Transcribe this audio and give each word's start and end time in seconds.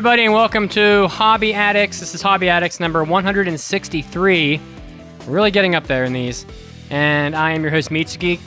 Everybody, 0.00 0.24
and 0.24 0.32
welcome 0.32 0.66
to 0.66 1.06
Hobby 1.08 1.52
Addicts. 1.52 2.00
This 2.00 2.14
is 2.14 2.22
Hobby 2.22 2.48
Addicts 2.48 2.80
number 2.80 3.04
163. 3.04 4.60
We're 5.26 5.30
really 5.30 5.50
getting 5.50 5.74
up 5.74 5.86
there 5.86 6.06
in 6.06 6.14
these. 6.14 6.46
And 6.88 7.36
I 7.36 7.50
am 7.50 7.60
your 7.60 7.70
host, 7.70 7.90
Mitsugeek, 7.90 8.40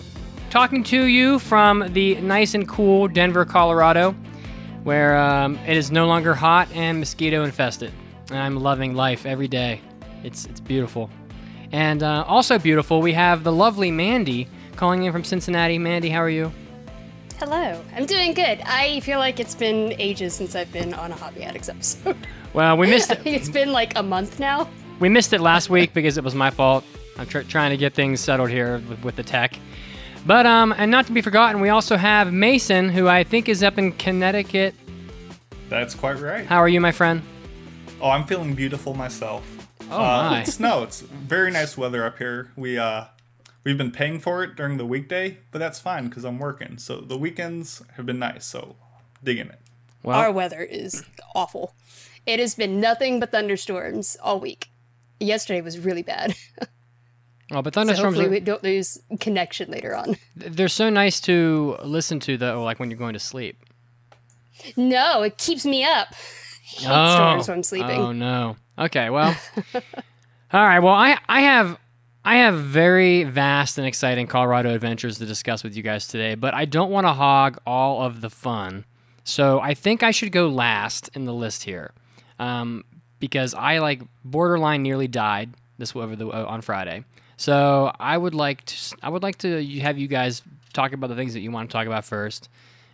talking 0.50 0.84
to 0.86 1.04
you 1.04 1.38
from 1.38 1.94
the 1.94 2.20
nice 2.22 2.56
and 2.56 2.68
cool 2.68 3.08
Denver, 3.08 3.46
Colorado, 3.46 4.14
where 4.84 5.16
um, 5.16 5.60
it 5.68 5.78
is 5.78 5.92
no 5.92 6.08
longer 6.08 6.34
hot 6.34 6.70
and 6.74 6.98
mosquito 7.00 7.44
infested. 7.44 7.94
And 8.32 8.40
I'm 8.40 8.60
loving 8.60 8.96
life 8.96 9.28
every 9.28 9.48
day. 9.48 9.80
It's, 10.24 10.48
it's 10.48 10.60
beautiful. 10.60 11.12
And 11.72 12.02
uh, 12.02 12.24
also 12.28 12.58
beautiful, 12.58 13.00
we 13.00 13.14
have 13.14 13.44
the 13.44 13.52
lovely 13.52 13.92
Mandy 13.92 14.48
calling 14.76 15.04
in 15.04 15.12
from 15.12 15.24
Cincinnati. 15.24 15.78
Mandy, 15.78 16.10
how 16.10 16.24
are 16.24 16.32
you? 16.32 16.52
Hello, 17.40 17.82
I'm 17.96 18.06
doing 18.06 18.34
good. 18.34 18.62
I 18.66 19.00
feel 19.02 19.20
like 19.20 19.40
it's 19.40 19.56
been 19.56 19.94
ages 20.00 20.34
since 20.34 20.56
I've 20.56 20.72
been 20.72 20.94
on 20.94 21.12
a 21.12 21.16
Hobby 21.16 21.44
Addicts 21.44 21.68
episode. 21.68 22.16
Well, 22.54 22.78
we 22.78 22.88
missed 22.88 23.12
it. 23.12 23.26
it's 23.26 23.50
been 23.50 23.72
like 23.72 23.98
a 23.98 24.04
month 24.04 24.40
now. 24.40 24.70
We 25.00 25.10
missed 25.10 25.34
it 25.34 25.42
last 25.42 25.70
week 25.70 25.94
because 25.94 26.18
it 26.18 26.24
was 26.24 26.36
my 26.36 26.52
fault. 26.52 26.86
I'm 27.18 27.26
tr- 27.26 27.42
trying 27.42 27.72
to 27.72 27.78
get 27.78 27.94
things 27.94 28.22
settled 28.22 28.50
here 28.50 28.82
with, 28.88 29.04
with 29.04 29.16
the 29.16 29.24
tech. 29.24 29.58
But 30.26 30.46
um, 30.46 30.74
and 30.78 30.90
not 30.90 31.08
to 31.08 31.12
be 31.12 31.22
forgotten, 31.22 31.60
we 31.60 31.70
also 31.70 31.98
have 31.98 32.32
Mason, 32.32 32.90
who 32.90 33.08
I 33.08 33.24
think 33.24 33.50
is 33.50 33.62
up 33.64 33.78
in 33.78 33.92
Connecticut. 33.94 34.76
That's 35.70 35.96
quite 35.96 36.20
right. 36.20 36.46
How 36.46 36.58
are 36.60 36.70
you, 36.70 36.80
my 36.80 36.92
friend? 36.92 37.22
Oh, 38.00 38.10
I'm 38.10 38.26
feeling 38.26 38.54
beautiful 38.54 38.94
myself. 38.94 39.44
Oh 39.92 39.96
uh, 39.96 40.30
my! 40.30 40.42
It's, 40.42 40.60
no, 40.60 40.84
it's 40.84 41.02
very 41.02 41.52
nice 41.52 41.78
weather 41.78 42.06
up 42.06 42.18
here. 42.18 42.52
We 42.56 42.78
uh, 42.78 43.06
we've 43.64 43.78
been 43.78 43.92
paying 43.92 44.20
for 44.20 44.44
it 44.44 44.56
during 44.56 44.78
the 44.78 44.86
weekday, 44.86 45.38
but 45.52 45.60
that's 45.60 45.80
fine 45.80 46.08
because 46.08 46.24
I'm 46.24 46.40
working. 46.40 46.78
So 46.78 47.02
the 47.02 47.18
weekends 47.18 47.84
have 47.96 48.06
been 48.06 48.20
nice. 48.20 48.46
So 48.46 48.76
digging 49.24 49.48
it. 49.48 49.60
Well, 50.04 50.20
Our 50.20 50.32
weather 50.32 50.62
is 50.62 51.04
awful. 51.34 51.74
It 52.26 52.40
has 52.40 52.56
been 52.56 52.80
nothing 52.80 53.20
but 53.20 53.32
thunderstorms 53.32 54.18
all 54.22 54.40
week. 54.40 54.70
Yesterday 55.20 55.62
was 55.62 55.80
really 55.80 56.04
bad. 56.04 56.36
oh, 57.52 57.62
but 57.62 57.74
So 57.74 57.82
thunderstorms 57.82 58.16
hopefully 58.16 58.28
are, 58.28 58.32
we 58.32 58.40
don't 58.42 58.64
lose 58.64 59.02
connection 59.20 59.72
later 59.72 59.96
on. 59.96 60.18
they're 60.36 60.68
so 60.68 60.90
nice 60.90 61.22
to 61.22 61.78
listen 61.84 62.20
to 62.22 62.38
though, 62.38 62.64
like 62.64 62.80
when 62.80 62.90
you're 62.90 63.00
going 63.00 63.14
to 63.14 63.20
sleep. 63.20 63.58
No, 64.76 65.24
it 65.24 65.38
keeps 65.38 65.66
me 65.66 65.84
up. 65.84 66.14
Hate 66.64 66.88
oh, 66.90 67.14
storms 67.14 67.48
when 67.48 67.58
I'm 67.58 67.64
sleeping. 67.64 68.00
Oh 68.00 68.12
no. 68.12 68.56
Okay, 68.80 69.10
well. 69.10 69.36
all 70.54 70.66
right. 70.66 70.80
Well, 70.80 70.94
I 70.94 71.20
I 71.28 71.42
have 71.42 71.78
I 72.26 72.38
have 72.38 72.56
very 72.56 73.26
vast 73.26 73.78
and 73.78 73.86
exciting 73.86 74.28
Colorado 74.28 74.74
adventures 74.74 75.18
to 75.18 75.26
discuss 75.26 75.62
with 75.62 75.76
you 75.76 75.84
guys 75.84 76.08
today, 76.08 76.36
but 76.36 76.54
I 76.54 76.64
don't 76.64 76.90
want 76.90 77.06
to 77.06 77.12
hog 77.12 77.58
all 77.68 78.02
of 78.02 78.22
the 78.22 78.30
fun. 78.30 78.86
So 79.26 79.60
I 79.60 79.74
think 79.74 80.04
I 80.04 80.12
should 80.12 80.32
go 80.32 80.48
last 80.48 81.10
in 81.16 81.26
the 81.26 81.34
list 81.34 81.64
here, 81.64 81.92
um, 82.40 82.86
because 83.20 83.54
I 83.54 83.80
like 83.80 84.02
borderline 84.24 84.84
nearly 84.84 85.08
died 85.08 85.54
this 85.78 85.96
over 85.96 86.16
the 86.16 86.28
uh, 86.28 86.46
on 86.46 86.62
Friday. 86.62 87.04
So 87.36 87.92
I 88.00 88.18
would 88.18 88.36
like 88.36 88.64
to 88.66 88.98
I 89.02 89.10
would 89.10 89.24
like 89.24 89.38
to 89.40 89.62
have 89.80 89.98
you 89.98 90.08
guys 90.08 90.42
talk 90.72 90.94
about 90.94 91.08
the 91.08 91.16
things 91.16 91.34
that 91.34 91.42
you 91.42 91.52
want 91.52 91.70
to 91.70 91.74
talk 91.74 91.88
about 91.88 92.06
first. 92.06 92.50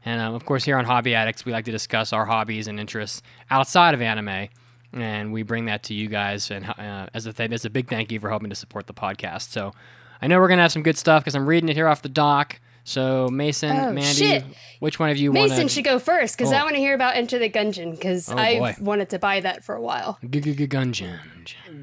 And 0.05 0.21
um, 0.21 0.33
of 0.33 0.45
course, 0.45 0.63
here 0.63 0.77
on 0.77 0.85
Hobby 0.85 1.13
Addicts, 1.13 1.45
we 1.45 1.51
like 1.51 1.65
to 1.65 1.71
discuss 1.71 2.13
our 2.13 2.25
hobbies 2.25 2.67
and 2.67 2.79
interests 2.79 3.21
outside 3.51 3.93
of 3.93 4.01
anime, 4.01 4.49
and 4.93 5.31
we 5.33 5.43
bring 5.43 5.65
that 5.65 5.83
to 5.83 5.93
you 5.93 6.07
guys. 6.07 6.49
And 6.51 6.65
uh, 6.67 7.07
as 7.13 7.25
a 7.25 7.33
th- 7.33 7.51
as 7.51 7.65
a 7.65 7.69
big 7.69 7.89
thank 7.89 8.11
you 8.11 8.19
for 8.19 8.29
helping 8.29 8.49
to 8.49 8.55
support 8.55 8.87
the 8.87 8.93
podcast. 8.93 9.49
So 9.51 9.73
I 10.21 10.27
know 10.27 10.39
we're 10.39 10.47
gonna 10.49 10.63
have 10.63 10.71
some 10.71 10.83
good 10.83 10.97
stuff 10.97 11.23
because 11.23 11.35
I'm 11.35 11.45
reading 11.47 11.69
it 11.69 11.75
here 11.75 11.87
off 11.87 12.01
the 12.01 12.09
dock. 12.09 12.59
So 12.85 13.27
Mason, 13.27 13.69
Oh, 13.71 13.91
Mandy, 13.91 14.01
shit. 14.03 14.43
which 14.79 14.97
one 14.99 15.09
of 15.11 15.17
you 15.17 15.31
want 15.31 15.49
Mason 15.51 15.67
should 15.67 15.83
go 15.83 15.99
first 15.99 16.35
because 16.37 16.51
I 16.51 16.61
Oh. 16.61 16.63
want 16.63 16.75
to 16.75 16.79
hear 16.79 16.95
about 16.95 17.15
Enter 17.17 17.37
the 17.37 17.49
Gungeon 17.49 17.91
because 17.91 18.31
Oh, 18.31 18.37
I've 18.37 18.79
wanted 18.79 19.09
to 19.09 19.19
buy 19.19 19.41
that 19.41 19.63
for 19.63 19.75
a 19.75 19.81
while. 19.81 20.17
Gungeon? 20.23 21.19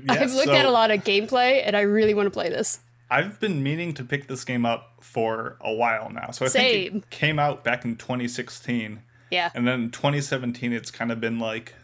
I've 0.08 0.32
looked 0.32 0.48
so 0.48 0.54
at 0.54 0.64
a 0.64 0.70
lot 0.70 0.90
of 0.90 1.04
gameplay 1.04 1.62
and 1.64 1.76
I 1.76 1.82
really 1.82 2.14
want 2.14 2.26
to 2.26 2.30
play 2.30 2.48
this. 2.48 2.80
I've 3.08 3.38
been 3.38 3.62
meaning 3.62 3.94
to 3.94 4.04
pick 4.04 4.26
this 4.26 4.42
game 4.44 4.66
up 4.66 4.94
for 5.00 5.56
a 5.60 5.72
while 5.72 6.10
now. 6.10 6.30
So 6.32 6.44
I 6.44 6.48
Same. 6.48 6.92
think 6.92 7.04
it 7.04 7.10
came 7.10 7.38
out 7.38 7.62
back 7.62 7.84
in 7.84 7.94
2016, 7.96 9.00
Yeah. 9.30 9.50
and 9.54 9.66
then 9.66 9.90
2017 9.90 10.72
it's 10.72 10.90
kind 10.90 11.12
of 11.12 11.20
been 11.20 11.38
like 11.38 11.74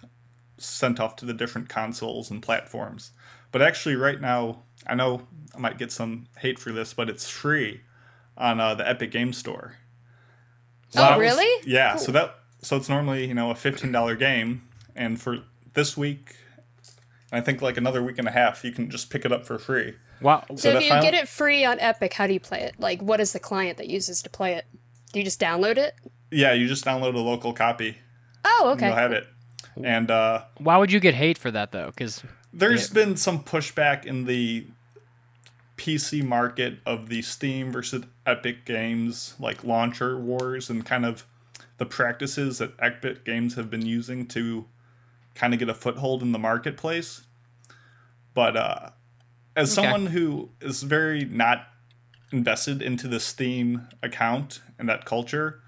sent 0.62 1.00
off 1.00 1.16
to 1.16 1.24
the 1.26 1.34
different 1.34 1.68
consoles 1.68 2.30
and 2.30 2.42
platforms. 2.42 3.10
But 3.50 3.62
actually, 3.62 3.96
right 3.96 4.20
now, 4.20 4.62
I 4.86 4.94
know 4.94 5.26
I 5.54 5.58
might 5.58 5.78
get 5.78 5.92
some 5.92 6.26
hate 6.38 6.58
for 6.58 6.72
this, 6.72 6.94
but 6.94 7.08
it's 7.10 7.28
free 7.28 7.82
on 8.36 8.60
uh, 8.60 8.74
the 8.74 8.88
Epic 8.88 9.10
Game 9.10 9.32
Store. 9.32 9.76
Oh, 10.96 11.00
that 11.02 11.18
was- 11.18 11.20
really? 11.20 11.62
yeah. 11.66 11.96
So 11.96 12.12
that 12.12 12.38
so 12.62 12.76
it's 12.76 12.88
normally 12.88 13.26
you 13.26 13.34
know 13.34 13.50
a 13.50 13.54
fifteen 13.54 13.92
dollar 13.92 14.14
game, 14.16 14.62
and 14.94 15.20
for 15.20 15.38
this 15.74 15.96
week, 15.96 16.36
and 17.30 17.40
I 17.40 17.44
think 17.44 17.60
like 17.62 17.76
another 17.76 18.02
week 18.02 18.18
and 18.18 18.28
a 18.28 18.30
half, 18.32 18.64
you 18.64 18.72
can 18.72 18.90
just 18.90 19.10
pick 19.10 19.24
it 19.24 19.32
up 19.32 19.44
for 19.46 19.58
free. 19.58 19.94
Wow. 20.20 20.44
So, 20.50 20.56
So 20.56 20.68
if 20.76 20.82
you 20.84 20.88
final- 20.90 21.02
get 21.02 21.14
it 21.14 21.28
free 21.28 21.64
on 21.64 21.80
Epic, 21.80 22.12
how 22.12 22.26
do 22.26 22.32
you 22.32 22.40
play 22.40 22.60
it? 22.60 22.74
Like, 22.78 23.02
what 23.02 23.20
is 23.20 23.32
the 23.32 23.40
client 23.40 23.76
that 23.78 23.88
uses 23.88 24.22
to 24.22 24.30
play 24.30 24.54
it? 24.54 24.66
Do 25.12 25.18
you 25.18 25.24
just 25.24 25.40
download 25.40 25.76
it? 25.78 25.94
Yeah, 26.30 26.52
you 26.52 26.68
just 26.68 26.84
download 26.84 27.14
a 27.14 27.18
local 27.18 27.52
copy, 27.52 27.98
Oh, 28.44 28.68
and 28.70 28.78
okay. 28.78 28.86
you'll 28.86 28.96
have 28.96 29.12
it. 29.12 29.26
And 29.82 30.10
uh, 30.10 30.44
Why 30.58 30.76
would 30.76 30.92
you 30.92 31.00
get 31.00 31.14
hate 31.14 31.38
for 31.38 31.50
that 31.50 31.72
though? 31.72 31.86
Because 31.86 32.22
there's 32.52 32.90
been 32.90 33.16
some 33.16 33.42
pushback 33.42 34.04
in 34.04 34.24
the 34.26 34.66
PC 35.76 36.22
market 36.22 36.78
of 36.86 37.08
the 37.08 37.22
Steam 37.22 37.72
versus 37.72 38.04
Epic 38.26 38.64
Games 38.64 39.34
like 39.40 39.64
launcher 39.64 40.18
wars 40.18 40.68
and 40.70 40.84
kind 40.84 41.04
of 41.06 41.26
the 41.78 41.86
practices 41.86 42.58
that 42.58 42.72
Epic 42.78 43.24
Games 43.24 43.54
have 43.54 43.70
been 43.70 43.84
using 43.84 44.26
to 44.28 44.66
kind 45.34 45.52
of 45.54 45.58
get 45.58 45.68
a 45.68 45.74
foothold 45.74 46.22
in 46.22 46.32
the 46.32 46.38
marketplace. 46.38 47.22
But 48.34 48.56
uh, 48.56 48.90
as 49.56 49.72
Okay. 49.76 49.82
someone 49.82 50.06
who 50.06 50.50
is 50.60 50.82
very 50.82 51.24
not 51.24 51.66
invested 52.30 52.80
into 52.82 53.08
the 53.08 53.18
Steam 53.20 53.88
account 54.02 54.60
and 54.78 54.88
that 54.88 55.04
culture, 55.04 55.60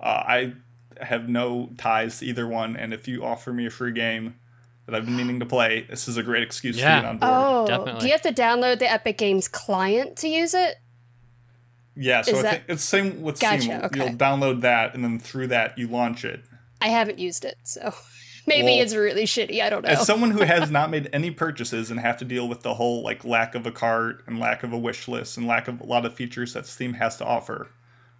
uh, 0.00 0.22
I 0.26 0.54
have 1.00 1.28
no 1.28 1.70
ties 1.78 2.18
to 2.18 2.26
either 2.26 2.46
one. 2.46 2.76
And 2.76 2.92
if 2.92 3.06
you 3.08 3.24
offer 3.24 3.52
me 3.52 3.66
a 3.66 3.70
free 3.70 3.92
game 3.92 4.34
that 4.86 4.94
I've 4.94 5.04
been 5.06 5.16
meaning 5.16 5.40
to 5.40 5.46
play, 5.46 5.86
this 5.88 6.08
is 6.08 6.16
a 6.16 6.22
great 6.22 6.42
excuse 6.42 6.76
Yeah. 6.76 6.96
to 6.96 7.00
get 7.02 7.08
on 7.08 7.18
board. 7.18 7.32
Oh, 7.32 7.66
Definitely. 7.66 8.00
do 8.00 8.06
you 8.06 8.12
have 8.12 8.22
to 8.22 8.32
download 8.32 8.78
the 8.80 8.90
Epic 8.90 9.16
Games 9.18 9.48
client 9.48 10.16
to 10.18 10.28
use 10.28 10.54
it? 10.54 10.76
Yeah, 11.94 12.22
so 12.22 12.32
Is 12.32 12.38
I 12.38 12.42
that- 12.42 12.50
think 12.52 12.64
it's 12.68 12.84
same 12.84 13.22
with 13.22 13.38
Gotcha, 13.38 13.62
Steam. 13.62 13.80
okay. 13.82 14.00
You'll 14.06 14.16
download 14.16 14.62
that, 14.62 14.94
and 14.94 15.04
then 15.04 15.18
through 15.18 15.48
that 15.48 15.76
you 15.76 15.86
launch 15.88 16.24
it. 16.24 16.42
I 16.80 16.88
haven't 16.88 17.18
used 17.18 17.44
it, 17.44 17.58
so 17.64 17.94
maybe 18.46 18.64
Well, 18.68 18.82
it's 18.82 18.94
really 18.94 19.24
shitty. 19.24 19.60
I 19.62 19.68
don't 19.70 19.82
know. 19.84 19.90
As 19.90 20.06
someone 20.06 20.30
who 20.30 20.42
has 20.42 20.70
not 20.70 20.90
made 20.90 21.10
any 21.12 21.30
purchases 21.30 21.90
and 21.90 22.00
have 22.00 22.16
to 22.16 22.24
deal 22.24 22.48
with 22.48 22.62
the 22.62 22.74
whole 22.74 23.02
like 23.02 23.24
lack 23.24 23.54
of 23.54 23.66
a 23.66 23.70
cart 23.72 24.22
and 24.26 24.40
lack 24.40 24.62
of 24.62 24.72
a 24.72 24.78
wish 24.78 25.06
list 25.06 25.36
and 25.36 25.46
lack 25.46 25.68
of 25.68 25.80
a 25.80 25.84
lot 25.84 26.06
of 26.06 26.14
features 26.14 26.54
that 26.54 26.66
Steam 26.66 26.94
has 26.94 27.18
to 27.18 27.24
offer, 27.26 27.68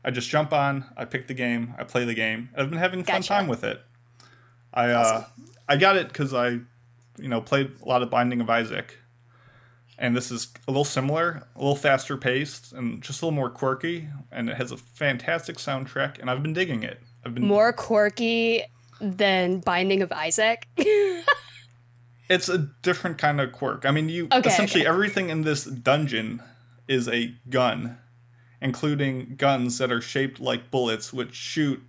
I 0.05 0.11
just 0.11 0.29
jump 0.29 0.53
on, 0.53 0.85
I 0.97 1.05
pick 1.05 1.27
the 1.29 1.35
game, 1.35 1.75
I 1.79 1.85
play 1.85 2.05
the 2.05 2.15
game. 2.15 2.51
I've 2.57 2.71
been 2.71 2.79
having 2.79 3.05
fun 3.05 3.17
Gotcha. 3.17 3.29
time 3.29 3.49
with 3.49 3.63
it. 3.65 3.81
I 4.75 4.91
uh, 4.91 5.25
I 5.69 5.77
got 5.77 5.97
it 5.97 6.09
because 6.09 6.33
I, 6.35 6.49
you 7.19 7.29
know, 7.29 7.41
played 7.41 7.73
a 7.83 7.89
lot 7.89 8.03
of 8.03 8.11
Binding 8.11 8.41
of 8.41 8.49
Isaac, 8.51 8.99
and 9.99 10.17
this 10.17 10.31
is 10.31 10.49
a 10.67 10.71
little 10.71 10.85
similar, 10.85 11.43
a 11.55 11.59
little 11.59 11.77
faster 11.77 12.17
paced, 12.17 12.73
and 12.73 13.03
just 13.03 13.23
a 13.23 13.27
little 13.27 13.37
more 13.37 13.51
quirky. 13.51 14.09
And 14.33 14.49
it 14.49 14.57
has 14.57 14.73
a 14.73 14.77
fantastic 14.77 15.57
soundtrack, 15.57 16.19
and 16.19 16.31
I've 16.31 16.43
been 16.43 16.55
digging 16.55 16.83
it. 16.83 17.01
I've 17.25 17.35
been 17.35 17.47
More 17.47 17.73
quirky 17.73 18.65
than 19.01 19.61
Binding 19.61 20.03
of 20.03 20.11
Isaac. 20.11 20.67
it's 22.29 22.49
a 22.49 22.59
different 22.83 23.19
kind 23.19 23.41
of 23.41 23.53
quirk. 23.53 23.85
I 23.85 23.91
mean, 23.91 24.09
you 24.09 24.27
Okay, 24.33 24.49
essentially 24.49 24.83
okay. 24.83 24.89
everything 24.89 25.29
in 25.29 25.43
this 25.43 25.65
dungeon 25.65 26.43
is 26.89 27.09
a 27.09 27.35
gun, 27.49 27.99
including 28.63 29.35
guns 29.37 29.79
that 29.79 29.93
are 29.93 30.01
shaped 30.01 30.41
like 30.41 30.71
bullets, 30.71 31.13
which 31.13 31.35
shoot 31.35 31.83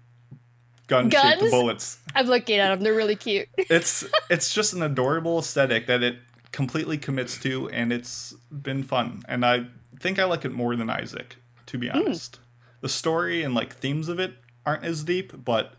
gun-shaped 0.87 1.39
Guns? 1.39 1.51
bullets. 1.51 1.97
I'm 2.15 2.27
looking 2.27 2.59
at 2.59 2.69
them; 2.69 2.81
they're 2.83 2.93
really 2.93 3.15
cute. 3.15 3.47
It's 3.57 4.05
it's 4.29 4.53
just 4.53 4.73
an 4.73 4.81
adorable 4.81 5.39
aesthetic 5.39 5.87
that 5.87 6.03
it 6.03 6.17
completely 6.51 6.97
commits 6.97 7.37
to, 7.39 7.69
and 7.69 7.93
it's 7.93 8.33
been 8.51 8.83
fun. 8.83 9.23
And 9.27 9.45
I 9.45 9.67
think 9.99 10.19
I 10.19 10.25
like 10.25 10.43
it 10.43 10.51
more 10.51 10.75
than 10.75 10.89
Isaac, 10.89 11.37
to 11.67 11.77
be 11.77 11.89
hmm. 11.89 11.97
honest. 11.97 12.39
The 12.81 12.89
story 12.89 13.43
and 13.43 13.55
like 13.55 13.73
themes 13.73 14.09
of 14.09 14.19
it 14.19 14.33
aren't 14.65 14.83
as 14.83 15.03
deep, 15.03 15.45
but 15.45 15.75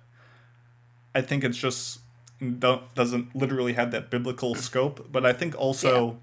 I 1.15 1.21
think 1.21 1.45
it's 1.45 1.59
just 1.59 2.01
don't, 2.59 2.93
doesn't 2.95 3.35
literally 3.37 3.75
have 3.75 3.91
that 3.91 4.11
biblical 4.11 4.55
scope, 4.55 5.09
but 5.11 5.27
I 5.27 5.33
think 5.33 5.59
also 5.59 6.19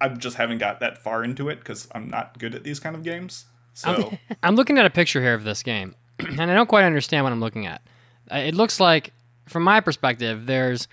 I 0.00 0.08
just 0.10 0.36
haven't 0.36 0.58
got 0.58 0.80
that 0.80 0.98
far 0.98 1.24
into 1.24 1.48
it 1.48 1.58
because 1.60 1.88
I'm 1.94 2.08
not 2.08 2.38
good 2.38 2.54
at 2.54 2.64
these 2.64 2.80
kind 2.80 2.94
of 2.96 3.02
games. 3.02 3.46
So 3.74 4.12
I'm 4.42 4.54
looking 4.56 4.78
at 4.78 4.86
a 4.86 4.90
picture 4.90 5.20
here 5.20 5.34
of 5.34 5.44
this 5.44 5.62
game, 5.62 5.94
and 6.18 6.40
I 6.50 6.54
don't 6.54 6.68
quite 6.68 6.84
understand 6.84 7.24
what 7.24 7.32
I'm 7.32 7.40
looking 7.40 7.66
at. 7.66 7.82
Uh, 8.30 8.36
It 8.38 8.54
looks 8.54 8.80
like, 8.80 9.12
from 9.48 9.62
my 9.62 9.80
perspective, 9.80 10.46
there's 10.46 10.88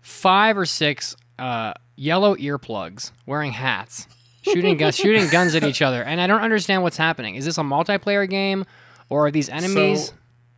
five 0.00 0.56
or 0.58 0.66
six 0.66 1.16
uh, 1.38 1.72
yellow 1.96 2.36
earplugs 2.36 3.10
wearing 3.26 3.52
hats, 3.52 4.06
shooting 4.42 4.76
guns, 4.76 4.96
shooting 4.96 5.28
guns 5.28 5.54
at 5.54 5.64
each 5.64 5.82
other, 5.82 6.02
and 6.02 6.20
I 6.20 6.26
don't 6.26 6.42
understand 6.42 6.82
what's 6.82 6.96
happening. 6.96 7.34
Is 7.36 7.44
this 7.44 7.58
a 7.58 7.62
multiplayer 7.62 8.28
game, 8.28 8.64
or 9.08 9.26
are 9.26 9.30
these 9.30 9.48
enemies? 9.48 10.06
So, 10.08 10.12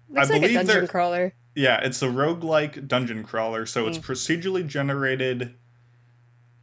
Looks 0.09 0.31
I 0.31 0.33
like 0.35 0.39
a 0.39 0.41
believe 0.43 0.55
dungeon 0.57 0.67
they're- 0.81 0.87
crawler. 0.89 1.35
yeah, 1.55 1.81
it's 1.83 2.01
a 2.03 2.07
roguelike 2.07 2.87
dungeon 2.89 3.23
crawler, 3.25 3.67
so 3.67 3.87
it's 3.89 3.99
procedurally 3.99 4.67
generated 4.67 5.55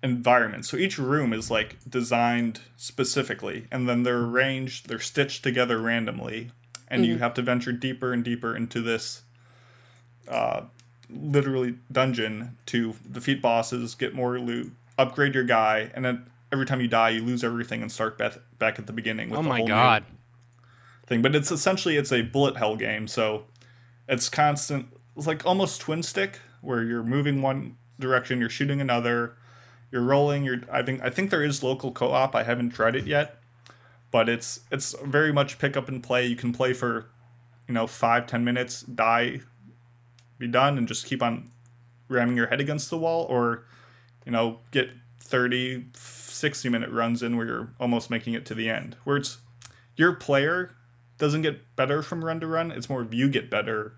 environment. 0.03 0.65
So 0.65 0.77
each 0.77 0.99
room 0.99 1.33
is 1.33 1.49
like 1.49 1.77
designed 1.89 2.59
specifically, 2.75 3.67
and 3.71 3.87
then 3.89 4.03
they're 4.03 4.21
arranged, 4.21 4.87
they're 4.87 4.99
stitched 4.99 5.43
together 5.43 5.79
randomly, 5.79 6.51
and 6.89 7.05
you 7.05 7.17
have 7.17 7.33
to 7.35 7.41
venture 7.41 7.71
deeper 7.71 8.13
and 8.13 8.23
deeper 8.23 8.55
into 8.55 8.81
this 8.81 9.23
uh, 10.27 10.61
literally 11.09 11.75
dungeon 11.91 12.57
to 12.67 12.93
defeat 13.11 13.41
bosses, 13.41 13.95
get 13.95 14.13
more 14.13 14.39
loot, 14.39 14.71
upgrade 14.97 15.33
your 15.33 15.43
guy, 15.45 15.89
and 15.95 16.05
then 16.05 16.25
every 16.51 16.65
time 16.65 16.81
you 16.81 16.87
die, 16.87 17.09
you 17.09 17.23
lose 17.23 17.43
everything 17.43 17.81
and 17.81 17.91
start 17.91 18.17
back 18.17 18.33
back 18.59 18.77
at 18.77 18.85
the 18.85 18.93
beginning. 18.93 19.29
With 19.29 19.39
oh 19.39 19.41
a 19.41 19.43
my 19.43 19.57
whole 19.57 19.67
god! 19.67 20.05
thing. 21.07 21.21
But 21.21 21.33
it's 21.33 21.51
essentially 21.51 21.97
it's 21.97 22.11
a 22.11 22.21
bullet 22.21 22.57
hell 22.57 22.75
game, 22.75 23.07
so 23.07 23.45
it's 24.07 24.29
constant. 24.29 24.87
It's 25.15 25.27
like 25.27 25.45
almost 25.45 25.81
twin 25.81 26.03
stick, 26.03 26.39
where 26.61 26.83
you're 26.83 27.03
moving 27.03 27.41
one 27.41 27.77
direction, 27.99 28.39
you're 28.39 28.49
shooting 28.49 28.81
another, 28.81 29.35
you're 29.93 30.01
rolling. 30.01 30.43
You're 30.43 30.61
I 30.71 30.81
think 30.81 31.03
I 31.03 31.11
think 31.11 31.29
there 31.29 31.43
is 31.43 31.61
local 31.61 31.91
co-op. 31.91 32.35
I 32.35 32.41
haven't 32.41 32.71
tried 32.71 32.95
it 32.95 33.05
yet, 33.05 33.37
but 34.09 34.27
it's 34.27 34.61
it's 34.71 34.95
very 35.03 35.31
much 35.31 35.59
pick 35.59 35.77
up 35.77 35.87
and 35.87 36.01
play. 36.01 36.25
You 36.25 36.35
can 36.35 36.51
play 36.51 36.73
for 36.73 37.11
you 37.67 37.75
know 37.75 37.85
five 37.85 38.25
ten 38.25 38.43
minutes, 38.43 38.81
die, 38.81 39.41
be 40.39 40.47
done, 40.47 40.79
and 40.79 40.87
just 40.87 41.05
keep 41.05 41.21
on 41.21 41.51
ramming 42.09 42.35
your 42.35 42.47
head 42.47 42.59
against 42.59 42.89
the 42.89 42.97
wall, 42.97 43.25
or 43.29 43.65
you 44.25 44.31
know 44.31 44.59
get 44.71 44.89
30 45.19 45.85
60 45.93 46.69
minute 46.69 46.89
runs 46.89 47.23
in 47.23 47.37
where 47.37 47.45
you're 47.45 47.69
almost 47.79 48.09
making 48.09 48.33
it 48.33 48.45
to 48.45 48.53
the 48.53 48.69
end 48.69 48.95
where 49.03 49.17
it's 49.17 49.37
your 49.95 50.13
player 50.13 50.75
doesn't 51.17 51.41
get 51.41 51.75
better 51.75 52.01
from 52.01 52.23
run 52.23 52.39
to 52.39 52.45
run 52.47 52.71
it's 52.71 52.89
more 52.89 53.01
of 53.01 53.13
you 53.13 53.29
get 53.29 53.49
better 53.49 53.93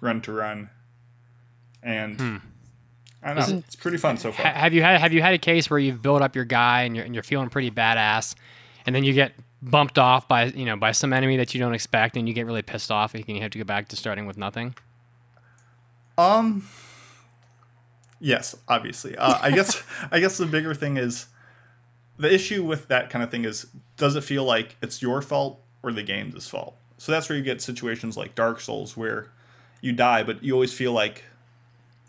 run 0.00 0.20
to 0.20 0.30
run 0.30 0.70
and 1.82 2.20
hmm. 2.20 2.36
I 3.22 3.34
know. 3.34 3.58
It's 3.66 3.76
pretty 3.76 3.96
fun 3.96 4.16
so 4.16 4.32
far. 4.32 4.46
have 4.46 4.72
you 4.72 4.82
had 4.82 5.00
have 5.00 5.12
you 5.12 5.22
had 5.22 5.34
a 5.34 5.38
case 5.38 5.68
where 5.70 5.78
you've 5.78 6.02
built 6.02 6.22
up 6.22 6.36
your 6.36 6.44
guy 6.44 6.82
and 6.82 6.94
you're 6.94 7.04
and 7.04 7.14
you're 7.14 7.24
feeling 7.24 7.48
pretty 7.48 7.70
badass, 7.70 8.34
and 8.86 8.94
then 8.94 9.04
you 9.04 9.12
get 9.12 9.32
bumped 9.60 9.98
off 9.98 10.28
by 10.28 10.44
you 10.44 10.64
know 10.64 10.76
by 10.76 10.92
some 10.92 11.12
enemy 11.12 11.36
that 11.36 11.54
you 11.54 11.60
don't 11.60 11.74
expect, 11.74 12.16
and 12.16 12.28
you 12.28 12.34
get 12.34 12.46
really 12.46 12.62
pissed 12.62 12.90
off, 12.90 13.14
and 13.14 13.28
you 13.28 13.40
have 13.40 13.50
to 13.50 13.58
go 13.58 13.64
back 13.64 13.88
to 13.88 13.96
starting 13.96 14.26
with 14.26 14.36
nothing? 14.36 14.74
um 16.18 16.66
yes 18.20 18.56
obviously. 18.66 19.16
Uh, 19.16 19.38
i 19.40 19.50
guess 19.50 19.82
i 20.10 20.18
guess 20.18 20.36
the 20.36 20.46
bigger 20.46 20.74
thing 20.74 20.96
is 20.96 21.26
the 22.18 22.32
issue 22.32 22.64
with 22.64 22.88
that 22.88 23.08
kind 23.08 23.22
of 23.22 23.30
thing 23.30 23.44
is 23.44 23.66
does 23.96 24.16
it 24.16 24.24
feel 24.24 24.44
like 24.44 24.76
it's 24.82 25.00
your 25.00 25.22
fault 25.22 25.60
or 25.82 25.92
the 25.92 26.02
game's 26.02 26.48
fault? 26.48 26.74
So 26.98 27.12
that's 27.12 27.28
where 27.28 27.38
you 27.38 27.44
get 27.44 27.62
situations 27.62 28.16
like 28.16 28.34
dark 28.34 28.60
souls 28.60 28.96
where 28.96 29.30
you 29.80 29.92
die 29.92 30.24
but 30.24 30.42
you 30.42 30.52
always 30.52 30.74
feel 30.74 30.92
like 30.92 31.22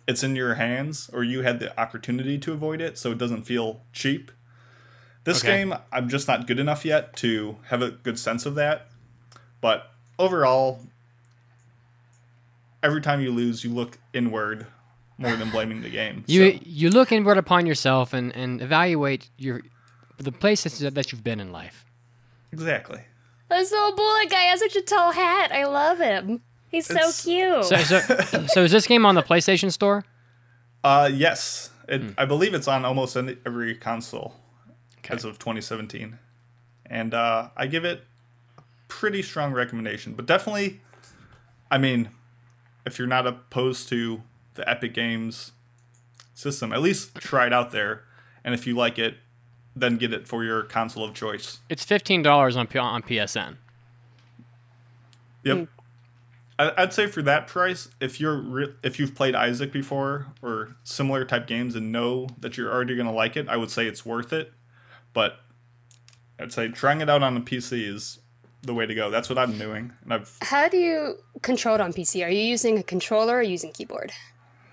it's 0.10 0.24
in 0.24 0.36
your 0.36 0.56
hands 0.56 1.10
or 1.14 1.24
you 1.24 1.42
had 1.44 1.60
the 1.60 1.70
opportunity 1.80 2.38
to 2.40 2.52
avoid 2.52 2.82
it 2.82 2.98
so 2.98 3.12
it 3.12 3.18
doesn't 3.18 3.44
feel 3.44 3.82
cheap 3.94 4.32
this 5.24 5.40
Okay. 5.44 5.48
game 5.58 5.74
i'm 5.92 6.10
just 6.10 6.28
not 6.28 6.48
good 6.48 6.60
enough 6.60 6.84
yet 6.84 7.16
to 7.16 7.58
have 7.68 7.82
a 7.82 7.92
good 7.92 8.18
sense 8.18 8.46
of 8.46 8.56
that 8.56 8.88
but 9.62 9.92
overall 10.18 10.80
every 12.82 13.02
time 13.02 13.22
you 13.22 13.32
lose 13.32 13.64
you 13.64 13.70
look 13.70 13.98
inward 14.14 14.66
more 15.18 15.36
than 15.36 15.50
blaming 15.50 15.82
the 15.82 15.90
game 15.90 16.24
You 16.28 16.52
So- 16.54 16.60
you 16.64 16.90
look 16.90 17.12
inward 17.12 17.38
upon 17.38 17.66
yourself 17.66 18.14
and, 18.14 18.34
and 18.36 18.62
evaluate 18.62 19.30
your 19.38 19.62
the 20.18 20.32
places 20.32 20.80
that 20.80 21.12
you've 21.12 21.24
been 21.24 21.40
in 21.40 21.52
life. 21.52 21.86
exactly 22.52 23.02
This 23.50 23.72
little 23.72 23.96
bullet 23.96 24.30
guy 24.30 24.44
has 24.52 24.60
such 24.60 24.76
a 24.76 24.82
tall 24.82 25.12
hat. 25.14 25.52
I 25.52 25.66
love 25.66 25.98
him. 26.00 26.42
He's 26.70 26.86
so 26.86 27.12
cute. 27.24 27.66
So, 27.66 27.78
so, 27.78 28.00
so 28.48 28.64
is 28.64 28.72
this 28.72 28.86
game 28.88 29.06
on 29.06 29.16
the 29.16 29.24
PlayStation 29.24 29.72
Store? 29.72 30.06
uh 30.84 31.10
yes 31.12 31.72
it, 31.90 32.02
Hmm. 32.02 32.10
i 32.18 32.24
believe 32.24 32.54
it's 32.54 32.68
on 32.68 32.86
almost 32.86 33.18
any, 33.18 33.36
every 33.46 33.76
console 33.76 34.36
as 35.10 35.26
of 35.26 35.38
2017 35.40 36.18
and 36.86 37.14
uh 37.14 37.50
i 37.58 37.68
give 37.68 37.84
it 37.84 38.06
a 38.58 38.62
pretty 38.88 39.22
strong 39.22 39.52
recommendation 39.52 40.14
but 40.14 40.26
definitely 40.26 40.80
i 41.70 41.78
mean 41.78 42.10
if 42.86 42.98
you're 42.98 43.10
not 43.10 43.28
opposed 43.28 43.90
to 43.90 44.22
the 44.54 44.70
epic 44.70 44.94
games 44.94 45.52
system 46.34 46.72
at 46.72 46.82
least 46.82 47.14
try 47.16 47.46
it 47.48 47.52
out 47.52 47.72
there 47.72 48.04
and 48.46 48.54
if 48.54 48.66
you 48.66 48.74
like 48.74 48.98
it 48.98 49.16
then 49.76 49.98
get 49.98 50.14
it 50.14 50.30
for 50.30 50.46
your 50.46 50.64
console 50.64 51.04
of 51.04 51.14
choice 51.14 51.60
It's 51.68 51.84
fifteen 51.84 52.22
dollars 52.24 52.56
on 52.56 52.68
P- 52.68 52.80
on 52.80 53.02
PSN. 53.04 53.58
Yep. 55.44 55.58
I, 55.58 55.79
I'd 56.60 56.92
say 56.92 57.08
for 57.08 57.22
that 57.22 57.48
price, 57.48 57.88
if 58.02 58.20
you're 58.20 58.36
re- 58.36 58.74
if 58.84 59.00
you've 59.00 59.16
played 59.16 59.34
Isaac 59.34 59.72
before 59.72 60.28
or 60.42 60.76
similar 60.84 61.24
type 61.24 61.48
games 61.48 61.74
and 61.74 61.92
know 61.92 62.28
that 62.38 62.58
you're 62.58 62.72
already 62.72 62.98
gonna 62.98 63.14
like 63.14 63.38
it, 63.38 63.48
I 63.48 63.56
would 63.56 63.72
say 63.72 63.88
it's 63.88 64.06
worth 64.06 64.34
it. 64.34 64.52
But 65.14 65.40
I'd 66.38 66.52
say 66.52 66.68
trying 66.68 67.00
it 67.00 67.10
out 67.10 67.24
on 67.24 67.38
a 67.38 67.42
PC 67.42 67.88
is 67.88 68.20
the 68.62 68.74
way 68.74 68.86
to 68.86 68.94
go. 68.94 69.10
That's 69.10 69.30
what 69.30 69.38
I'm 69.38 69.58
doing, 69.58 69.94
and 70.04 70.14
I've 70.14 70.38
How 70.42 70.68
do 70.68 70.78
you 70.78 71.16
control 71.42 71.76
it 71.76 71.82
on 71.82 71.94
PC? 71.94 72.26
Are 72.26 72.30
you 72.30 72.42
using 72.44 72.78
a 72.78 72.84
controller 72.84 73.38
or 73.38 73.42
using 73.42 73.72
keyboard? 73.72 74.12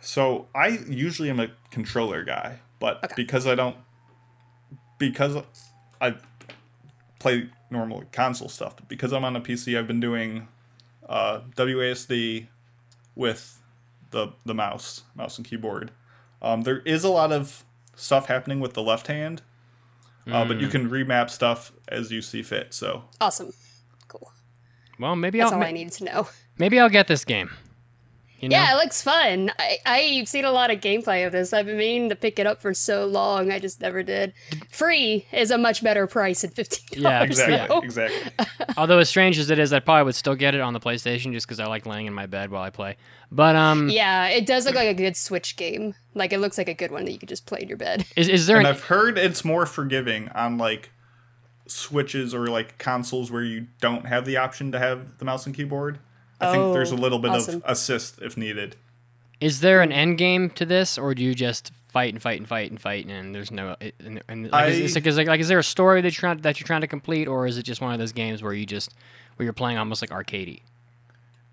so 0.01 0.47
I 0.55 0.69
usually 0.89 1.31
am 1.31 1.41
a 1.41 1.49
controller 1.71 2.25
guy, 2.25 2.61
but 2.81 3.15
because 3.17 3.47
I 3.47 3.55
don't 3.55 3.77
because 4.99 5.37
I 6.01 6.15
play 7.19 7.49
normal 7.71 8.05
console 8.13 8.49
stuff, 8.49 8.77
but 8.77 8.89
because 8.89 9.13
I'm 9.13 9.25
on 9.25 9.37
a 9.37 9.41
PC, 9.41 9.79
I've 9.79 9.87
been 9.87 10.01
doing 10.01 10.49
uh, 11.09 11.41
WASD 11.57 12.47
with 13.15 13.61
the 14.11 14.29
the 14.45 14.55
mouse, 14.55 15.03
mouse 15.15 15.37
and 15.39 15.47
keyboard. 15.47 15.91
Um, 16.43 16.63
there 16.63 16.81
is 16.81 17.05
a 17.05 17.09
lot 17.09 17.33
of 17.33 17.65
stuff 17.95 18.27
happening 18.27 18.61
with 18.61 18.75
the 18.75 18.83
left 18.83 19.07
hand, 19.07 19.43
uh, 20.31 20.45
but 20.45 20.61
you 20.61 20.69
can 20.69 20.89
remap 20.91 21.31
stuff 21.31 21.73
as 21.89 22.11
you 22.13 22.21
see 22.23 22.43
fit. 22.43 22.75
So 22.75 23.05
Awesome. 23.21 23.53
Cool. 24.09 24.31
Well, 24.99 25.17
maybe 25.17 25.39
That's 25.39 25.51
I'll 25.53 25.59
all 25.59 25.61
ma- 25.61 25.67
I 25.69 25.73
needed 25.73 25.93
to 25.95 26.05
know. 26.05 26.29
maybe 26.59 26.79
I'll 26.79 26.89
get 26.91 27.07
this 27.09 27.25
game. 27.25 27.51
You 28.41 28.51
know? 28.51 28.57
Yeah, 28.57 28.75
it 28.75 28.77
looks 28.77 29.01
fun. 29.01 29.51
I, 29.59 29.79
I've 29.87 30.29
seen 30.29 30.45
a 30.45 30.51
lot 30.51 30.71
of 30.71 30.81
gameplay 30.81 31.27
of 31.27 31.33
this. 31.33 31.53
I've 31.55 31.65
been 31.67 31.79
meaning 31.79 32.09
to 32.11 32.17
pick 32.17 32.39
it 32.39 32.47
up 32.47 32.61
for 32.61 32.75
so 32.75 33.07
long. 33.07 33.51
I 33.51 33.59
just 33.59 33.81
never 33.81 34.03
did. 34.03 34.35
Free 34.71 35.27
is 35.33 35.51
a 35.51 35.57
much 35.57 35.83
better 35.83 36.07
price 36.07 36.45
at 36.45 36.53
fifteen 36.55 37.03
Yeah, 37.03 37.21
dollars. 37.21 37.39
exactly, 37.41 37.79
exactly. 37.83 38.47
Although 38.77 38.99
as 38.99 39.09
strange 39.09 39.39
as 39.39 39.49
it 39.49 39.59
is, 39.59 39.73
I 39.73 39.81
probably 39.81 40.05
would 40.05 40.15
still 40.15 40.35
get 40.35 40.55
it 40.55 40.61
on 40.61 40.75
the 40.75 40.81
PlayStation 40.81 41.33
just 41.33 41.47
because 41.47 41.61
I 41.61 41.67
like 41.67 41.87
laying 41.87 42.07
in 42.07 42.13
my 42.13 42.27
bed 42.27 42.51
while 42.51 42.63
I 42.63 42.71
play. 42.71 42.97
But 43.33 43.57
um, 43.57 43.89
Yeah, 43.89 44.29
it 44.29 44.45
does 44.47 44.67
look 44.67 44.75
like 44.75 44.89
a 44.89 44.95
good 44.95 45.17
Switch 45.17 45.57
game. 45.57 45.95
Like 46.15 46.33
it 46.33 46.39
looks 46.39 46.59
like 46.59 46.69
a 46.69 46.75
good 46.75 46.91
one 46.91 47.05
that 47.07 47.13
you 47.13 47.19
could 47.19 47.29
just 47.31 47.47
play 47.47 47.61
in 47.63 47.69
your 47.69 47.79
bed. 47.79 48.05
is, 48.17 48.29
is 48.29 48.47
there 48.47 48.59
and 48.59 48.67
an, 48.67 48.75
I've 48.75 48.85
heard 48.85 49.17
it's 49.19 49.45
more 49.45 49.65
forgiving 49.67 50.29
on 50.31 50.59
like 50.59 50.91
switches 51.67 52.35
or 52.35 52.47
like 52.49 52.79
consoles 52.79 53.31
where 53.31 53.43
you 53.43 53.67
don't 53.81 54.07
have 54.07 54.25
the 54.25 54.37
option 54.37 54.71
to 54.73 54.79
have 54.79 55.19
the 55.19 55.25
mouse 55.25 55.47
and 55.47 55.55
keyboard. 55.55 55.99
I 56.41 56.53
think 56.53 56.73
there's 56.75 56.93
a 56.93 56.95
Oh, 56.95 56.99
little 56.99 57.19
bit 57.19 57.31
awesome. 57.33 57.57
of 57.57 57.63
assist 57.71 58.21
if 58.21 58.37
needed. 58.37 58.77
is 59.41 59.61
there 59.61 59.83
an 59.83 59.93
end 59.93 60.19
game 60.19 60.51
to 60.51 60.65
this, 60.67 60.97
or 60.99 61.15
do 61.15 61.23
you 61.23 61.35
just 61.35 61.73
fight 61.89 62.13
and 62.13 62.21
fight 62.23 62.39
and 62.39 62.47
fight 62.49 62.71
and 62.71 62.81
fight 62.81 63.07
and 63.07 63.35
there's 63.35 63.51
no 63.51 63.75
and, 64.01 64.23
and 64.29 64.51
like, 64.51 64.69
is, 64.73 64.79
I- 64.81 64.83
is, 64.85 64.95
like, 64.95 65.07
is, 65.07 65.17
like, 65.17 65.27
like 65.29 65.41
is 65.41 65.49
there 65.49 65.59
a 65.59 65.65
story 65.65 66.01
that 66.03 66.09
you're 66.15 66.21
trying 66.21 66.39
that 66.43 66.61
you're 66.61 66.67
trying 66.67 66.83
to 66.83 66.87
complete, 66.87 67.27
or 67.29 67.47
is 67.47 67.57
it 67.59 67.63
just 67.65 67.81
one 67.81 67.93
of 67.93 67.99
those 67.99 68.13
games 68.13 68.43
where 68.43 68.53
you 68.53 68.67
just 68.67 68.93
where 69.37 69.45
you're 69.45 69.53
playing 69.53 69.79
almost 69.79 70.03
like 70.03 70.11
arcadey? 70.11 70.61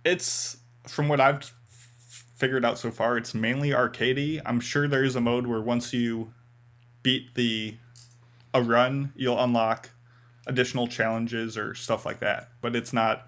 It's 0.04 0.58
from 0.88 1.08
what 1.08 1.22
I've 1.22 1.38
f- 1.38 2.26
figured 2.36 2.66
out 2.66 2.78
so 2.78 2.92
far, 2.92 3.18
it's 3.18 3.34
mainly 3.34 3.70
arcadey. 3.70 4.42
I'm 4.46 4.60
sure 4.60 4.88
there's 4.88 5.16
a 5.16 5.22
mode 5.22 5.48
where 5.48 5.62
once 5.62 5.94
you 5.94 6.34
beat 7.04 7.36
the 7.36 7.76
a 8.54 8.62
run, 8.62 9.14
you'll 9.16 9.42
unlock 9.42 9.90
additional 10.46 10.88
challenges 10.88 11.58
or 11.58 11.74
stuff 11.74 12.06
like 12.06 12.20
that. 12.20 12.50
But 12.62 12.76
it's 12.76 12.92
not 12.94 13.28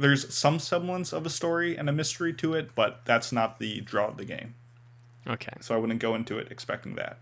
there's 0.00 0.32
some 0.34 0.58
semblance 0.58 1.12
of 1.12 1.26
a 1.26 1.30
story 1.30 1.76
and 1.76 1.88
a 1.88 1.92
mystery 1.92 2.32
to 2.34 2.54
it, 2.54 2.74
but 2.74 3.02
that's 3.04 3.32
not 3.32 3.58
the 3.58 3.80
draw 3.80 4.08
of 4.08 4.16
the 4.16 4.24
game. 4.24 4.54
Okay. 5.26 5.52
So 5.60 5.74
I 5.74 5.78
wouldn't 5.78 6.00
go 6.00 6.14
into 6.14 6.38
it 6.38 6.50
expecting 6.50 6.94
that. 6.96 7.18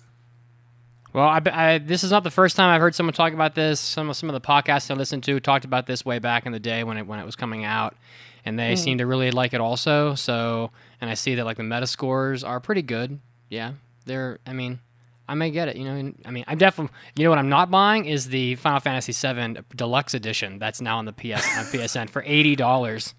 Well, 1.13 1.27
I, 1.27 1.41
I, 1.47 1.79
this 1.79 2.05
is 2.05 2.11
not 2.11 2.23
the 2.23 2.31
first 2.31 2.55
time 2.55 2.69
I've 2.69 2.81
heard 2.81 2.95
someone 2.95 3.15
talk 3.15 3.33
about 3.33 3.55
this. 3.55 3.81
Some 3.81 4.11
of 4.11 4.17
some 4.17 4.29
of 4.29 4.35
the 4.35 4.41
podcasts 4.41 4.91
I 4.91 4.95
listened 4.95 5.25
to 5.25 5.41
talked 5.41 5.65
about 5.65 5.87
this 5.87 6.05
way 6.05 6.19
back 6.19 6.47
in 6.47 6.53
the 6.53 6.61
day 6.61 6.85
when 6.85 6.99
it 6.99 7.07
when 7.07 7.19
it 7.19 7.25
was 7.25 7.35
coming 7.35 7.65
out, 7.65 7.97
and 8.45 8.59
they 8.59 8.73
hmm. 8.73 8.77
seem 8.77 8.99
to 8.99 9.07
really 9.07 9.31
like 9.31 9.55
it 9.55 9.61
also. 9.61 10.15
So, 10.15 10.71
and 11.01 11.11
I 11.11 11.15
see 11.15 11.35
that 11.37 11.47
like 11.47 11.57
the 11.57 11.63
meta 11.63 11.87
scores 11.87 12.45
are 12.45 12.61
pretty 12.61 12.83
good. 12.83 13.19
Yeah, 13.49 13.73
they're. 14.05 14.39
I 14.47 14.53
mean, 14.53 14.81
I 15.29 15.35
may 15.35 15.51
get 15.51 15.69
it. 15.69 15.77
You 15.77 15.85
know, 15.85 16.13
I 16.25 16.31
mean, 16.31 16.45
I'm 16.49 16.57
definitely. 16.57 16.97
You 17.17 17.25
know 17.25 17.31
what 17.31 17.39
I'm 17.39 17.51
not 17.51 17.71
buying 17.71 18.07
is 18.07 18.29
the 18.29 18.55
Final 18.57 18.81
Fantasy 18.81 19.13
VII 19.13 19.59
Deluxe 19.77 20.15
Edition 20.15 20.59
that's 20.59 20.81
now 20.81 20.97
on 20.99 21.05
the 21.05 21.13
PS 21.13 21.23
on 21.59 21.65
PSN 21.73 22.09
for 22.09 22.23
eighty 22.27 22.57
dollars 22.57 23.15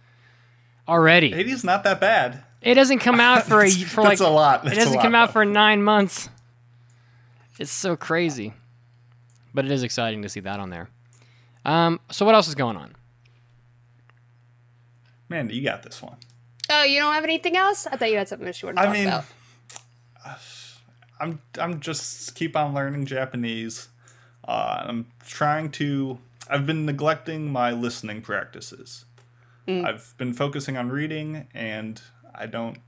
already. 0.88 1.32
80's 1.32 1.64
not 1.64 1.84
that 1.84 2.02
bad. 2.02 2.44
It 2.62 2.74
doesn't 2.74 3.00
come 3.00 3.20
out 3.20 3.44
for 3.44 3.62
a 3.62 3.70
for 3.70 4.02
like 4.02 4.18
That's 4.18 4.22
a 4.22 4.30
lot. 4.30 4.62
it 4.62 4.70
That's 4.70 4.78
a 4.78 4.80
doesn't 4.80 4.96
lot, 4.96 5.02
come 5.04 5.14
out 5.16 5.28
though. 5.30 5.34
for 5.34 5.46
nine 5.46 5.84
months. 5.84 6.30
It's 7.60 7.72
so 7.72 7.96
crazy, 7.96 8.54
but 9.54 9.66
it 9.66 9.72
is 9.72 9.84
exciting 9.84 10.24
to 10.24 10.30
see 10.30 10.40
that 10.40 10.60
on 10.60 10.70
there. 10.72 10.90
Um, 11.66 12.00
so 12.10 12.26
what 12.26 12.34
else 12.34 12.48
is 12.48 12.56
going 12.56 12.76
on? 12.78 12.96
Mandy, 15.28 15.56
you 15.56 15.64
got 15.64 15.84
this 15.84 16.02
one. 16.02 16.16
Oh, 16.72 16.84
you 16.84 17.00
don't 17.00 17.14
have 17.14 17.24
anything 17.24 17.56
else? 17.56 17.86
I 17.86 17.98
thought 17.98 18.10
you 18.10 18.18
had 18.18 18.28
something 18.28 18.48
else 18.48 18.62
you 18.62 18.68
wanted 18.68 18.78
to 18.78 18.82
I 18.82 18.86
talk 18.86 18.94
mean, 18.94 19.08
about. 19.08 19.26
I'm 21.20 21.42
I'm 21.60 21.80
just 21.80 22.36
keep 22.36 22.56
on 22.56 22.74
learning 22.74 23.06
Japanese. 23.06 23.90
Uh, 24.48 24.84
I'm 24.88 25.08
trying 25.26 25.72
to. 25.72 26.20
I've 26.50 26.66
been 26.66 26.86
neglecting 26.86 27.52
my 27.52 27.72
listening 27.72 28.22
practices. 28.22 29.06
I've 29.68 30.16
been 30.18 30.34
focusing 30.34 30.78
on 30.78 30.90
reading, 30.90 31.46
and 31.54 32.02
I 32.34 32.48
don't. 32.48 32.80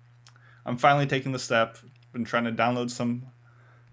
I'm 0.66 0.78
finally 0.78 1.06
taking 1.06 1.32
the 1.32 1.38
step. 1.38 1.78
Been 2.12 2.26
trying 2.26 2.46
to 2.46 2.52
download 2.52 2.90
some 2.90 3.28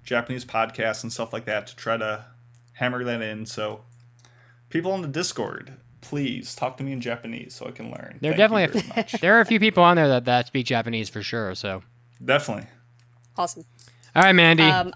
Japanese 0.03 0.47
podcasts 0.47 1.03
and 1.03 1.13
stuff 1.13 1.35
like 1.35 1.45
that 1.45 1.67
to 1.67 1.77
try 1.77 1.99
to 1.99 2.25
hammer 2.73 3.05
that 3.05 3.21
in. 3.21 3.45
So, 3.45 3.83
people 4.71 4.91
on 4.93 5.03
the 5.03 5.09
Discord, 5.09 5.75
please 6.01 6.55
talk 6.55 6.79
to 6.79 6.83
me 6.83 6.93
in 6.93 7.03
Japanese 7.03 7.55
so 7.55 7.67
I 7.67 7.73
can 7.73 7.91
learn. 7.91 8.19
There 8.23 8.33
Thank 8.33 8.51
you 8.51 8.59
definitely 8.59 8.81
very 8.81 8.89
much. 8.97 9.13
there 9.21 9.37
are 9.37 9.41
a 9.41 9.47
few 9.47 9.61
people 9.61 9.83
on 9.83 9.97
there 9.97 10.09
that, 10.09 10.25
that 10.25 10.47
speak 10.47 10.65
Japanese 10.65 11.11
for 11.11 11.23
sure. 11.23 11.55
So 11.55 11.83
definitely. 12.25 12.69
Awesome. 13.37 13.65
All 14.15 14.23
right, 14.23 14.33
Mandy. 14.33 14.65
Um, 14.65 14.93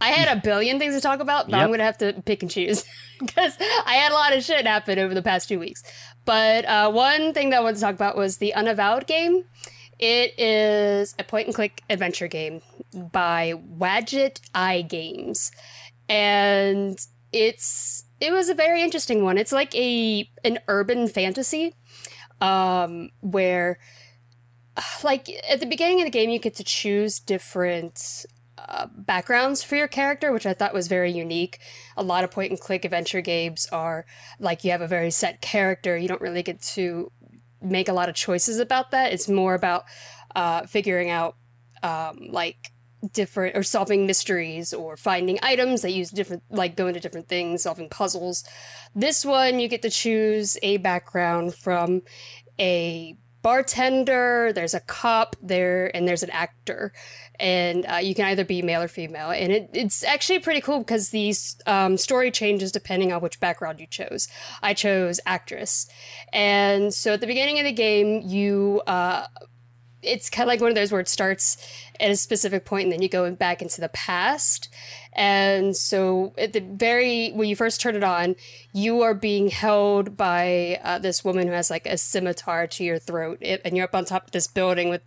I 0.00 0.08
had 0.08 0.36
a 0.36 0.40
billion 0.40 0.80
things 0.80 0.96
to 0.96 1.00
talk 1.00 1.20
about, 1.20 1.46
but 1.48 1.58
Yep. 1.58 1.64
I'm 1.64 1.70
gonna 1.70 1.84
have 1.84 1.98
to 1.98 2.12
pick 2.24 2.42
and 2.42 2.50
choose 2.50 2.84
because 3.20 3.56
I 3.86 3.94
had 3.94 4.10
a 4.10 4.14
lot 4.14 4.32
of 4.32 4.42
shit 4.42 4.66
happen 4.66 4.98
over 4.98 5.14
the 5.14 5.22
past 5.22 5.48
two 5.48 5.60
weeks. 5.60 5.82
But 6.24 6.64
uh, 6.64 6.90
one 6.90 7.32
thing 7.34 7.50
that 7.50 7.58
I 7.58 7.60
wanted 7.60 7.76
to 7.76 7.82
talk 7.82 7.94
about 7.94 8.16
was 8.16 8.38
the 8.38 8.52
Unavowed 8.54 9.06
game. 9.06 9.44
It 9.98 10.38
is 10.38 11.14
a 11.20 11.24
point 11.24 11.46
and 11.46 11.54
click 11.54 11.82
adventure 11.88 12.26
game 12.26 12.62
by 12.92 13.54
Wadjet 13.78 14.40
Eye 14.52 14.82
Games, 14.82 15.52
and 16.08 16.98
it's 17.32 18.04
it 18.20 18.32
was 18.32 18.48
a 18.48 18.54
very 18.54 18.82
interesting 18.82 19.22
one. 19.22 19.38
It's 19.38 19.52
like 19.52 19.72
a 19.76 20.28
an 20.44 20.58
urban 20.66 21.06
fantasy, 21.06 21.74
um, 22.40 23.10
where 23.20 23.78
like 25.04 25.28
at 25.48 25.60
the 25.60 25.66
beginning 25.66 26.00
of 26.00 26.06
the 26.06 26.10
game 26.10 26.30
you 26.30 26.40
get 26.40 26.56
to 26.56 26.64
choose 26.64 27.20
different 27.20 28.26
backgrounds 28.94 29.62
for 29.62 29.76
your 29.76 29.88
character, 29.88 30.32
which 30.32 30.46
I 30.46 30.54
thought 30.54 30.74
was 30.74 30.88
very 30.88 31.10
unique. 31.10 31.58
A 31.96 32.02
lot 32.02 32.24
of 32.24 32.30
point 32.30 32.50
and 32.50 32.60
click 32.60 32.84
adventure 32.84 33.20
games 33.20 33.66
are 33.72 34.06
like 34.38 34.64
you 34.64 34.70
have 34.70 34.80
a 34.80 34.88
very 34.88 35.10
set 35.10 35.40
character. 35.40 35.96
You 35.96 36.08
don't 36.08 36.20
really 36.20 36.42
get 36.42 36.62
to 36.74 37.10
make 37.60 37.88
a 37.88 37.92
lot 37.92 38.08
of 38.08 38.14
choices 38.14 38.58
about 38.58 38.90
that. 38.90 39.12
It's 39.12 39.28
more 39.28 39.54
about 39.54 39.84
uh, 40.34 40.66
figuring 40.66 41.10
out 41.10 41.36
um, 41.82 42.28
like 42.30 42.72
different 43.12 43.56
or 43.56 43.62
solving 43.62 44.06
mysteries 44.06 44.72
or 44.72 44.96
finding 44.96 45.38
items 45.42 45.82
that 45.82 45.90
use 45.92 46.10
different 46.10 46.42
like 46.50 46.76
go 46.76 46.86
into 46.86 47.00
different 47.00 47.28
things, 47.28 47.62
solving 47.62 47.88
puzzles. 47.88 48.44
This 48.94 49.24
one 49.24 49.58
you 49.58 49.68
get 49.68 49.82
to 49.82 49.90
choose 49.90 50.56
a 50.62 50.76
background 50.78 51.54
from 51.54 52.02
a 52.60 53.16
bartender, 53.42 54.52
there's 54.52 54.74
a 54.74 54.80
cop 54.80 55.36
there, 55.42 55.94
and 55.94 56.06
there's 56.06 56.22
an 56.22 56.30
actor. 56.30 56.92
And 57.38 57.84
uh, 57.86 57.96
you 57.96 58.14
can 58.14 58.26
either 58.26 58.44
be 58.44 58.62
male 58.62 58.82
or 58.82 58.88
female. 58.88 59.30
And 59.30 59.52
it, 59.52 59.70
it's 59.72 60.04
actually 60.04 60.38
pretty 60.38 60.60
cool 60.60 60.78
because 60.78 61.10
the 61.10 61.34
um, 61.66 61.96
story 61.96 62.30
changes 62.30 62.72
depending 62.72 63.12
on 63.12 63.20
which 63.20 63.40
background 63.40 63.80
you 63.80 63.86
chose. 63.86 64.28
I 64.62 64.74
chose 64.74 65.18
actress. 65.26 65.88
And 66.32 66.94
so 66.94 67.14
at 67.14 67.20
the 67.20 67.26
beginning 67.26 67.58
of 67.58 67.64
the 67.64 67.72
game, 67.72 68.22
you. 68.24 68.82
Uh, 68.86 69.26
it's 70.02 70.28
kind 70.28 70.42
of 70.42 70.48
like 70.48 70.60
one 70.60 70.70
of 70.70 70.74
those 70.74 70.90
where 70.90 71.00
it 71.00 71.08
starts 71.08 71.56
at 72.00 72.10
a 72.10 72.16
specific 72.16 72.64
point 72.64 72.84
and 72.84 72.92
then 72.92 73.02
you 73.02 73.08
go 73.08 73.30
back 73.34 73.62
into 73.62 73.80
the 73.80 73.88
past. 73.90 74.68
And 75.14 75.76
so 75.76 76.32
at 76.38 76.52
the 76.54 76.60
very 76.60 77.30
when 77.32 77.48
you 77.48 77.56
first 77.56 77.80
turn 77.80 77.96
it 77.96 78.02
on, 78.04 78.34
you 78.72 79.02
are 79.02 79.14
being 79.14 79.48
held 79.48 80.16
by 80.16 80.80
uh, 80.82 80.98
this 80.98 81.22
woman 81.24 81.48
who 81.48 81.52
has 81.52 81.70
like 81.70 81.86
a 81.86 81.98
scimitar 81.98 82.66
to 82.66 82.84
your 82.84 82.98
throat, 82.98 83.38
It- 83.40 83.60
and 83.64 83.76
you're 83.76 83.84
up 83.84 83.94
on 83.94 84.04
top 84.04 84.24
of 84.26 84.30
this 84.32 84.46
building 84.46 84.88
with, 84.88 85.02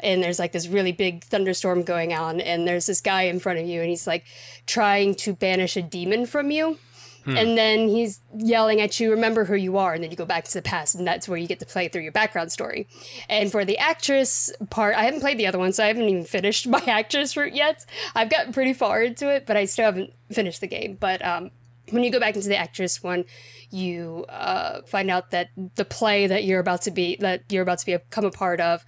and 0.00 0.22
there's 0.22 0.38
like 0.40 0.52
this 0.52 0.66
really 0.66 0.92
big 0.92 1.22
thunderstorm 1.24 1.82
going 1.84 2.12
on, 2.12 2.40
and 2.40 2.66
there's 2.66 2.86
this 2.86 3.00
guy 3.00 3.22
in 3.22 3.38
front 3.38 3.60
of 3.60 3.66
you, 3.66 3.80
and 3.80 3.88
he's 3.90 4.06
like 4.06 4.24
trying 4.66 5.14
to 5.16 5.34
banish 5.34 5.76
a 5.76 5.82
demon 5.82 6.26
from 6.26 6.50
you. 6.50 6.78
And 7.26 7.56
then 7.56 7.88
he's 7.88 8.20
yelling 8.36 8.80
at 8.80 9.00
you, 9.00 9.10
remember 9.10 9.44
who 9.44 9.54
you 9.54 9.78
are. 9.78 9.94
And 9.94 10.02
then 10.02 10.10
you 10.10 10.16
go 10.16 10.24
back 10.24 10.44
to 10.44 10.52
the 10.54 10.62
past, 10.62 10.94
and 10.94 11.06
that's 11.06 11.28
where 11.28 11.38
you 11.38 11.46
get 11.46 11.60
to 11.60 11.66
play 11.66 11.88
through 11.88 12.02
your 12.02 12.12
background 12.12 12.52
story. 12.52 12.86
And 13.28 13.50
for 13.50 13.64
the 13.64 13.78
actress 13.78 14.52
part, 14.70 14.94
I 14.96 15.04
haven't 15.04 15.20
played 15.20 15.38
the 15.38 15.46
other 15.46 15.58
one, 15.58 15.72
so 15.72 15.84
I 15.84 15.88
haven't 15.88 16.08
even 16.08 16.24
finished 16.24 16.66
my 16.68 16.82
actress 16.86 17.36
route 17.36 17.54
yet. 17.54 17.84
I've 18.14 18.30
gotten 18.30 18.52
pretty 18.52 18.72
far 18.72 19.02
into 19.02 19.28
it, 19.28 19.46
but 19.46 19.56
I 19.56 19.64
still 19.64 19.86
haven't 19.86 20.12
finished 20.30 20.60
the 20.60 20.66
game. 20.66 20.96
But 20.98 21.24
um, 21.24 21.50
when 21.90 22.02
you 22.02 22.10
go 22.10 22.20
back 22.20 22.34
into 22.36 22.48
the 22.48 22.56
actress 22.56 23.02
one, 23.02 23.24
you 23.70 24.24
uh, 24.28 24.82
find 24.82 25.10
out 25.10 25.30
that 25.32 25.50
the 25.74 25.84
play 25.84 26.26
that 26.26 26.44
you're 26.44 26.60
about 26.60 26.82
to 26.82 26.90
be 26.90 27.16
that 27.16 27.42
you're 27.48 27.62
about 27.62 27.78
to 27.78 27.86
become 27.86 28.24
a 28.24 28.30
part 28.30 28.60
of 28.60 28.84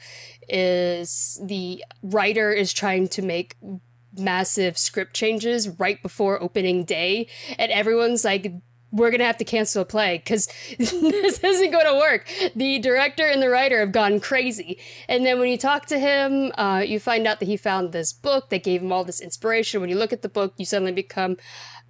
is 0.49 1.41
the 1.43 1.85
writer 2.03 2.53
is 2.53 2.73
trying 2.73 3.09
to 3.09 3.23
make 3.23 3.57
massive 4.19 4.79
script 4.79 5.15
changes 5.15 5.69
right 5.69 6.03
before 6.03 6.43
opening 6.43 6.85
day 6.85 7.27
and 7.59 7.71
everyone's 7.73 8.25
like 8.25 8.53
we're 8.93 9.11
gonna 9.11 9.25
have 9.25 9.37
to 9.37 9.45
cancel 9.45 9.83
a 9.83 9.85
play 9.85 10.19
because 10.19 10.47
this 10.79 11.43
isn't 11.43 11.71
going 11.71 11.87
to 11.87 11.99
work. 11.99 12.29
The 12.55 12.79
director 12.79 13.27
and 13.27 13.43
the 13.43 13.51
writer 13.51 13.81
have 13.81 13.93
gone 13.93 14.21
crazy. 14.21 14.79
And 15.09 15.27
then 15.27 15.39
when 15.39 15.51
you 15.51 15.59
talk 15.59 15.87
to 15.87 15.99
him 15.99 16.53
uh, 16.57 16.83
you 16.87 16.99
find 16.99 17.27
out 17.27 17.41
that 17.41 17.47
he 17.47 17.57
found 17.57 17.93
this 17.93 18.13
book 18.13 18.49
that 18.51 18.63
gave 18.63 18.83
him 18.83 18.93
all 18.93 19.05
this 19.05 19.21
inspiration. 19.21 19.81
When 19.81 19.91
you 19.91 19.97
look 19.97 20.13
at 20.13 20.23
the 20.23 20.29
book 20.29 20.55
you 20.57 20.65
suddenly 20.65 20.93
become 20.93 21.37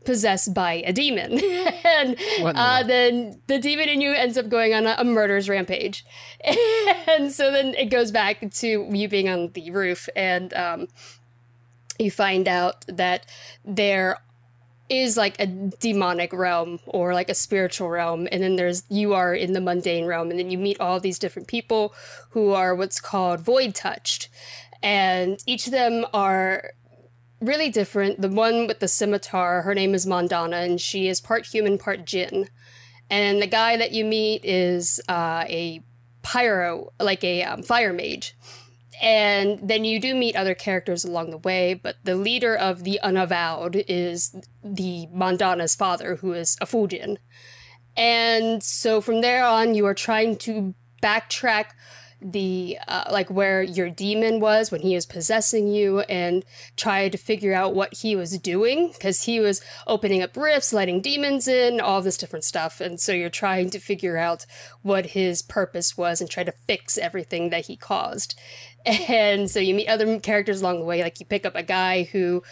possessed 0.04 0.54
by 0.54 0.82
a 0.86 0.92
demon. 0.92 1.40
And 1.84 2.16
uh, 2.42 2.82
then 2.82 3.40
the 3.46 3.58
demon 3.58 3.88
in 3.88 4.00
you 4.00 4.12
ends 4.12 4.36
up 4.36 4.48
going 4.48 4.74
on 4.74 4.86
a, 4.86 4.96
a 4.98 5.04
murderous 5.04 5.48
rampage. 5.48 6.04
And 7.08 7.32
so 7.32 7.50
then 7.50 7.74
it 7.74 7.86
goes 7.86 8.10
back 8.10 8.50
to 8.50 8.88
you 8.90 9.08
being 9.08 9.28
on 9.28 9.52
the 9.52 9.70
roof 9.70 10.08
and 10.14 10.52
um, 10.54 10.88
you 11.98 12.10
find 12.10 12.48
out 12.48 12.84
that 12.88 13.26
there 13.64 14.18
is 14.88 15.16
like 15.16 15.38
a 15.40 15.46
demonic 15.46 16.32
realm 16.32 16.78
or 16.86 17.12
like 17.12 17.28
a 17.28 17.34
spiritual 17.34 17.88
realm 17.88 18.28
and 18.30 18.42
then 18.42 18.56
there's 18.56 18.84
you 18.88 19.14
are 19.14 19.34
in 19.34 19.52
the 19.52 19.60
mundane 19.60 20.06
realm 20.06 20.30
and 20.30 20.38
then 20.38 20.50
you 20.50 20.58
meet 20.58 20.80
all 20.80 21.00
these 21.00 21.18
different 21.18 21.48
people 21.48 21.92
who 22.30 22.52
are 22.52 22.74
what's 22.74 23.00
called 23.00 23.40
void 23.40 23.74
touched. 23.74 24.28
And 24.82 25.42
each 25.46 25.66
of 25.66 25.72
them 25.72 26.06
are 26.14 26.70
really 27.40 27.70
different. 27.70 28.20
The 28.20 28.28
one 28.28 28.66
with 28.66 28.78
the 28.78 28.88
scimitar 28.88 29.62
her 29.62 29.74
name 29.74 29.94
is 29.94 30.06
mandana 30.06 30.58
and 30.58 30.80
she 30.80 31.08
is 31.08 31.20
part 31.20 31.46
human 31.46 31.78
part 31.78 32.04
jinn. 32.04 32.48
And 33.10 33.42
the 33.42 33.46
guy 33.46 33.76
that 33.76 33.92
you 33.92 34.04
meet 34.04 34.44
is 34.44 35.00
uh, 35.08 35.44
a 35.48 35.82
pyro 36.22 36.92
like 37.00 37.22
a 37.22 37.42
um, 37.44 37.62
fire 37.62 37.92
mage 37.92 38.36
and 39.00 39.58
then 39.62 39.84
you 39.84 40.00
do 40.00 40.14
meet 40.14 40.36
other 40.36 40.54
characters 40.54 41.04
along 41.04 41.30
the 41.30 41.38
way, 41.38 41.74
but 41.74 41.96
the 42.04 42.16
leader 42.16 42.56
of 42.56 42.84
the 42.84 43.00
Unavowed 43.00 43.84
is 43.88 44.34
the 44.64 45.06
Mandana's 45.14 45.74
father, 45.74 46.16
who 46.16 46.32
is 46.32 46.56
a 46.60 46.66
Fujin. 46.66 47.18
And 47.96 48.62
so 48.62 49.00
from 49.00 49.20
there 49.20 49.44
on, 49.44 49.74
you 49.74 49.86
are 49.86 49.94
trying 49.94 50.36
to 50.38 50.74
backtrack 51.02 51.66
the 52.28 52.76
uh, 52.88 53.04
like 53.10 53.30
where 53.30 53.62
your 53.62 53.88
demon 53.88 54.40
was 54.40 54.72
when 54.72 54.80
he 54.80 54.96
was 54.96 55.06
possessing 55.06 55.68
you 55.68 56.00
and 56.00 56.44
try 56.76 57.08
to 57.08 57.16
figure 57.16 57.54
out 57.54 57.74
what 57.74 57.94
he 57.94 58.16
was 58.16 58.36
doing 58.38 58.88
because 58.92 59.22
he 59.22 59.38
was 59.38 59.60
opening 59.86 60.22
up 60.22 60.36
rifts 60.36 60.72
letting 60.72 61.00
demons 61.00 61.46
in 61.46 61.80
all 61.80 62.02
this 62.02 62.16
different 62.16 62.44
stuff. 62.44 62.80
And 62.80 62.98
so 62.98 63.12
you're 63.12 63.30
trying 63.30 63.70
to 63.70 63.78
figure 63.78 64.16
out 64.16 64.44
what 64.82 65.06
his 65.06 65.40
purpose 65.40 65.96
was 65.96 66.20
and 66.20 66.28
try 66.28 66.42
to 66.42 66.52
fix 66.66 66.98
everything 66.98 67.50
that 67.50 67.66
he 67.66 67.76
caused. 67.76 68.38
And 69.08 69.50
so 69.50 69.58
you 69.58 69.74
meet 69.74 69.88
other 69.88 70.20
characters 70.20 70.60
along 70.60 70.78
the 70.78 70.84
way 70.84 71.02
like 71.02 71.18
you 71.18 71.26
pick 71.26 71.44
up 71.44 71.56
a 71.56 71.64
guy 71.64 72.04
who 72.04 72.44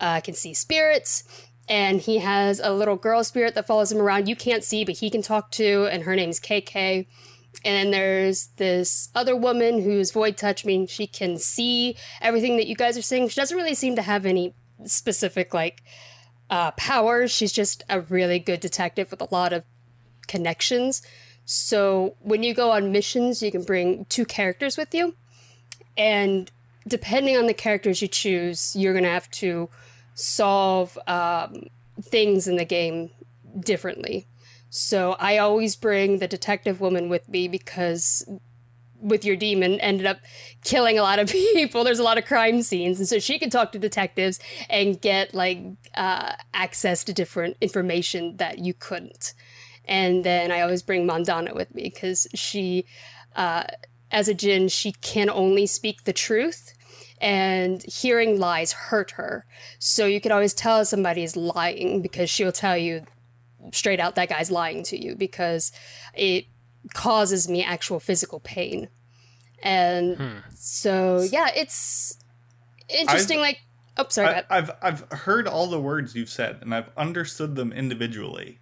uh, 0.00 0.22
can 0.22 0.32
see 0.32 0.54
spirits 0.54 1.22
and 1.68 2.00
he 2.00 2.18
has 2.18 2.60
a 2.60 2.72
little 2.72 2.96
girl 2.96 3.22
spirit 3.22 3.54
that 3.54 3.66
follows 3.66 3.92
him 3.92 4.00
around 4.00 4.26
you 4.26 4.34
can't 4.34 4.64
see 4.64 4.84
but 4.86 4.96
he 4.96 5.10
can 5.10 5.20
talk 5.20 5.50
to 5.50 5.86
and 5.92 6.04
her 6.04 6.16
name's 6.16 6.40
kk 6.40 7.06
and 7.64 7.74
then 7.74 7.90
there's 7.90 8.48
this 8.56 9.08
other 9.14 9.36
woman 9.36 9.82
who's 9.82 10.10
void 10.10 10.36
touch 10.36 10.64
meaning 10.64 10.86
she 10.86 11.06
can 11.06 11.38
see 11.38 11.96
everything 12.20 12.56
that 12.56 12.66
you 12.66 12.74
guys 12.74 12.96
are 12.98 13.02
saying 13.02 13.28
she 13.28 13.40
doesn't 13.40 13.56
really 13.56 13.74
seem 13.74 13.94
to 13.96 14.02
have 14.02 14.26
any 14.26 14.54
specific 14.84 15.54
like 15.54 15.82
uh, 16.50 16.70
powers. 16.72 17.30
She's 17.30 17.52
just 17.52 17.82
a 17.88 18.00
really 18.00 18.38
good 18.38 18.60
detective 18.60 19.10
with 19.10 19.20
a 19.20 19.28
lot 19.30 19.52
of 19.52 19.64
connections. 20.28 21.02
So 21.44 22.16
when 22.20 22.42
you 22.42 22.54
go 22.54 22.70
on 22.70 22.92
missions, 22.92 23.42
you 23.42 23.50
can 23.50 23.62
bring 23.62 24.04
two 24.06 24.24
characters 24.24 24.76
with 24.76 24.94
you. 24.94 25.16
And 25.96 26.50
depending 26.86 27.36
on 27.36 27.46
the 27.46 27.54
characters 27.54 28.02
you 28.02 28.08
choose, 28.08 28.76
you're 28.76 28.92
to 29.00 29.08
have 29.08 29.30
to 29.30 29.68
solve 30.14 30.98
um, 31.06 31.64
things 32.00 32.46
in 32.46 32.56
the 32.56 32.64
game 32.64 33.10
differently. 33.58 34.26
So 34.74 35.16
I 35.18 35.36
always 35.36 35.76
bring 35.76 36.18
the 36.18 36.26
detective 36.26 36.80
woman 36.80 37.10
with 37.10 37.28
me 37.28 37.46
because 37.46 38.26
with 38.98 39.22
your 39.22 39.36
demon 39.36 39.78
ended 39.80 40.06
up 40.06 40.20
killing 40.64 40.98
a 40.98 41.02
lot 41.02 41.18
of 41.18 41.28
people. 41.30 41.84
There's 41.84 41.98
a 41.98 42.02
lot 42.02 42.16
of 42.16 42.24
crime 42.24 42.62
scenes, 42.62 42.98
and 42.98 43.06
so 43.06 43.18
she 43.18 43.38
can 43.38 43.50
talk 43.50 43.72
to 43.72 43.78
detectives 43.78 44.40
and 44.70 44.98
get 44.98 45.34
like 45.34 45.58
uh, 45.94 46.32
access 46.54 47.04
to 47.04 47.12
different 47.12 47.58
information 47.60 48.38
that 48.38 48.60
you 48.60 48.72
couldn't. 48.72 49.34
And 49.84 50.24
then 50.24 50.50
I 50.50 50.62
always 50.62 50.82
bring 50.82 51.04
Mandana 51.04 51.54
with 51.54 51.74
me 51.74 51.82
because 51.94 52.26
she, 52.34 52.86
uh, 53.36 53.64
as 54.10 54.26
a 54.26 54.32
djinn, 54.32 54.68
she 54.68 54.92
can 54.92 55.28
only 55.28 55.66
speak 55.66 56.04
the 56.04 56.14
truth. 56.14 56.72
And 57.20 57.84
hearing 57.84 58.40
lies 58.40 58.72
hurt 58.72 59.12
her. 59.12 59.44
So 59.78 60.06
you 60.06 60.20
can 60.20 60.32
always 60.32 60.54
tell 60.54 60.82
somebody 60.86 61.22
is 61.22 61.36
lying 61.36 62.00
because 62.00 62.30
she'll 62.30 62.50
tell 62.52 62.76
you 62.76 63.04
straight 63.72 64.00
out 64.00 64.14
that 64.16 64.28
guy's 64.28 64.50
lying 64.50 64.82
to 64.84 65.02
you 65.02 65.14
because 65.14 65.72
it 66.14 66.46
causes 66.94 67.48
me 67.48 67.62
actual 67.62 68.00
physical 68.00 68.40
pain. 68.40 68.88
And 69.62 70.16
hmm. 70.16 70.38
so, 70.54 71.22
yeah, 71.22 71.48
it's 71.54 72.18
interesting. 72.88 73.38
I've- 73.38 73.46
like, 73.48 73.58
oh, 73.96 74.06
sorry, 74.08 74.34
I, 74.34 74.44
i've 74.50 74.70
I've 74.82 75.00
heard 75.12 75.46
all 75.46 75.68
the 75.68 75.80
words 75.80 76.14
you've 76.14 76.28
said, 76.28 76.58
and 76.62 76.74
I've 76.74 76.90
understood 76.96 77.54
them 77.54 77.72
individually. 77.72 78.58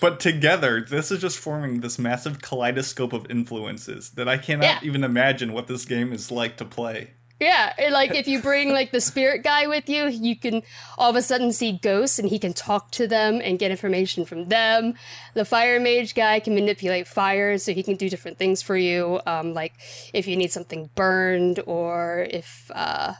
but 0.00 0.18
together, 0.20 0.80
this 0.80 1.10
is 1.10 1.20
just 1.20 1.38
forming 1.38 1.80
this 1.80 1.98
massive 1.98 2.40
kaleidoscope 2.40 3.12
of 3.12 3.30
influences 3.30 4.10
that 4.10 4.28
I 4.28 4.38
cannot 4.38 4.64
Yeah. 4.64 4.78
even 4.82 5.04
imagine 5.04 5.52
what 5.52 5.66
this 5.66 5.84
game 5.84 6.12
is 6.12 6.30
like 6.30 6.56
to 6.56 6.64
play. 6.64 7.10
Yeah, 7.38 7.74
like 7.92 8.14
if 8.14 8.26
you 8.26 8.40
bring 8.40 8.72
like 8.72 8.92
the 8.92 9.00
spirit 9.12 9.42
guy 9.44 9.66
with 9.66 9.88
you, 9.88 10.06
you 10.06 10.36
can 10.36 10.62
all 10.96 11.10
of 11.10 11.16
a 11.16 11.22
sudden 11.22 11.52
see 11.52 11.72
ghosts 11.72 12.18
and 12.18 12.28
he 12.28 12.38
can 12.38 12.54
talk 12.54 12.90
to 12.92 13.06
them 13.06 13.40
and 13.44 13.58
get 13.58 13.70
information 13.70 14.24
from 14.24 14.48
them. 14.48 14.94
The 15.34 15.44
fire 15.44 15.78
mage 15.78 16.14
guy 16.14 16.40
can 16.40 16.54
manipulate 16.54 17.06
fire, 17.06 17.58
so 17.58 17.72
he 17.72 17.82
can 17.82 17.96
do 17.96 18.08
different 18.08 18.38
things 18.38 18.62
for 18.62 18.76
you. 18.76 19.20
Um, 19.26 19.52
like 19.52 19.74
if 20.14 20.26
you 20.26 20.36
need 20.36 20.50
something 20.50 20.88
burned 20.94 21.60
or 21.66 22.26
if 22.30 22.70
uh, 22.74 23.12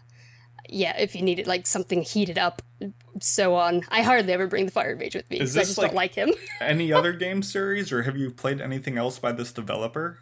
yeah, 0.69 0.97
if 0.99 1.15
you 1.15 1.23
needed 1.23 1.47
like 1.47 1.67
something 1.67 2.03
heated 2.03 2.39
up, 2.39 2.63
so 3.21 3.55
on. 3.55 3.83
I 3.91 4.03
hardly 4.03 4.33
ever 4.33 4.47
bring 4.47 4.65
the 4.67 4.73
fire 4.73 4.97
mage 4.97 5.15
with 5.15 5.29
me 5.31 5.39
because 5.39 5.57
I 5.57 5.61
just 5.61 5.77
like- 5.79 5.89
don't 5.89 5.97
like 5.97 6.15
him. 6.15 6.31
Any 6.61 6.93
other 6.93 7.13
game 7.27 7.43
series, 7.43 7.93
or 7.93 8.03
have 8.03 8.17
you 8.17 8.31
played 8.31 8.61
anything 8.61 8.97
else 8.97 9.19
by 9.19 9.33
this 9.33 9.53
developer? 9.53 10.19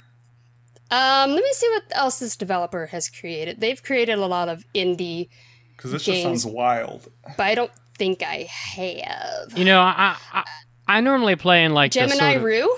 Um, 0.95 1.31
let 1.33 1.43
me 1.43 1.53
see 1.53 1.69
what 1.71 1.83
else 1.93 2.19
this 2.21 2.37
developer 2.37 2.87
has 2.87 3.09
created. 3.09 3.61
They've 3.61 3.83
created 3.83 4.19
a 4.19 4.27
lot 4.27 4.49
of 4.49 4.65
indie, 4.75 5.29
Because 5.77 5.93
this 5.93 6.05
Games. 6.05 6.23
just 6.33 6.45
sounds 6.45 6.47
wild. 6.55 7.09
but 7.37 7.45
I 7.45 7.55
don't 7.55 7.73
think 7.99 8.23
I 8.23 8.49
have. 8.51 9.57
You 9.59 9.65
know, 9.65 9.81
I 9.81 10.17
I, 10.33 10.45
I 10.87 11.01
normally 11.01 11.37
play 11.37 11.65
in 11.65 11.73
like 11.75 11.91
Gemini 11.93 12.17
sort 12.35 12.37
of, 12.37 12.43
Rue. 12.45 12.77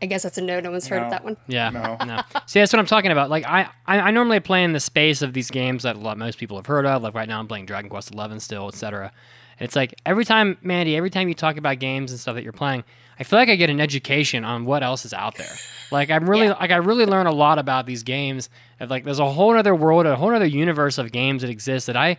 I 0.00 0.06
guess 0.06 0.22
that's 0.22 0.38
a 0.38 0.40
no. 0.42 0.60
No 0.60 0.70
one's 0.70 0.86
heard 0.86 1.00
No. 1.00 1.04
of 1.06 1.10
that 1.10 1.24
one. 1.24 1.36
Yeah. 1.48 1.70
No. 1.70 1.96
No. 2.04 2.22
See, 2.46 2.60
that's 2.60 2.72
what 2.72 2.78
I'm 2.78 2.86
talking 2.86 3.10
about. 3.10 3.30
Like, 3.30 3.44
I, 3.44 3.68
I, 3.86 3.98
I 4.00 4.10
normally 4.12 4.38
play 4.38 4.62
in 4.62 4.72
the 4.72 4.78
space 4.78 5.22
of 5.22 5.32
these 5.32 5.50
games 5.50 5.82
that 5.82 5.96
a 5.96 5.98
lot 5.98 6.16
most 6.18 6.38
people 6.38 6.56
have 6.56 6.66
heard 6.66 6.86
of. 6.86 7.02
Like 7.02 7.14
right 7.14 7.28
now, 7.28 7.40
I'm 7.40 7.48
playing 7.48 7.66
Dragon 7.66 7.90
Quest 7.90 8.12
XI 8.16 8.38
still, 8.38 8.68
etc. 8.68 9.10
And 9.58 9.66
it's 9.66 9.76
like 9.76 9.94
every 10.06 10.24
time, 10.24 10.56
Mandy, 10.62 10.96
every 10.96 11.10
time 11.10 11.28
you 11.28 11.34
talk 11.34 11.56
about 11.56 11.78
games 11.78 12.10
and 12.12 12.20
stuff 12.20 12.34
that 12.36 12.44
you're 12.44 12.52
playing, 12.52 12.84
I 13.18 13.24
feel 13.24 13.38
like 13.38 13.48
I 13.48 13.56
get 13.56 13.70
an 13.70 13.80
education 13.80 14.44
on 14.44 14.64
what 14.64 14.82
else 14.84 15.04
is 15.04 15.12
out 15.12 15.34
there. 15.36 15.50
Like 15.90 16.10
I'm 16.10 16.28
really, 16.30 16.46
Yeah. 16.46 16.52
like 16.60 16.70
I 16.70 16.76
really 16.76 17.06
learn 17.06 17.26
a 17.26 17.32
lot 17.32 17.58
about 17.58 17.86
these 17.86 18.02
games. 18.04 18.48
Of 18.78 18.90
like, 18.90 19.04
there's 19.04 19.18
a 19.18 19.28
whole 19.30 19.56
other 19.56 19.74
world, 19.74 20.06
a 20.06 20.14
whole 20.16 20.32
other 20.34 20.46
universe 20.46 20.98
of 20.98 21.10
games 21.10 21.42
that 21.42 21.50
exist 21.50 21.86
that 21.88 21.96
I 21.96 22.18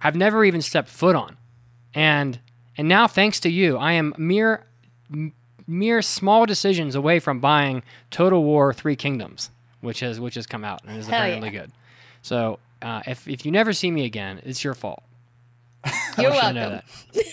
have 0.00 0.16
never 0.16 0.44
even 0.44 0.62
stepped 0.62 0.88
foot 0.88 1.14
on. 1.16 1.36
And 1.94 2.40
and 2.78 2.88
now, 2.88 3.06
thanks 3.08 3.40
to 3.40 3.50
you, 3.50 3.76
I 3.76 3.92
am 3.92 4.14
mere 4.16 4.64
mere 5.66 6.00
small 6.00 6.46
decisions 6.46 6.94
away 6.94 7.18
from 7.20 7.40
buying 7.40 7.82
Total 8.10 8.42
War 8.42 8.72
Three 8.72 8.96
Kingdoms, 8.96 9.50
which 9.80 10.00
has 10.00 10.18
which 10.20 10.36
has 10.36 10.46
come 10.46 10.64
out 10.64 10.82
and 10.86 10.96
is 10.96 11.06
Hell 11.08 11.20
apparently 11.20 11.50
good. 11.50 11.72
So 12.22 12.58
uh, 12.80 13.02
if 13.06 13.26
if 13.28 13.44
you 13.44 13.52
never 13.52 13.72
see 13.72 13.90
me 13.90 14.04
again, 14.04 14.40
it's 14.44 14.62
your 14.64 14.74
fault. 14.74 15.02
You're 16.18 16.32
I 16.32 16.34
want 16.34 16.56
you 16.56 16.60
to 16.62 16.68
know 16.68 16.80
welcome. 17.14 17.32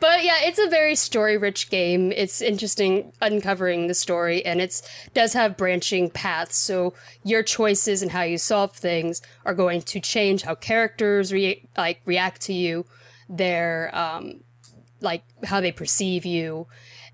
But 0.00 0.24
yeah, 0.24 0.38
it's 0.42 0.58
a 0.58 0.68
very 0.68 0.94
story-rich 0.94 1.70
game. 1.70 2.12
It's 2.12 2.40
interesting 2.40 3.12
uncovering 3.20 3.88
the 3.88 3.94
story, 3.94 4.44
and 4.44 4.60
it 4.60 4.80
does 5.12 5.32
have 5.32 5.56
branching 5.56 6.10
paths. 6.10 6.56
So 6.56 6.94
your 7.24 7.42
choices 7.42 8.02
and 8.02 8.12
how 8.12 8.22
you 8.22 8.38
solve 8.38 8.76
things 8.76 9.20
are 9.44 9.54
going 9.54 9.82
to 9.82 10.00
change 10.00 10.42
how 10.42 10.54
characters 10.54 11.32
re- 11.32 11.68
like 11.76 12.00
react 12.04 12.42
to 12.42 12.52
you, 12.52 12.86
their 13.28 13.90
um, 13.92 14.44
like 15.00 15.24
how 15.44 15.60
they 15.60 15.72
perceive 15.72 16.24
you, 16.24 16.68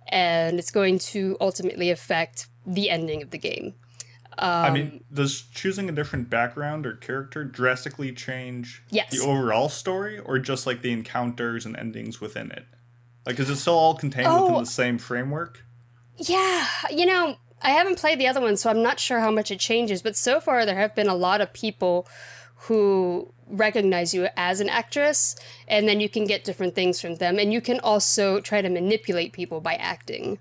and 0.08 0.58
it's 0.58 0.70
going 0.70 0.98
to 0.98 1.38
ultimately 1.40 1.90
affect 1.90 2.48
the 2.66 2.90
ending 2.90 3.22
of 3.22 3.30
the 3.30 3.38
game. 3.38 3.74
I 4.38 4.68
Um, 4.68 4.74
mean, 4.74 5.04
does 5.12 5.42
choosing 5.54 5.88
a 5.88 5.92
different 5.92 6.28
background 6.30 6.86
or 6.86 6.94
character 6.94 7.44
drastically 7.44 8.12
change 8.12 8.82
Yes. 8.90 9.10
the 9.10 9.20
overall 9.24 9.68
story, 9.68 10.18
or 10.18 10.38
just 10.38 10.66
like 10.66 10.82
the 10.82 10.92
encounters 10.92 11.64
and 11.66 11.76
endings 11.76 12.20
within 12.20 12.50
it? 12.50 12.64
Like, 13.26 13.38
is 13.38 13.48
it 13.48 13.56
still 13.56 13.74
all 13.74 13.94
contained 13.94 14.28
Oh. 14.28 14.42
within 14.46 14.60
the 14.64 14.66
same 14.70 14.98
framework? 14.98 15.64
Yeah, 16.16 16.66
you 16.90 17.06
know, 17.06 17.36
I 17.62 17.70
haven't 17.70 17.98
played 17.98 18.18
the 18.18 18.26
other 18.26 18.40
one, 18.40 18.56
so 18.56 18.68
I'm 18.70 18.82
not 18.82 19.00
sure 19.00 19.20
how 19.20 19.30
much 19.30 19.50
it 19.50 19.58
changes. 19.60 20.02
But 20.02 20.16
so 20.16 20.40
far, 20.40 20.66
there 20.66 20.76
have 20.76 20.94
been 20.94 21.08
a 21.08 21.14
lot 21.14 21.40
of 21.40 21.52
people 21.52 22.06
who 22.68 23.32
recognize 23.46 24.14
you 24.14 24.28
as 24.36 24.60
an 24.60 24.68
actress, 24.68 25.36
and 25.68 25.86
then 25.88 26.00
you 26.00 26.08
can 26.08 26.24
get 26.26 26.44
different 26.44 26.74
things 26.74 27.00
from 27.00 27.16
them. 27.16 27.38
And 27.38 27.52
you 27.52 27.60
can 27.60 27.78
also 27.80 28.40
try 28.40 28.62
to 28.62 28.68
manipulate 28.68 29.32
people 29.32 29.60
by 29.60 29.74
acting. 29.74 30.38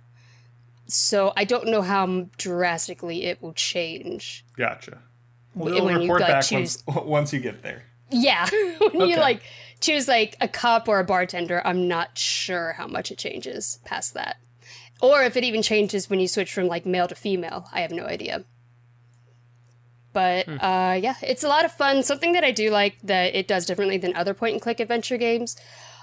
So 0.88 1.34
I 1.38 1.44
don't 1.44 1.68
know 1.68 1.82
how 1.82 2.28
drastically 2.38 3.26
it 3.26 3.42
will 3.42 3.54
change. 3.54 4.46
Gotcha. 4.58 5.00
Well, 5.56 5.66
When 5.66 5.76
you'll 5.76 5.92
you, 5.92 6.00
report 6.02 6.22
like, 6.22 6.30
back 6.30 6.46
choose- 6.46 6.84
once, 6.88 7.06
once 7.06 7.34
you 7.34 7.40
get 7.40 7.62
there. 7.64 7.84
Yeah, 8.10 8.48
when 8.94 9.10
you 9.10 9.16
like 9.18 9.42
choose 9.80 10.08
like 10.08 10.36
a 10.40 10.48
cop 10.48 10.88
or 10.88 11.00
a 11.00 11.04
bartender, 11.04 11.62
I'm 11.66 11.88
not 11.88 12.18
sure 12.18 12.74
how 12.74 12.86
much 12.88 13.12
it 13.12 13.18
changes 13.18 13.80
past 13.86 14.14
that. 14.14 14.38
Or 15.02 15.24
if 15.24 15.36
it 15.36 15.44
even 15.44 15.62
changes 15.64 16.10
when 16.10 16.20
you 16.20 16.28
switch 16.28 16.54
from 16.54 16.68
like 16.68 16.86
male 16.86 17.08
to 17.08 17.16
female. 17.16 17.68
I 17.74 17.82
have 17.82 17.92
no 17.92 18.06
idea. 18.06 18.46
But 20.14 20.48
uh, 20.48 21.00
yeah, 21.02 21.16
it's 21.24 21.44
a 21.44 21.48
lot 21.48 21.66
of 21.66 21.72
fun. 21.72 22.04
Something 22.04 22.34
that 22.34 22.44
I 22.44 22.52
do 22.52 22.70
like 22.70 22.98
that 23.04 23.34
it 23.36 23.48
does 23.48 23.66
differently 23.66 23.98
than 23.98 24.16
other 24.16 24.34
point 24.36 24.54
and 24.54 24.62
click 24.62 24.80
adventure 24.80 25.18
games. 25.18 25.56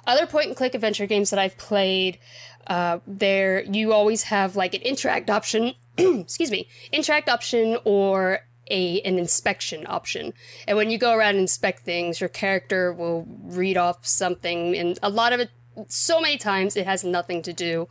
Other 0.06 0.26
point 0.26 0.48
and 0.48 0.56
click 0.56 0.74
adventure 0.74 1.06
games 1.06 1.30
that 1.30 1.38
I've 1.38 1.56
played, 1.58 2.18
uh, 2.66 2.98
there 3.06 3.62
you 3.64 3.92
always 3.92 4.24
have 4.24 4.56
like 4.56 4.74
an 4.74 4.82
interact 4.82 5.30
option. 5.30 5.74
excuse 5.98 6.50
me, 6.50 6.68
interact 6.92 7.28
option 7.28 7.78
or 7.84 8.40
a 8.70 9.00
an 9.02 9.18
inspection 9.18 9.86
option. 9.88 10.32
And 10.66 10.76
when 10.76 10.90
you 10.90 10.98
go 10.98 11.12
around 11.14 11.30
and 11.30 11.40
inspect 11.40 11.80
things, 11.84 12.20
your 12.20 12.28
character 12.28 12.92
will 12.92 13.26
read 13.42 13.76
off 13.76 14.06
something, 14.06 14.76
and 14.76 14.98
a 15.02 15.10
lot 15.10 15.32
of 15.32 15.40
it, 15.40 15.50
so 15.88 16.20
many 16.20 16.38
times, 16.38 16.76
it 16.76 16.86
has 16.86 17.04
nothing 17.04 17.42
to 17.42 17.52
do 17.52 17.88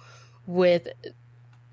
with 0.47 0.87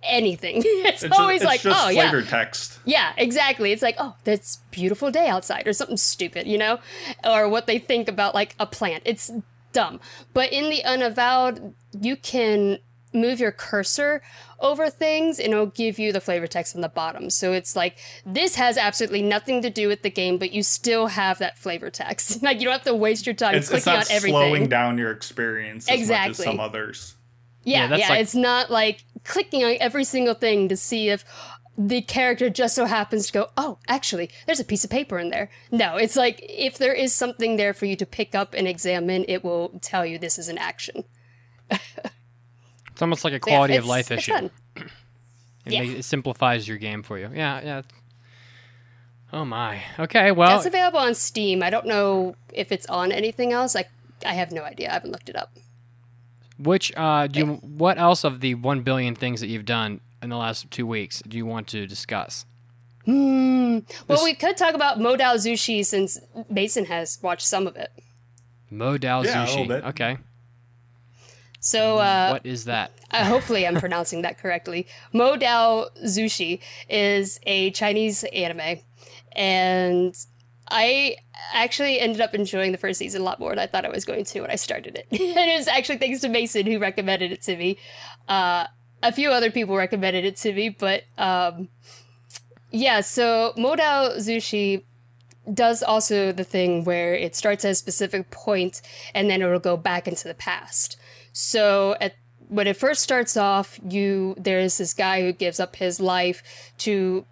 anything. 0.02 0.56
it's, 0.64 1.02
It's 1.02 1.18
always 1.18 1.42
just, 1.42 1.54
it's 1.56 1.64
like, 1.64 1.76
oh 1.86 1.88
yeah, 1.88 2.20
text. 2.22 2.78
yeah, 2.84 3.12
exactly. 3.16 3.72
It's 3.72 3.82
like, 3.82 3.96
oh, 3.98 4.16
that's 4.24 4.56
beautiful 4.70 5.10
day 5.10 5.28
outside, 5.28 5.66
or 5.66 5.72
something 5.72 5.96
stupid, 5.96 6.46
you 6.46 6.58
know, 6.58 6.78
or 7.24 7.48
what 7.48 7.66
they 7.66 7.78
think 7.78 8.08
about 8.08 8.34
like 8.34 8.54
a 8.58 8.66
plant. 8.66 9.02
It's 9.06 9.30
dumb. 9.76 10.00
But 10.34 10.52
in 10.52 10.70
the 10.70 10.82
unavowed, 10.84 11.74
you 12.00 12.16
can 12.16 12.78
move 13.12 13.40
your 13.40 13.52
cursor 13.52 14.20
over 14.60 14.90
things 14.90 15.38
and 15.38 15.52
it'll 15.52 15.66
give 15.66 15.98
you 15.98 16.12
the 16.12 16.20
flavor 16.20 16.46
text 16.46 16.74
on 16.74 16.82
the 16.82 16.88
bottom. 16.88 17.30
So 17.30 17.52
it's 17.52 17.74
like 17.76 17.98
this 18.26 18.56
has 18.56 18.76
absolutely 18.76 19.22
nothing 19.22 19.62
to 19.62 19.70
do 19.70 19.88
with 19.88 20.02
the 20.02 20.10
game, 20.10 20.38
but 20.38 20.52
you 20.52 20.62
still 20.62 21.06
have 21.06 21.38
that 21.38 21.56
flavor 21.58 21.90
text. 21.90 22.42
like 22.48 22.58
you 22.58 22.64
don't 22.64 22.72
have 22.72 22.84
to 22.84 22.94
waste 22.94 23.24
your 23.26 23.34
time 23.34 23.54
It's, 23.54 23.70
it's 23.70 23.84
clicking 23.84 24.00
not 24.00 24.10
on 24.10 24.16
everything. 24.16 24.32
slowing 24.34 24.68
down 24.68 24.98
your 24.98 25.12
experience 25.12 25.84
as 25.84 25.90
much 25.90 25.98
Exactly. 26.00 26.30
as 26.30 26.36
some 26.50 26.60
others. 26.60 27.14
Yeah, 27.62 27.78
Yeah, 27.78 27.82
yeah, 27.82 27.88
that's 27.96 28.10
like- 28.10 28.20
it's 28.20 28.34
not 28.34 28.70
like 28.70 29.04
clicking 29.24 29.64
on 29.64 29.76
every 29.80 30.04
single 30.04 30.34
thing 30.34 30.68
to 30.68 30.76
see 30.76 31.08
if 31.08 31.24
the 31.78 32.00
character 32.02 32.48
just 32.50 32.74
so 32.74 32.86
happens 32.86 33.26
to 33.26 33.32
go, 33.32 33.48
oh, 33.56 33.78
actually, 33.88 34.30
there's 34.46 34.60
a 34.60 34.64
piece 34.64 34.82
of 34.84 34.90
paper 34.90 35.18
in 35.18 35.30
there. 35.30 35.50
No, 35.70 35.96
it's 35.96 36.16
like 36.16 36.40
if 36.48 36.78
there 36.78 36.94
is 36.94 37.12
something 37.14 37.56
there 37.56 37.74
for 37.74 37.86
you 37.86 37.96
to 37.96 38.06
pick 38.06 38.34
up 38.34 38.54
and 38.54 38.66
examine, 38.66 39.24
it 39.28 39.44
will 39.44 39.78
tell 39.82 40.04
you 40.06 40.18
this 40.18 40.38
is 40.38 40.48
an 40.48 40.58
action. 40.58 41.04
It's 42.92 43.02
almost 43.02 43.24
like 43.24 43.34
a 43.34 43.40
So, 43.44 43.50
yeah, 43.50 43.56
quality 43.56 43.76
of 43.76 43.84
life 43.86 44.10
issue. 44.10 44.32
It, 45.66 45.72
Yeah. 45.72 45.80
makes, 45.82 45.94
it 45.98 46.02
simplifies 46.04 46.66
your 46.68 46.78
game 46.78 47.02
for 47.02 47.18
you. 47.18 47.28
Yeah, 47.34 47.60
yeah. 47.62 47.82
Oh 49.32 49.44
my. 49.44 49.82
Okay. 49.98 50.30
Well, 50.30 50.48
That's 50.48 50.64
available 50.66 51.00
on 51.00 51.14
Steam. 51.14 51.62
I 51.62 51.70
don't 51.70 51.86
know 51.86 52.36
if 52.52 52.70
it's 52.72 52.86
on 52.86 53.10
anything 53.12 53.52
else. 53.52 53.74
Like, 53.74 53.90
I 54.24 54.32
have 54.34 54.52
no 54.52 54.62
idea. 54.62 54.88
I 54.90 54.92
haven't 54.94 55.10
looked 55.10 55.28
it 55.28 55.34
up. 55.36 55.50
which 56.58 56.90
uh, 56.96 57.26
do 57.26 57.38
you, 57.40 57.46
what 57.56 57.98
else 57.98 58.22
of 58.24 58.40
the 58.40 58.54
one 58.54 58.80
billion 58.82 59.14
things 59.16 59.40
that 59.40 59.48
you've 59.48 59.64
done 59.66 60.00
in 60.26 60.30
the 60.30 60.36
last 60.36 60.68
two 60.72 60.86
weeks 60.86 61.22
do 61.28 61.36
you 61.36 61.46
want 61.46 61.68
to 61.68 61.86
discuss? 61.86 62.46
Hmm. 63.04 63.78
Well, 64.08 64.18
This- 64.18 64.24
we 64.24 64.34
could 64.34 64.56
talk 64.56 64.74
about 64.74 64.98
Mo 65.00 65.16
Dao 65.16 65.38
Zu 65.38 65.56
Shi 65.56 65.84
since 65.84 66.18
Mason 66.50 66.86
has 66.86 67.20
watched 67.22 67.46
some 67.46 67.68
of 67.68 67.76
it. 67.76 67.92
Modal 68.68 69.24
Yeah, 69.24 69.48
a 69.48 69.66
bit. 69.66 69.84
Okay. 69.84 70.18
So, 71.60 71.98
uh, 71.98 72.30
what 72.30 72.44
is 72.44 72.64
that? 72.64 72.90
uh, 73.12 73.24
hopefully 73.24 73.66
I'm 73.66 73.76
pronouncing 73.76 74.22
that 74.22 74.38
correctly. 74.38 74.88
Modal 75.12 75.90
Zushi 76.04 76.58
is 76.88 77.38
a 77.44 77.70
Chinese 77.70 78.24
anime, 78.24 78.80
and 79.32 80.14
I 80.68 81.16
actually 81.54 82.00
ended 82.00 82.20
up 82.20 82.34
enjoying 82.34 82.72
the 82.72 82.78
first 82.78 82.98
season 82.98 83.20
a 83.20 83.24
lot 83.24 83.38
more 83.38 83.50
than 83.50 83.60
I 83.60 83.66
thought 83.68 83.84
I 83.84 83.88
was 83.90 84.04
going 84.04 84.24
to 84.24 84.40
when 84.40 84.50
I 84.50 84.56
started 84.56 84.96
it. 84.96 85.06
and 85.12 85.20
it 85.50 85.56
was 85.56 85.68
actually 85.68 85.98
thanks 85.98 86.20
to 86.22 86.28
Mason 86.28 86.66
who 86.66 86.80
recommended 86.80 87.30
it 87.30 87.42
to 87.42 87.56
me. 87.56 87.78
Uh, 88.28 88.66
a 89.06 89.12
few 89.12 89.30
other 89.30 89.50
people 89.50 89.76
recommended 89.76 90.24
it 90.24 90.36
to 90.38 90.52
me, 90.52 90.68
but 90.68 91.04
um, 91.16 91.68
yeah. 92.70 93.00
So 93.00 93.52
Mo 93.56 93.76
Dao 93.76 94.20
Zu 94.20 94.40
Shi 94.40 94.84
does 95.52 95.82
also 95.82 96.32
the 96.32 96.44
thing 96.44 96.84
where 96.84 97.14
it 97.14 97.36
starts 97.36 97.64
at 97.64 97.70
a 97.70 97.74
specific 97.74 98.30
point 98.30 98.82
and 99.14 99.30
then 99.30 99.42
it'll 99.42 99.60
go 99.60 99.76
back 99.76 100.08
into 100.08 100.26
the 100.26 100.34
past. 100.34 100.96
So 101.32 101.96
at 102.00 102.14
when 102.48 102.66
it 102.66 102.76
first 102.76 103.02
starts 103.02 103.36
off, 103.36 103.78
you 103.88 104.34
there's 104.38 104.78
this 104.78 104.92
guy 104.92 105.22
who 105.22 105.32
gives 105.32 105.60
up 105.60 105.76
his 105.76 106.00
life 106.00 106.72
to 106.78 107.24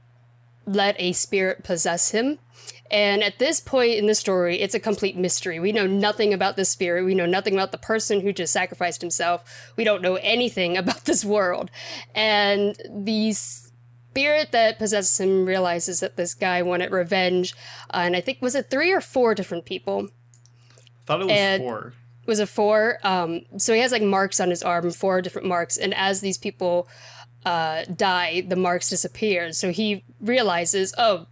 let 0.67 0.97
a 0.99 1.13
spirit 1.13 1.65
possess 1.65 2.11
him. 2.11 2.39
And 2.91 3.23
at 3.25 3.39
this 3.39 3.61
point 3.61 3.95
in 3.95 4.07
the 4.07 4.15
story, 4.15 4.61
it's 4.61 4.75
a 4.75 4.81
complete 4.81 5.17
mystery. 5.17 5.59
We 5.59 5.73
know 5.73 5.87
nothing 5.87 6.33
about 6.35 6.57
this 6.57 6.69
spirit. 6.69 7.05
We 7.05 7.15
know 7.15 7.27
nothing 7.27 7.55
about 7.55 7.73
the 7.73 7.79
person 7.79 8.21
who 8.21 8.33
just 8.33 8.53
sacrificed 8.53 9.01
himself. 9.01 9.73
We 9.77 9.85
don't 9.85 10.03
know 10.03 10.17
anything 10.17 10.77
about 10.83 11.05
this 11.07 11.25
world. 11.25 11.71
And 12.15 12.77
the 12.89 13.33
spirit 13.33 14.53
that 14.53 14.79
possesses 14.79 15.19
him 15.19 15.45
realizes 15.47 16.01
that 16.01 16.17
this 16.17 16.35
guy 16.35 16.63
wanted 16.63 16.93
revenge. 16.93 17.55
Uh, 17.93 18.03
and 18.05 18.17
I 18.17 18.21
think, 18.21 18.41
was 18.43 18.55
it 18.55 18.71
three 18.71 18.93
or 18.93 19.01
four 19.01 19.35
different 19.35 19.65
people? 19.65 20.09
I 20.09 21.07
Thought 21.07 21.21
it 21.23 21.25
was 21.25 21.33
And- 21.37 21.63
four. 21.63 21.93
was 22.27 22.39
a 22.39 22.47
four. 22.47 22.99
Um, 23.03 23.43
so 23.57 23.75
he 23.75 23.81
has 23.81 23.93
like 23.93 24.03
marks 24.03 24.41
on 24.41 24.51
his 24.51 24.63
arm, 24.63 24.91
four 24.91 25.21
different 25.21 25.49
marks, 25.49 25.77
and 25.77 25.93
as 25.95 26.21
these 26.21 26.39
people 26.39 26.87
uh, 27.45 27.85
die, 27.95 28.43
the 28.47 28.57
marks 28.57 28.89
disappear. 28.89 29.53
So 29.53 29.71
he 29.71 30.05
realizes, 30.21 30.95
oh, 30.97 31.27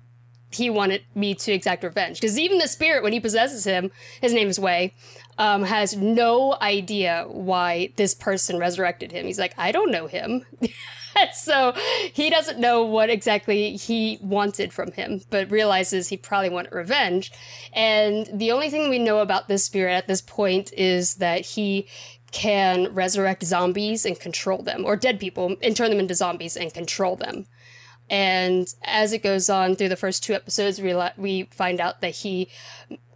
he 0.53 0.71
wanted 0.71 1.03
me 1.15 1.35
to 1.35 1.53
exact 1.53 1.85
revenge 1.85 2.21
because 2.21 2.39
even 2.39 2.59
the 2.59 2.69
spirit, 2.69 3.03
when 3.03 3.13
he 3.13 3.21
possesses 3.21 3.65
him, 3.65 3.91
his 4.21 4.33
name 4.33 4.49
is 4.49 4.59
Wei, 4.59 4.95
um, 5.39 5.65
has 5.65 5.97
no 5.97 6.57
idea 6.61 7.25
why 7.29 7.93
this 7.97 8.15
person 8.15 8.59
resurrected 8.59 9.13
him. 9.13 9.27
He's 9.27 9.39
like, 9.39 9.55
I 9.59 9.73
don't 9.73 9.91
know 9.91 10.07
him. 10.07 10.45
so 11.35 11.73
he 12.13 12.31
doesn't 12.31 12.59
know 12.59 12.85
what 12.85 13.11
exactly 13.11 13.77
he 13.77 14.19
wanted 14.21 14.73
from 14.73 14.93
him, 14.93 15.23
but 15.31 15.51
realizes 15.51 16.09
he 16.09 16.17
probably 16.17 16.51
wanted 16.51 16.73
revenge. 16.73 17.33
And 17.73 18.29
the 18.33 18.53
only 18.53 18.71
thing 18.71 18.91
we 18.91 18.99
know 18.99 19.19
about 19.19 19.49
this 19.49 19.65
spirit 19.65 19.95
at 19.95 20.07
this 20.07 20.21
point 20.21 20.73
is 20.75 21.17
that 21.17 21.41
he 21.41 21.87
can 22.31 22.93
resurrect 22.95 23.45
zombies 23.45 24.05
and 24.05 24.19
control 24.19 24.63
them, 24.63 24.85
or 24.85 24.97
dead 24.97 25.21
people 25.21 25.57
and 25.63 25.77
turn 25.77 25.91
them 25.91 26.01
into 26.01 26.15
zombies 26.15 26.57
and 26.57 26.73
control 26.73 27.15
them. 27.15 27.47
And 28.13 28.73
as 28.85 29.15
it 29.15 29.23
goes 29.23 29.49
on 29.49 29.75
through 29.75 29.89
the 29.89 29.97
first 29.97 30.23
two 30.23 30.35
episodes, 30.35 30.79
we, 30.83 30.95
we 31.17 31.45
find 31.45 31.81
out 31.81 32.03
that 32.03 32.11
he 32.11 32.49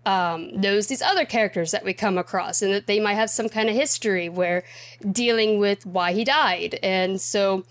um, 0.06 0.58
knows 0.58 0.86
these 0.86 1.02
other 1.02 1.26
characters 1.26 1.70
that 1.72 1.84
we 1.84 1.92
come 1.92 2.16
across 2.16 2.62
and 2.62 2.72
that 2.72 2.86
they 2.86 2.98
might 2.98 3.14
have 3.14 3.28
some 3.28 3.50
kind 3.50 3.68
of 3.68 3.74
history 3.74 4.30
where 4.30 4.64
dealing 5.12 5.58
with 5.58 5.84
why 5.84 6.14
he 6.14 6.24
died. 6.24 6.78
And 6.82 7.20
so 7.20 7.66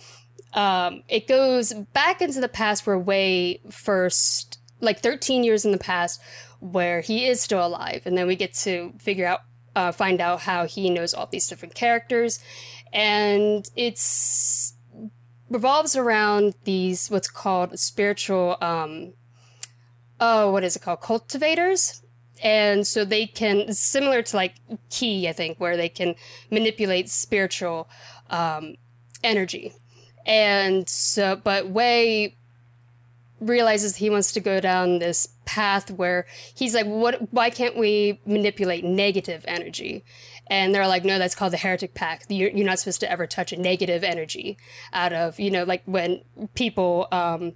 um, 0.53 1.01
it 1.09 1.27
goes 1.27 1.73
back 1.73 2.21
into 2.21 2.39
the 2.39 2.47
past 2.47 2.85
where 2.85 2.99
Wei 2.99 3.59
first, 3.71 4.59
like 4.79 4.99
13 4.99 5.43
years 5.43 5.65
in 5.65 5.71
the 5.71 5.79
past, 5.79 6.21
where 6.59 7.01
he 7.01 7.25
is 7.25 7.41
still 7.41 7.65
alive. 7.65 8.03
And 8.05 8.15
then 8.15 8.27
we 8.27 8.35
get 8.35 8.53
to 8.53 8.93
figure 8.99 9.25
out, 9.25 9.41
uh, 9.75 9.91
find 9.91 10.21
out 10.21 10.41
how 10.41 10.67
he 10.67 10.91
knows 10.91 11.15
all 11.15 11.25
these 11.25 11.47
different 11.47 11.73
characters. 11.73 12.39
And 12.93 13.67
it's 13.75 14.74
revolves 15.49 15.95
around 15.95 16.55
these 16.63 17.09
what's 17.09 17.29
called 17.29 17.79
spiritual 17.79 18.57
um 18.61 19.13
oh 20.19 20.51
what 20.51 20.63
is 20.63 20.75
it 20.75 20.81
called? 20.81 21.01
Cultivators. 21.01 22.01
And 22.43 22.85
so 22.85 23.05
they 23.05 23.27
can 23.27 23.73
similar 23.73 24.21
to 24.21 24.35
like 24.35 24.55
key 24.89 25.29
i 25.29 25.33
think 25.33 25.57
where 25.57 25.77
they 25.77 25.89
can 25.89 26.15
manipulate 26.51 27.09
spiritual 27.09 27.87
um 28.29 28.75
energy. 29.23 29.73
And 30.25 30.89
so 30.89 31.35
but 31.35 31.69
Wei 31.69 32.35
realizes 33.39 33.97
he 33.97 34.09
wants 34.09 34.31
to 34.33 34.39
go 34.39 34.59
down 34.59 34.99
this 34.99 35.27
path 35.45 35.91
where 35.91 36.25
he's 36.55 36.73
like 36.73 36.85
what 36.85 37.31
why 37.31 37.49
can't 37.49 37.77
we 37.77 38.19
manipulate 38.25 38.83
negative 38.83 39.43
energy 39.47 40.03
and 40.47 40.73
they're 40.73 40.87
like 40.87 41.03
no 41.03 41.17
that's 41.19 41.35
called 41.35 41.53
the 41.53 41.57
heretic 41.57 41.93
pact 41.93 42.29
you're, 42.29 42.49
you're 42.49 42.65
not 42.65 42.79
supposed 42.79 42.99
to 42.99 43.11
ever 43.11 43.25
touch 43.25 43.51
a 43.51 43.57
negative 43.57 44.03
energy 44.03 44.57
out 44.93 45.13
of 45.13 45.39
you 45.39 45.51
know 45.51 45.63
like 45.63 45.83
when 45.85 46.21
people 46.53 47.07
um 47.11 47.53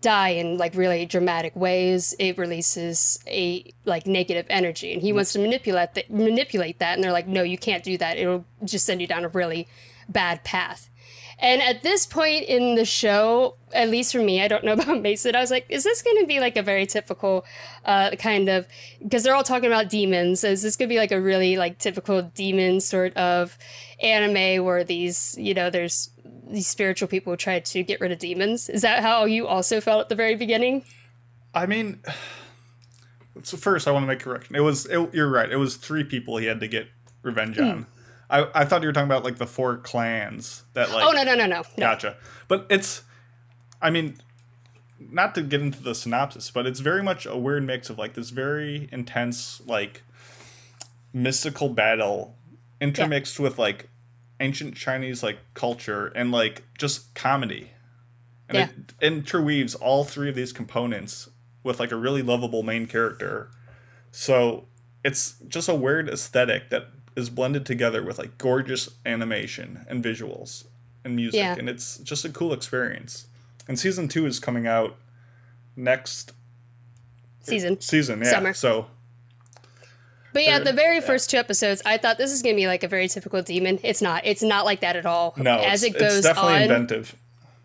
die 0.00 0.30
in 0.30 0.56
like 0.56 0.74
really 0.74 1.04
dramatic 1.04 1.54
ways 1.54 2.14
it 2.18 2.38
releases 2.38 3.18
a 3.26 3.64
like 3.84 4.06
negative 4.06 4.46
energy. 4.48 4.92
And 4.92 5.02
he 5.02 5.12
wants 5.12 5.32
to 5.34 5.38
manipulate 5.38 5.94
that 5.94 6.10
manipulate 6.10 6.78
that. 6.78 6.94
And 6.94 7.04
they're 7.04 7.12
like 7.12 7.26
no 7.26 7.42
you 7.42 7.58
can't 7.58 7.84
do 7.84 7.98
that. 7.98 8.16
It'll 8.16 8.44
just 8.64 8.86
send 8.86 9.00
you 9.00 9.06
down 9.06 9.24
a 9.24 9.28
really 9.28 9.68
bad 10.08 10.44
path 10.44 10.88
and 11.38 11.60
at 11.62 11.82
this 11.82 12.06
point 12.06 12.44
in 12.44 12.74
the 12.74 12.84
show, 12.84 13.56
at 13.72 13.90
least 13.90 14.12
for 14.12 14.20
me, 14.20 14.42
I 14.42 14.48
don't 14.48 14.64
know 14.64 14.72
about 14.80 15.00
Mason, 15.02 15.34
I 15.34 15.40
was 15.40 15.50
like, 15.50 15.66
is 15.68 15.84
this 15.84 16.02
going 16.02 16.20
to 16.20 16.26
be 16.26 16.40
like 16.40 16.56
a 16.56 16.62
very 16.62 16.86
typical 16.86 17.44
uh, 17.84 18.10
kind 18.12 18.48
of, 18.48 18.66
because 19.02 19.22
they're 19.22 19.34
all 19.34 19.42
talking 19.44 19.66
about 19.66 19.88
demons. 19.88 20.44
Is 20.44 20.62
this 20.62 20.76
going 20.76 20.88
to 20.88 20.92
be 20.94 20.98
like 20.98 21.12
a 21.12 21.20
really 21.20 21.56
like 21.56 21.78
typical 21.78 22.22
demon 22.22 22.80
sort 22.80 23.16
of 23.16 23.58
anime 24.02 24.64
where 24.64 24.84
these, 24.84 25.36
you 25.38 25.54
know, 25.54 25.70
there's 25.70 26.10
these 26.48 26.66
spiritual 26.66 27.08
people 27.08 27.32
who 27.32 27.36
try 27.36 27.58
to 27.58 27.82
get 27.82 28.00
rid 28.00 28.12
of 28.12 28.18
demons? 28.18 28.68
Is 28.68 28.82
that 28.82 29.02
how 29.02 29.24
you 29.24 29.46
also 29.46 29.80
felt 29.80 30.02
at 30.02 30.08
the 30.08 30.14
very 30.14 30.36
beginning? 30.36 30.84
I 31.54 31.66
mean, 31.66 32.00
so 33.42 33.56
first 33.56 33.88
I 33.88 33.90
want 33.90 34.04
to 34.04 34.06
make 34.06 34.20
a 34.20 34.24
correction. 34.24 34.56
It 34.56 34.60
was 34.60 34.86
it, 34.86 35.14
you're 35.14 35.30
right. 35.30 35.50
It 35.50 35.56
was 35.56 35.76
three 35.76 36.04
people 36.04 36.36
he 36.36 36.46
had 36.46 36.60
to 36.60 36.68
get 36.68 36.88
revenge 37.22 37.56
Hmm. 37.56 37.64
on. 37.64 37.86
I, 38.34 38.62
I 38.62 38.64
thought 38.64 38.82
you 38.82 38.88
were 38.88 38.92
talking 38.92 39.08
about 39.08 39.24
like 39.24 39.36
the 39.36 39.46
four 39.46 39.76
clans 39.76 40.64
that 40.74 40.90
like. 40.90 41.04
Oh, 41.06 41.12
no, 41.12 41.22
no, 41.22 41.34
no, 41.34 41.46
no. 41.46 41.56
no. 41.56 41.62
Gotcha. 41.78 42.16
But 42.48 42.66
it's, 42.68 43.02
I 43.80 43.90
mean, 43.90 44.16
not 44.98 45.34
to 45.36 45.42
get 45.42 45.60
into 45.60 45.82
the 45.82 45.94
synopsis, 45.94 46.50
but 46.50 46.66
it's 46.66 46.80
very 46.80 47.02
much 47.02 47.26
a 47.26 47.36
weird 47.36 47.64
mix 47.64 47.90
of 47.90 47.98
like 47.98 48.14
this 48.14 48.30
very 48.30 48.88
intense, 48.90 49.62
like, 49.66 50.02
mystical 51.12 51.68
battle 51.68 52.34
intermixed 52.80 53.38
with 53.38 53.56
like 53.58 53.88
ancient 54.40 54.74
Chinese 54.74 55.22
like 55.22 55.38
culture 55.54 56.08
and 56.08 56.32
like 56.32 56.64
just 56.76 57.14
comedy. 57.14 57.70
And 58.48 58.58
Yeah. 58.58 58.68
it 58.68 58.94
interweaves 59.00 59.74
all 59.76 60.04
three 60.04 60.28
of 60.28 60.34
these 60.34 60.52
components 60.52 61.28
with 61.62 61.78
like 61.78 61.92
a 61.92 61.96
really 61.96 62.20
lovable 62.20 62.62
main 62.62 62.86
character. 62.86 63.50
So 64.10 64.66
it's 65.04 65.36
just 65.46 65.68
a 65.68 65.74
weird 65.74 66.08
aesthetic 66.08 66.70
that 66.70 66.88
is 67.16 67.30
blended 67.30 67.64
together 67.66 68.02
with 68.02 68.18
like 68.18 68.36
gorgeous 68.38 68.88
animation 69.06 69.84
and 69.88 70.02
visuals 70.04 70.64
and 71.04 71.14
music 71.16 71.38
Yeah. 71.38 71.54
and 71.58 71.68
it's 71.68 71.98
just 71.98 72.24
a 72.24 72.28
cool 72.28 72.52
experience. 72.52 73.26
And 73.68 73.78
season 73.78 74.08
2 74.08 74.26
is 74.26 74.38
coming 74.40 74.66
out 74.66 74.96
next 75.76 76.32
Season. 77.42 77.80
season, 77.80 78.20
yeah. 78.20 78.30
Summer. 78.30 78.52
So 78.54 78.86
But 80.32 80.42
yeah, 80.44 80.58
the 80.58 80.72
very 80.72 81.00
first 81.00 81.30
two 81.30 81.36
episodes, 81.36 81.82
I 81.86 81.98
thought 81.98 82.18
this 82.18 82.32
is 82.32 82.42
going 82.42 82.54
to 82.54 82.60
be 82.60 82.66
like 82.66 82.82
a 82.82 82.88
very 82.88 83.06
typical 83.06 83.42
demon. 83.42 83.78
It's 83.82 84.02
not. 84.02 84.22
It's 84.24 84.42
not 84.42 84.64
like 84.64 84.80
that 84.80 84.96
at 84.96 85.06
all. 85.06 85.34
no, 85.36 85.58
As 85.58 85.82
it's, 85.84 85.94
it 85.94 85.98
goes 85.98 86.16
it's 86.18 86.26
definitely 86.26 86.54
on, 86.54 86.62
inventive. 86.62 87.14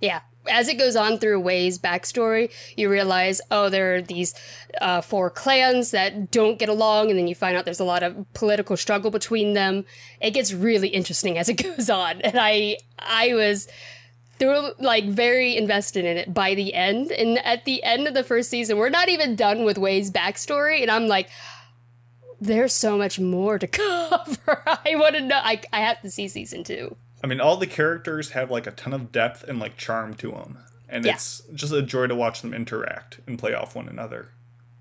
Yeah. 0.01 0.19
As 0.49 0.67
it 0.67 0.77
goes 0.77 0.95
on 0.95 1.19
through 1.19 1.39
Wei's 1.39 1.77
backstory, 1.77 2.51
you 2.75 2.89
realize, 2.89 3.41
oh, 3.51 3.69
there 3.69 3.95
are 3.95 4.01
these 4.01 4.33
uh, 4.81 5.01
four 5.01 5.29
clans 5.29 5.91
that 5.91 6.31
don't 6.31 6.59
get 6.59 6.69
along, 6.69 7.09
and 7.09 7.17
then 7.17 7.27
you 7.27 7.35
find 7.35 7.55
out 7.55 7.65
there's 7.65 7.79
a 7.79 7.85
lot 7.85 8.03
of 8.03 8.31
political 8.33 8.77
struggle 8.77 9.11
between 9.11 9.53
them. 9.53 9.85
It 10.21 10.31
gets 10.31 10.53
really 10.53 10.89
interesting 10.89 11.37
as 11.37 11.49
it 11.49 11.53
goes 11.63 11.89
on, 11.89 12.21
and 12.21 12.37
I, 12.39 12.77
I 12.97 13.33
was 13.33 13.67
through 14.39 14.71
like 14.79 15.05
very 15.05 15.55
invested 15.57 16.05
in 16.05 16.17
it 16.17 16.33
by 16.33 16.55
the 16.55 16.73
end. 16.73 17.11
And 17.11 17.37
at 17.45 17.65
the 17.65 17.83
end 17.83 18.07
of 18.07 18.13
the 18.13 18.23
first 18.23 18.49
season, 18.49 18.77
we're 18.77 18.89
not 18.89 19.09
even 19.09 19.35
done 19.35 19.65
with 19.65 19.77
Wei's 19.77 20.09
backstory, 20.09 20.81
and 20.81 20.89
I'm 20.89 21.07
like, 21.07 21.29
there's 22.41 22.73
so 22.73 22.97
much 22.97 23.19
more 23.19 23.59
to 23.59 23.67
cover. 23.67 24.63
I 24.65 24.95
want 24.95 25.15
to 25.15 25.21
know. 25.21 25.39
I, 25.43 25.61
I 25.73 25.81
have 25.81 26.01
to 26.01 26.09
see 26.09 26.27
season 26.27 26.63
two. 26.63 26.95
I 27.23 27.27
mean, 27.27 27.41
all 27.41 27.57
the 27.57 27.67
characters 27.67 28.31
have 28.31 28.49
like 28.51 28.65
a 28.67 28.71
ton 28.71 28.93
of 28.93 29.11
depth 29.11 29.43
and 29.43 29.59
like 29.59 29.77
charm 29.77 30.13
to 30.15 30.31
them. 30.31 30.59
and 30.91 31.05
Yeah. 31.05 31.13
it's 31.13 31.41
just 31.53 31.71
a 31.71 31.81
joy 31.83 32.07
to 32.07 32.15
watch 32.15 32.41
them 32.41 32.53
interact 32.53 33.19
and 33.27 33.37
play 33.37 33.53
off 33.53 33.75
one 33.75 33.87
another. 33.87 34.29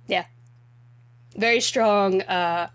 Yeah. 0.06 0.24
Very 1.36 1.60
strong, 1.60 2.22
uh, 2.22 2.70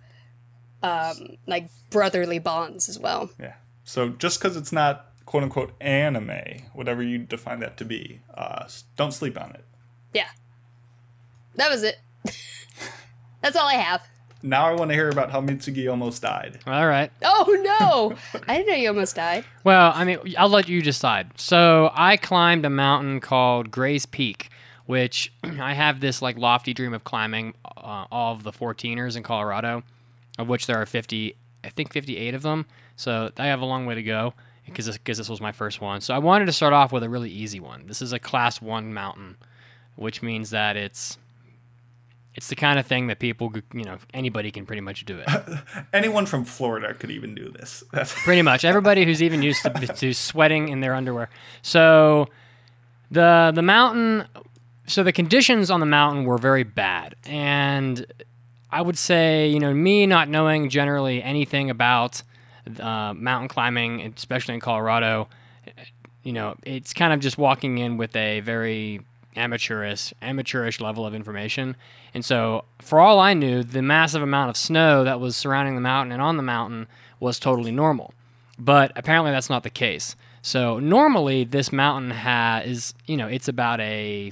um, 0.83 1.37
like 1.47 1.69
brotherly 1.89 2.37
bonds 2.39 2.89
as 2.89 2.99
well. 2.99 3.31
Yeah. 3.39 3.53
So 3.85 4.09
just 4.09 4.39
because 4.39 4.55
it's 4.55 4.71
not 4.71 5.07
quote 5.25 5.41
unquote 5.43 5.73
anime, 5.81 6.63
whatever 6.73 7.01
you 7.01 7.17
define 7.17 7.59
that 7.61 7.75
to 7.77 7.85
be, 7.85 8.21
uh, 8.35 8.67
don't 8.97 9.13
sleep 9.13 9.39
on 9.41 9.51
it. 9.51 9.65
Yeah. 10.13 10.27
That 11.55 11.69
was 11.71 11.81
it. 11.83 11.99
That's 13.41 13.55
all 13.55 13.67
I 13.67 13.75
have. 13.75 14.01
Now 14.45 14.65
I 14.67 14.73
want 14.73 14.89
to 14.91 14.95
hear 14.95 15.09
about 15.09 15.31
how 15.31 15.41
Mitsugi 15.41 15.89
almost 15.89 16.21
died. 16.21 16.59
All 16.67 16.85
right. 16.85 17.09
Oh 17.23 17.57
no! 17.63 18.41
I 18.47 18.57
didn't 18.57 18.67
know 18.69 18.75
you 18.75 18.89
almost 18.89 19.15
died. 19.15 19.45
Well, 19.63 19.93
I 19.95 20.03
mean, 20.03 20.19
I'll 20.37 20.49
let 20.49 20.67
you 20.67 20.81
decide. 20.81 21.39
So 21.39 21.89
I 21.93 22.17
climbed 22.17 22.65
a 22.65 22.69
mountain 22.69 23.21
called 23.21 23.71
Gray's 23.71 24.05
Peak, 24.05 24.49
which 24.85 25.31
I 25.43 25.73
have 25.73 26.01
this 26.01 26.21
like 26.21 26.37
lofty 26.37 26.73
dream 26.73 26.93
of 26.93 27.05
climbing 27.05 27.53
uh, 27.77 28.05
all 28.11 28.33
of 28.33 28.43
the 28.43 28.51
14ers 28.51 29.15
in 29.15 29.23
Colorado, 29.23 29.83
of 30.37 30.49
which 30.49 30.67
there 30.67 30.77
are 30.77 30.85
50, 30.85 31.35
I 31.63 31.69
think 31.69 31.93
58 31.93 32.33
of 32.33 32.41
them. 32.41 32.65
So 32.97 33.31
I 33.37 33.45
have 33.47 33.61
a 33.61 33.65
long 33.65 33.85
way 33.85 33.95
to 33.95 34.03
go 34.03 34.33
because 34.65 34.85
this, 34.87 34.97
'cause 34.97 35.17
this 35.17 35.29
was 35.29 35.39
my 35.41 35.51
first 35.53 35.79
one. 35.81 36.01
So 36.01 36.13
I 36.13 36.17
wanted 36.19 36.45
to 36.47 36.53
start 36.53 36.73
off 36.73 36.91
with 36.91 37.03
a 37.03 37.09
really 37.09 37.29
easy 37.31 37.61
one. 37.61 37.87
This 37.87 38.01
is 38.01 38.11
a 38.13 38.19
class 38.19 38.61
one 38.61 38.93
mountain, 38.93 39.37
which 39.95 40.21
means 40.21 40.49
that 40.49 40.75
it's 40.75 41.17
it's 42.35 42.47
the 42.47 42.55
kind 42.55 42.79
of 42.79 42.87
thing 42.87 43.07
that 43.07 43.19
people, 43.19 43.51
you 43.73 43.83
know, 43.83 43.97
anybody 44.13 44.51
can 44.51 44.65
pretty 44.65 44.81
much 44.81 45.05
do 45.05 45.19
it. 45.19 45.29
Anyone 45.93 46.25
from 46.25 46.45
Florida 46.45 46.93
could 46.93 47.11
even 47.11 47.35
do 47.35 47.49
this. 47.49 47.83
That's 47.91 48.13
Pretty 48.23 48.41
much 48.41 48.65
everybody 48.65 49.05
who's 49.05 49.21
even 49.21 49.41
used 49.43 49.61
to, 49.61 49.69
to 49.95 50.13
sweating 50.13 50.69
in 50.69 50.79
their 50.79 50.95
underwear. 50.95 51.29
So 51.61 52.27
the 53.11 53.51
the 53.53 53.61
mountain, 53.61 54.25
so 54.87 55.03
the 55.03 55.11
conditions 55.11 55.69
on 55.69 55.79
the 55.79 55.85
mountain 55.85 56.25
were 56.25 56.39
very 56.39 56.63
bad, 56.63 57.15
and 57.25 58.05
I 58.71 58.81
would 58.81 58.97
say 58.97 59.47
you 59.47 59.59
know 59.59 59.73
me 59.73 60.07
not 60.07 60.27
knowing 60.27 60.69
generally 60.69 61.21
anything 61.21 61.69
about 61.69 62.23
uh, 62.79 63.13
mountain 63.15 63.47
climbing, 63.47 64.01
especially 64.01 64.55
in 64.55 64.59
Colorado, 64.59 65.27
you 66.23 66.33
know 66.33 66.55
it's 66.63 66.93
kind 66.93 67.13
of 67.13 67.19
just 67.19 67.37
walking 67.37 67.77
in 67.77 67.97
with 67.97 68.15
a 68.15 68.39
very 68.39 69.01
amateurish 69.35 70.13
amateurish 70.21 70.79
level 70.79 71.05
of 71.05 71.13
information. 71.13 71.75
And 72.13 72.23
so 72.23 72.65
for 72.79 72.99
all 72.99 73.19
i 73.19 73.33
knew 73.33 73.63
the 73.63 73.81
massive 73.81 74.21
amount 74.21 74.49
of 74.49 74.57
snow 74.57 75.03
that 75.03 75.19
was 75.19 75.35
surrounding 75.35 75.75
the 75.75 75.81
mountain 75.81 76.11
and 76.11 76.21
on 76.21 76.37
the 76.37 76.43
mountain 76.43 76.87
was 77.19 77.39
totally 77.39 77.71
normal. 77.71 78.13
But 78.59 78.91
apparently 78.95 79.31
that's 79.31 79.49
not 79.49 79.63
the 79.63 79.69
case. 79.69 80.15
So 80.41 80.79
normally 80.79 81.43
this 81.43 81.71
mountain 81.71 82.11
has 82.11 82.93
you 83.05 83.17
know 83.17 83.27
it's 83.27 83.47
about 83.47 83.79
a 83.79 84.31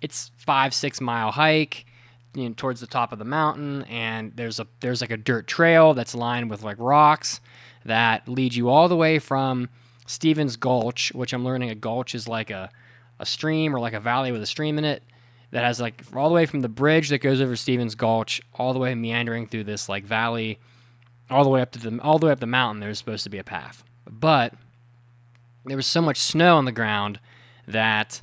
it's 0.00 0.30
five 0.36 0.72
six 0.72 1.00
mile 1.00 1.32
hike 1.32 1.86
you 2.34 2.48
know, 2.48 2.54
towards 2.56 2.80
the 2.80 2.86
top 2.86 3.12
of 3.12 3.18
the 3.18 3.24
mountain. 3.24 3.82
And 3.84 4.32
there's 4.36 4.60
a 4.60 4.66
there's 4.80 5.00
like 5.00 5.10
a 5.10 5.16
dirt 5.16 5.46
trail 5.46 5.94
that's 5.94 6.14
lined 6.14 6.50
with 6.50 6.62
like 6.62 6.76
rocks 6.78 7.40
that 7.84 8.28
lead 8.28 8.54
you 8.54 8.68
all 8.68 8.88
the 8.88 8.96
way 8.96 9.18
from 9.18 9.68
Stevens 10.06 10.56
Gulch, 10.56 11.12
which 11.14 11.32
I'm 11.32 11.44
learning 11.44 11.70
a 11.70 11.74
gulch 11.74 12.14
is 12.14 12.28
like 12.28 12.50
a, 12.50 12.70
a 13.20 13.26
stream 13.26 13.74
or 13.74 13.78
like 13.78 13.92
a 13.92 14.00
valley 14.00 14.32
with 14.32 14.42
a 14.42 14.46
stream 14.46 14.78
in 14.78 14.84
it 14.84 15.04
that 15.52 15.62
has 15.62 15.80
like 15.80 16.02
all 16.14 16.28
the 16.28 16.34
way 16.34 16.46
from 16.46 16.60
the 16.60 16.68
bridge 16.68 17.10
that 17.10 17.18
goes 17.18 17.40
over 17.40 17.54
Stevens 17.54 17.94
Gulch 17.94 18.40
all 18.54 18.72
the 18.72 18.78
way 18.78 18.94
meandering 18.94 19.46
through 19.46 19.64
this 19.64 19.88
like 19.88 20.04
valley 20.04 20.58
all 21.28 21.44
the 21.44 21.50
way 21.50 21.60
up 21.60 21.70
to 21.72 21.78
the 21.78 22.00
all 22.02 22.18
the 22.18 22.26
way 22.26 22.32
up 22.32 22.40
the 22.40 22.46
mountain 22.46 22.80
there's 22.80 22.98
supposed 22.98 23.24
to 23.24 23.30
be 23.30 23.38
a 23.38 23.44
path. 23.44 23.84
But 24.08 24.54
there 25.64 25.76
was 25.76 25.86
so 25.86 26.02
much 26.02 26.18
snow 26.18 26.56
on 26.56 26.64
the 26.64 26.72
ground 26.72 27.20
that 27.68 28.20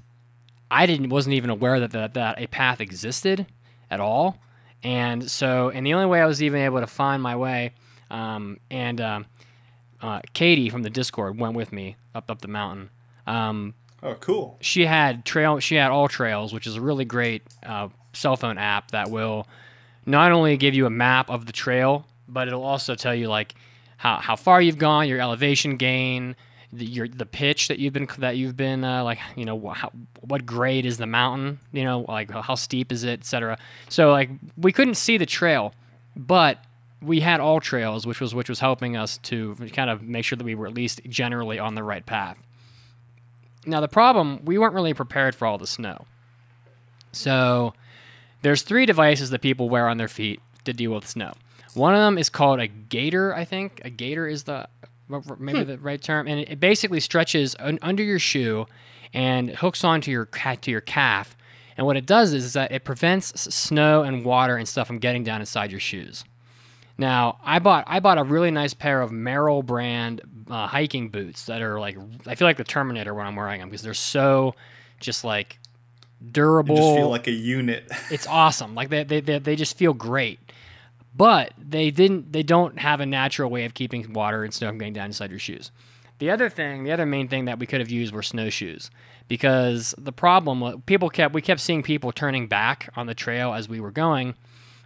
I 0.69 0.85
didn't 0.85 1.09
wasn't 1.09 1.35
even 1.35 1.49
aware 1.49 1.79
that, 1.79 1.91
that 1.91 2.13
that 2.15 2.41
a 2.41 2.47
path 2.47 2.81
existed 2.81 3.45
at 3.89 3.99
all. 3.99 4.39
And 4.83 5.29
so, 5.29 5.69
and 5.69 5.85
the 5.85 5.93
only 5.93 6.05
way 6.05 6.21
I 6.21 6.25
was 6.25 6.43
even 6.43 6.61
able 6.61 6.79
to 6.79 6.87
find 6.87 7.21
my 7.21 7.35
way, 7.35 7.73
um, 8.11 8.59
and 8.69 9.01
um, 9.01 9.25
uh, 10.01 10.21
Katie 10.33 10.69
from 10.69 10.83
the 10.83 10.89
Discord 10.89 11.39
went 11.39 11.55
with 11.55 11.71
me 11.71 11.95
up 12.13 12.29
up 12.29 12.41
the 12.41 12.47
mountain. 12.47 12.89
Um, 13.25 13.73
oh 14.03 14.15
cool. 14.15 14.57
she 14.61 14.85
had 14.85 15.25
trail 15.25 15.59
she 15.59 15.75
had 15.75 15.91
AllTrails 15.91 16.53
which 16.53 16.67
is 16.67 16.75
a 16.75 16.81
really 16.81 17.05
great 17.05 17.43
uh, 17.63 17.89
cell 18.13 18.35
phone 18.35 18.57
app 18.57 18.91
that 18.91 19.09
will 19.09 19.47
not 20.05 20.31
only 20.31 20.57
give 20.57 20.73
you 20.73 20.85
a 20.85 20.89
map 20.89 21.29
of 21.29 21.45
the 21.45 21.53
trail 21.53 22.05
but 22.27 22.47
it'll 22.47 22.63
also 22.63 22.95
tell 22.95 23.15
you 23.15 23.27
like 23.27 23.55
how, 23.97 24.17
how 24.17 24.35
far 24.35 24.61
you've 24.61 24.77
gone 24.77 25.07
your 25.07 25.19
elevation 25.19 25.77
gain 25.77 26.35
the, 26.73 26.85
your 26.85 27.07
the 27.07 27.25
pitch 27.25 27.69
that 27.69 27.79
you've 27.79 27.93
been 27.93 28.07
that 28.17 28.35
you've 28.35 28.57
been 28.57 28.83
uh, 28.83 29.03
like 29.03 29.19
you 29.35 29.45
know 29.45 29.69
how, 29.69 29.91
what 30.21 30.45
grade 30.45 30.85
is 30.85 30.97
the 30.97 31.07
mountain 31.07 31.59
you 31.71 31.83
know 31.83 32.05
like 32.07 32.29
how 32.29 32.55
steep 32.55 32.91
is 32.91 33.03
it 33.03 33.19
etc 33.19 33.57
so 33.89 34.11
like 34.11 34.29
we 34.57 34.71
couldn't 34.71 34.95
see 34.95 35.17
the 35.17 35.25
trail 35.25 35.73
but 36.15 36.59
we 37.01 37.19
had 37.19 37.39
AllTrails 37.39 38.05
which 38.05 38.19
was 38.19 38.35
which 38.35 38.49
was 38.49 38.59
helping 38.59 38.97
us 38.97 39.17
to 39.19 39.55
kind 39.73 39.89
of 39.89 40.01
make 40.01 40.25
sure 40.25 40.35
that 40.35 40.43
we 40.43 40.55
were 40.55 40.67
at 40.67 40.73
least 40.73 41.01
generally 41.07 41.57
on 41.57 41.75
the 41.75 41.83
right 41.83 42.05
path 42.05 42.37
now 43.67 43.81
the 43.81 43.87
problem, 43.87 44.43
we 44.45 44.57
weren't 44.57 44.73
really 44.73 44.93
prepared 44.93 45.35
for 45.35 45.45
all 45.45 45.57
the 45.57 45.67
snow. 45.67 46.05
So 47.11 47.73
there's 48.41 48.61
three 48.61 48.85
devices 48.85 49.29
that 49.31 49.41
people 49.41 49.69
wear 49.69 49.87
on 49.87 49.97
their 49.97 50.07
feet 50.07 50.41
to 50.65 50.73
deal 50.73 50.91
with 50.91 51.07
snow. 51.07 51.33
One 51.73 51.93
of 51.93 51.99
them 51.99 52.17
is 52.17 52.29
called 52.29 52.59
a 52.59 52.67
gaiter, 52.67 53.35
I 53.35 53.45
think. 53.45 53.81
A 53.83 53.89
gaiter 53.89 54.27
is 54.27 54.43
the 54.43 54.67
maybe 55.37 55.61
hmm. 55.61 55.67
the 55.67 55.77
right 55.77 56.01
term, 56.01 56.27
and 56.27 56.41
it, 56.41 56.59
basically 56.59 56.99
stretches 56.99 57.55
un- 57.59 57.79
under 57.81 58.03
your 58.03 58.19
shoe 58.19 58.67
and 59.13 59.51
hooks 59.51 59.83
onto 59.83 60.11
your 60.11 60.25
ca- 60.25 60.55
to 60.55 60.71
your 60.71 60.81
calf. 60.81 61.37
And 61.77 61.85
what 61.85 61.95
it 61.95 62.05
does 62.05 62.33
is, 62.33 62.45
is 62.45 62.53
that 62.53 62.71
it 62.71 62.83
prevents 62.83 63.31
s- 63.33 63.53
snow 63.53 64.01
and 64.03 64.25
water 64.25 64.57
and 64.57 64.67
stuff 64.67 64.87
from 64.87 64.99
getting 64.99 65.23
down 65.23 65.39
inside 65.39 65.71
your 65.71 65.79
shoes. 65.79 66.25
Now, 66.97 67.37
I 67.43 67.59
bought 67.59 67.83
I 67.87 67.99
bought 67.99 68.17
a 68.17 68.23
really 68.23 68.51
nice 68.51 68.73
pair 68.73 69.01
of 69.01 69.11
Merrell 69.11 69.65
brand 69.65 70.21
uh, 70.49 70.67
hiking 70.67 71.09
boots 71.09 71.45
that 71.45 71.61
are 71.61 71.79
like 71.79 71.97
I 72.25 72.35
feel 72.35 72.47
like 72.47 72.57
the 72.57 72.63
Terminator 72.63 73.13
when 73.13 73.27
I'm 73.27 73.35
wearing 73.35 73.59
them 73.59 73.69
because 73.69 73.83
they're 73.83 73.93
so 73.93 74.55
just 74.99 75.23
like 75.23 75.59
durable. 76.31 76.75
You 76.75 76.81
just 76.81 76.95
feel 76.95 77.09
like 77.09 77.27
a 77.27 77.31
unit. 77.31 77.91
it's 78.11 78.27
awesome. 78.27 78.73
Like 78.73 78.89
they, 78.89 79.03
they 79.03 79.19
they 79.19 79.39
they 79.39 79.55
just 79.55 79.77
feel 79.77 79.93
great. 79.93 80.39
But 81.15 81.53
they 81.57 81.91
didn't 81.91 82.31
they 82.31 82.43
don't 82.43 82.79
have 82.79 82.99
a 82.99 83.05
natural 83.05 83.49
way 83.49 83.65
of 83.65 83.73
keeping 83.73 84.13
water 84.13 84.43
and 84.43 84.53
snow 84.53 84.69
from 84.69 84.79
getting 84.79 84.93
down 84.93 85.07
inside 85.07 85.29
your 85.29 85.39
shoes. 85.39 85.71
The 86.19 86.31
other 86.31 86.49
thing, 86.49 86.83
the 86.83 86.91
other 86.91 87.05
main 87.05 87.27
thing 87.27 87.45
that 87.45 87.59
we 87.59 87.67
could 87.67 87.79
have 87.79 87.91
used 87.91 88.13
were 88.13 88.23
snowshoes 88.23 88.89
because 89.27 89.93
the 89.99 90.11
problem 90.11 90.81
people 90.83 91.09
kept 91.09 91.33
we 91.33 91.41
kept 91.41 91.61
seeing 91.61 91.83
people 91.83 92.11
turning 92.11 92.47
back 92.47 92.89
on 92.95 93.05
the 93.05 93.13
trail 93.13 93.53
as 93.53 93.69
we 93.69 93.79
were 93.79 93.91
going 93.91 94.33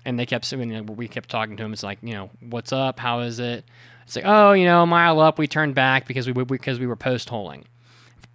and 0.06 0.18
they 0.18 0.26
kept 0.26 0.46
saying, 0.46 0.70
you 0.72 0.82
know, 0.82 0.94
we 0.94 1.08
kept 1.08 1.30
talking 1.30 1.58
to 1.58 1.64
him. 1.64 1.74
It's 1.74 1.84
like, 1.84 2.00
you 2.02 2.14
know, 2.14 2.30
what's 2.40 2.72
up? 2.72 3.00
How 3.00 3.20
is 3.20 3.40
it? 3.40 3.66
It's 4.04 4.16
like, 4.16 4.26
oh, 4.26 4.54
you 4.54 4.66
know, 4.66 4.84
a 4.84 4.86
mile 4.86 5.20
up, 5.20 5.38
we 5.38 5.48
turned 5.48 5.76
back 5.76 6.08
because 6.08 6.28
we 6.28 6.34
because 6.44 6.80
we 6.80 6.88
were 6.88 6.96
post 6.96 7.30
holing. 7.30 7.66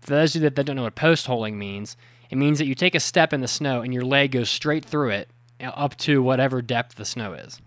For 0.01 0.11
those 0.11 0.35
of 0.35 0.43
you 0.43 0.49
that 0.49 0.65
don't 0.65 0.77
know 0.77 0.85
what 0.85 0.95
post 0.95 1.27
holing 1.27 1.59
means, 1.59 1.97
it 2.31 2.37
means 2.37 2.59
that 2.59 2.67
you 2.67 2.75
take 2.75 2.95
a 2.95 3.01
step 3.01 3.33
in 3.33 3.41
the 3.41 3.49
snow 3.49 3.83
and 3.83 3.93
your 3.93 4.05
leg 4.05 4.33
goes 4.33 4.49
straight 4.49 4.85
through 4.85 5.11
it 5.11 5.29
uh, 5.61 5.67
up 5.67 5.97
to 5.99 6.23
whatever 6.23 6.63
depth 6.63 6.97
the 6.97 7.05
snow 7.05 7.33
is. 7.33 7.61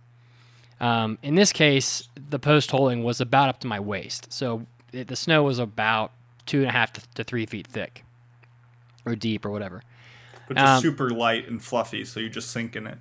Um, 0.80 1.18
in 1.22 1.36
this 1.36 1.52
case, 1.52 2.08
the 2.30 2.40
post 2.40 2.72
holing 2.72 3.04
was 3.04 3.20
about 3.20 3.50
up 3.50 3.60
to 3.60 3.68
my 3.68 3.80
waist, 3.80 4.32
so 4.32 4.66
it, 4.94 5.10
the 5.10 5.16
snow 5.18 5.44
was 5.44 5.60
about 5.60 6.14
two 6.46 6.60
and 6.60 6.70
a 6.70 6.72
half 6.72 6.94
to, 6.94 7.02
to 7.16 7.24
three 7.24 7.46
feet 7.46 7.68
thick, 7.68 8.06
or 9.06 9.16
deep, 9.16 9.46
or 9.46 9.50
whatever. 9.50 9.84
But 10.48 10.58
just 10.58 10.68
Um, 10.68 10.82
super 10.82 11.10
light 11.10 11.48
and 11.50 11.62
fluffy, 11.62 12.06
so 12.06 12.22
you 12.22 12.30
just 12.30 12.52
sink 12.52 12.76
in 12.78 12.88
it. 12.88 12.98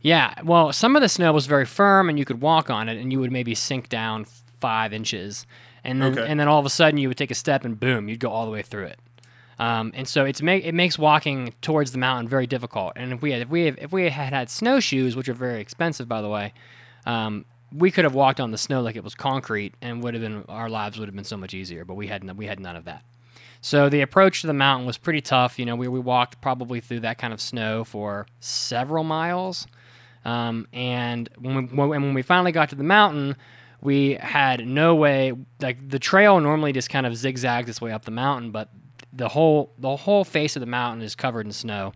Yeah, 0.00 0.34
well, 0.44 0.72
some 0.72 0.94
of 0.96 1.02
the 1.02 1.08
snow 1.08 1.32
was 1.32 1.46
very 1.46 1.66
firm, 1.66 2.08
and 2.08 2.18
you 2.18 2.24
could 2.24 2.40
walk 2.40 2.70
on 2.70 2.88
it, 2.88 2.98
and 2.98 3.10
you 3.12 3.18
would 3.20 3.32
maybe 3.32 3.54
sink 3.54 3.88
down 3.88 4.26
five 4.60 4.92
inches, 4.92 5.44
and 5.84 6.00
then 6.00 6.12
Okay. 6.18 6.26
and 6.30 6.38
then 6.38 6.46
all 6.48 6.60
of 6.60 6.66
a 6.66 6.70
sudden 6.70 6.98
you 6.98 7.08
would 7.08 7.16
take 7.18 7.30
a 7.30 7.34
step, 7.34 7.64
and 7.64 7.78
boom, 7.78 8.08
you'd 8.08 8.20
go 8.20 8.30
all 8.30 8.44
the 8.46 8.52
way 8.52 8.62
through 8.62 8.86
it. 8.86 8.98
Um, 9.58 9.90
and 9.96 10.06
so 10.06 10.24
it's 10.24 10.40
make 10.40 10.64
it 10.64 10.72
makes 10.72 10.98
walking 10.98 11.52
towards 11.62 11.90
the 11.90 11.98
mountain 11.98 12.28
very 12.28 12.46
difficult. 12.46 12.92
And 12.94 13.12
if 13.12 13.20
we 13.22 13.32
had 13.32 13.42
if 13.42 13.48
we 13.48 13.66
if 13.68 13.90
we 13.92 14.08
had 14.08 14.32
had 14.32 14.50
snowshoes, 14.50 15.16
which 15.16 15.28
are 15.28 15.34
very 15.34 15.60
expensive 15.60 16.08
by 16.08 16.22
the 16.22 16.28
way, 16.28 16.52
um, 17.06 17.44
we 17.76 17.90
could 17.90 18.04
have 18.04 18.14
walked 18.14 18.38
on 18.40 18.52
the 18.52 18.58
snow 18.58 18.80
like 18.82 18.94
it 18.94 19.02
was 19.02 19.16
concrete, 19.16 19.74
and 19.82 20.00
would 20.02 20.14
have 20.14 20.22
been 20.22 20.44
our 20.48 20.70
lives 20.70 20.98
would 20.98 21.08
have 21.08 21.14
been 21.16 21.24
so 21.24 21.36
much 21.36 21.54
easier. 21.54 21.84
But 21.84 21.94
we 21.94 22.06
had 22.06 22.22
no, 22.22 22.34
we 22.34 22.46
had 22.46 22.60
none 22.60 22.76
of 22.76 22.84
that. 22.84 23.02
So 23.60 23.88
the 23.88 24.00
approach 24.02 24.42
to 24.42 24.46
the 24.46 24.52
mountain 24.54 24.86
was 24.86 24.96
pretty 24.96 25.20
tough. 25.20 25.58
You 25.58 25.66
know, 25.66 25.74
we, 25.74 25.88
we 25.88 25.98
walked 25.98 26.40
probably 26.40 26.78
through 26.80 27.00
that 27.00 27.18
kind 27.18 27.32
of 27.32 27.40
snow 27.40 27.82
for 27.82 28.28
several 28.38 29.02
miles. 29.02 29.66
Um, 30.28 30.68
and 30.74 31.28
when 31.38 31.68
we, 31.68 31.86
when, 31.86 32.12
we 32.12 32.22
finally 32.22 32.52
got 32.52 32.68
to 32.68 32.74
the 32.74 32.84
mountain, 32.84 33.36
we 33.80 34.14
had 34.14 34.66
no 34.66 34.94
way. 34.94 35.32
Like 35.60 35.88
the 35.88 35.98
trail 35.98 36.38
normally 36.40 36.72
just 36.72 36.90
kind 36.90 37.06
of 37.06 37.16
zigzags 37.16 37.70
its 37.70 37.80
way 37.80 37.92
up 37.92 38.04
the 38.04 38.10
mountain, 38.10 38.50
but 38.50 38.68
the 39.12 39.28
whole 39.28 39.72
the 39.78 39.96
whole 39.96 40.24
face 40.24 40.54
of 40.54 40.60
the 40.60 40.66
mountain 40.66 41.02
is 41.02 41.14
covered 41.14 41.46
in 41.46 41.52
snow. 41.52 41.92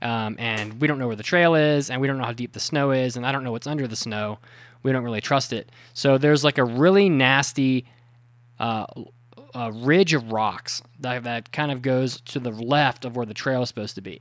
Um, 0.00 0.36
and 0.38 0.80
we 0.80 0.86
don't 0.86 0.98
know 0.98 1.06
where 1.06 1.16
the 1.16 1.22
trail 1.22 1.54
is, 1.54 1.90
and 1.90 2.00
we 2.00 2.06
don't 2.06 2.18
know 2.18 2.24
how 2.24 2.32
deep 2.32 2.52
the 2.52 2.60
snow 2.60 2.92
is, 2.92 3.16
and 3.16 3.26
I 3.26 3.32
don't 3.32 3.44
know 3.44 3.52
what's 3.52 3.66
under 3.66 3.86
the 3.86 3.96
snow. 3.96 4.38
We 4.82 4.92
don't 4.92 5.04
really 5.04 5.20
trust 5.20 5.52
it. 5.52 5.70
So 5.92 6.16
there's 6.16 6.44
like 6.44 6.58
a 6.58 6.64
really 6.64 7.08
nasty 7.08 7.86
uh, 8.58 8.86
a 9.54 9.72
ridge 9.72 10.14
of 10.14 10.32
rocks 10.32 10.82
that, 11.00 11.24
that 11.24 11.52
kind 11.52 11.72
of 11.72 11.82
goes 11.82 12.20
to 12.22 12.38
the 12.38 12.50
left 12.50 13.04
of 13.04 13.16
where 13.16 13.26
the 13.26 13.34
trail 13.34 13.62
is 13.62 13.68
supposed 13.68 13.94
to 13.96 14.02
be. 14.02 14.20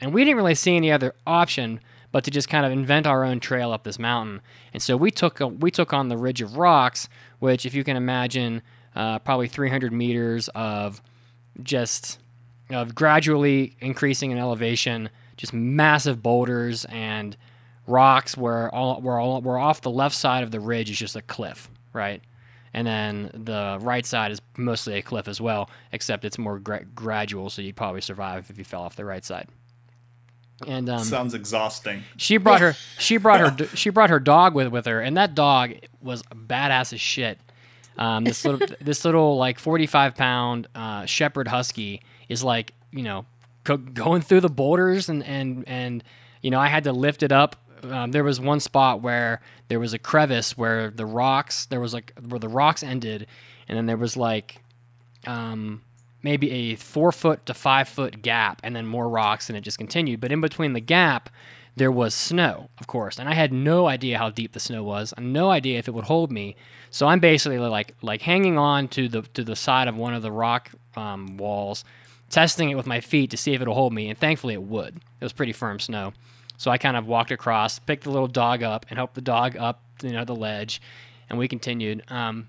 And 0.00 0.12
we 0.12 0.24
didn't 0.24 0.36
really 0.36 0.56
see 0.56 0.76
any 0.76 0.90
other 0.90 1.14
option 1.26 1.80
but 2.12 2.24
to 2.24 2.30
just 2.30 2.48
kind 2.48 2.64
of 2.64 2.70
invent 2.70 3.06
our 3.06 3.24
own 3.24 3.40
trail 3.40 3.72
up 3.72 3.84
this 3.84 3.98
mountain. 3.98 4.40
And 4.72 4.82
so 4.82 4.96
we 4.96 5.10
took 5.10 5.40
a, 5.40 5.48
we 5.48 5.70
took 5.70 5.92
on 5.92 6.08
the 6.08 6.16
ridge 6.16 6.42
of 6.42 6.56
rocks, 6.56 7.08
which, 7.40 7.66
if 7.66 7.74
you 7.74 7.82
can 7.82 7.96
imagine, 7.96 8.62
uh, 8.94 9.18
probably 9.18 9.48
300 9.48 9.92
meters 9.92 10.48
of 10.54 11.02
just 11.62 12.18
of 12.70 12.94
gradually 12.94 13.76
increasing 13.80 14.30
in 14.30 14.38
elevation, 14.38 15.10
just 15.36 15.52
massive 15.52 16.22
boulders 16.22 16.84
and 16.86 17.36
rocks 17.86 18.36
where 18.36 18.72
all 18.74 19.00
where 19.00 19.18
all 19.18 19.40
where 19.40 19.58
off 19.58 19.80
the 19.80 19.90
left 19.90 20.14
side 20.14 20.44
of 20.44 20.50
the 20.50 20.60
ridge 20.60 20.90
is 20.90 20.98
just 20.98 21.16
a 21.16 21.22
cliff, 21.22 21.70
right? 21.92 22.22
And 22.74 22.86
then 22.86 23.30
the 23.34 23.78
right 23.82 24.06
side 24.06 24.32
is 24.32 24.40
mostly 24.56 24.94
a 24.94 25.02
cliff 25.02 25.28
as 25.28 25.40
well, 25.40 25.68
except 25.92 26.24
it's 26.24 26.38
more 26.38 26.58
gra- 26.58 26.84
gradual, 26.94 27.50
so 27.50 27.60
you'd 27.60 27.76
probably 27.76 28.00
survive 28.00 28.48
if 28.48 28.56
you 28.56 28.64
fell 28.64 28.82
off 28.82 28.96
the 28.96 29.04
right 29.04 29.24
side. 29.24 29.48
And 30.66 30.88
um, 30.88 31.04
Sounds 31.04 31.34
exhausting. 31.34 32.02
she 32.16 32.36
brought 32.36 32.60
her 32.60 32.74
she 32.98 33.16
brought 33.16 33.40
her 33.40 33.66
she 33.76 33.90
brought 33.90 34.10
her 34.10 34.20
dog 34.20 34.54
with 34.54 34.68
with 34.68 34.86
her, 34.86 35.00
and 35.00 35.16
that 35.16 35.34
dog 35.34 35.72
was 36.00 36.22
badass 36.24 36.92
as 36.92 37.00
shit. 37.00 37.38
Um, 37.98 38.24
this 38.24 38.44
little 38.44 38.66
this 38.80 39.04
little 39.04 39.36
like 39.36 39.58
forty 39.58 39.86
five 39.86 40.14
pound 40.14 40.66
uh, 40.74 41.06
shepherd 41.06 41.48
husky 41.48 42.02
is 42.28 42.42
like 42.42 42.74
you 42.90 43.02
know 43.02 43.26
go, 43.64 43.76
going 43.76 44.22
through 44.22 44.40
the 44.40 44.48
boulders 44.48 45.08
and 45.08 45.22
and 45.24 45.64
and 45.66 46.04
you 46.40 46.50
know 46.50 46.58
I 46.60 46.68
had 46.68 46.84
to 46.84 46.92
lift 46.92 47.22
it 47.22 47.32
up. 47.32 47.56
Um, 47.82 48.12
there 48.12 48.22
was 48.22 48.38
one 48.40 48.60
spot 48.60 49.02
where 49.02 49.40
there 49.68 49.80
was 49.80 49.92
a 49.92 49.98
crevice 49.98 50.56
where 50.56 50.90
the 50.90 51.06
rocks 51.06 51.66
there 51.66 51.80
was 51.80 51.92
like 51.92 52.12
where 52.28 52.38
the 52.38 52.48
rocks 52.48 52.82
ended, 52.82 53.26
and 53.68 53.76
then 53.76 53.86
there 53.86 53.96
was 53.96 54.16
like 54.16 54.60
um, 55.26 55.82
maybe 56.22 56.50
a 56.50 56.76
four 56.76 57.12
foot 57.12 57.44
to 57.46 57.54
five 57.54 57.88
foot 57.88 58.22
gap 58.22 58.60
and 58.62 58.74
then 58.74 58.86
more 58.86 59.08
rocks 59.08 59.48
and 59.48 59.56
it 59.56 59.62
just 59.62 59.78
continued. 59.78 60.20
But 60.20 60.32
in 60.32 60.40
between 60.40 60.72
the 60.72 60.80
gap, 60.80 61.30
there 61.76 61.90
was 61.90 62.14
snow, 62.14 62.68
of 62.78 62.86
course, 62.86 63.18
and 63.18 63.28
I 63.28 63.34
had 63.34 63.52
no 63.52 63.86
idea 63.86 64.18
how 64.18 64.30
deep 64.30 64.52
the 64.52 64.60
snow 64.60 64.82
was. 64.82 65.14
No 65.18 65.50
idea 65.50 65.78
if 65.78 65.88
it 65.88 65.92
would 65.92 66.04
hold 66.04 66.30
me. 66.30 66.54
So 66.90 67.06
I'm 67.06 67.20
basically 67.20 67.58
like 67.58 67.94
like 68.02 68.20
hanging 68.20 68.58
on 68.58 68.88
to 68.88 69.08
the 69.08 69.22
to 69.34 69.42
the 69.42 69.56
side 69.56 69.88
of 69.88 69.96
one 69.96 70.12
of 70.12 70.22
the 70.22 70.32
rock 70.32 70.70
um, 70.96 71.38
walls, 71.38 71.84
testing 72.28 72.68
it 72.68 72.74
with 72.74 72.86
my 72.86 73.00
feet 73.00 73.30
to 73.30 73.38
see 73.38 73.54
if 73.54 73.62
it'll 73.62 73.74
hold 73.74 73.94
me, 73.94 74.10
and 74.10 74.18
thankfully 74.18 74.54
it 74.54 74.62
would. 74.62 74.96
It 74.96 75.24
was 75.24 75.32
pretty 75.32 75.52
firm 75.52 75.80
snow. 75.80 76.12
So 76.58 76.70
I 76.70 76.76
kind 76.78 76.96
of 76.96 77.06
walked 77.06 77.30
across, 77.30 77.78
picked 77.78 78.04
the 78.04 78.10
little 78.10 78.28
dog 78.28 78.62
up, 78.62 78.84
and 78.90 78.98
helped 78.98 79.14
the 79.14 79.22
dog 79.22 79.56
up, 79.56 79.82
you 80.02 80.12
know, 80.12 80.24
the 80.24 80.36
ledge, 80.36 80.82
and 81.30 81.38
we 81.38 81.48
continued. 81.48 82.04
Um, 82.08 82.48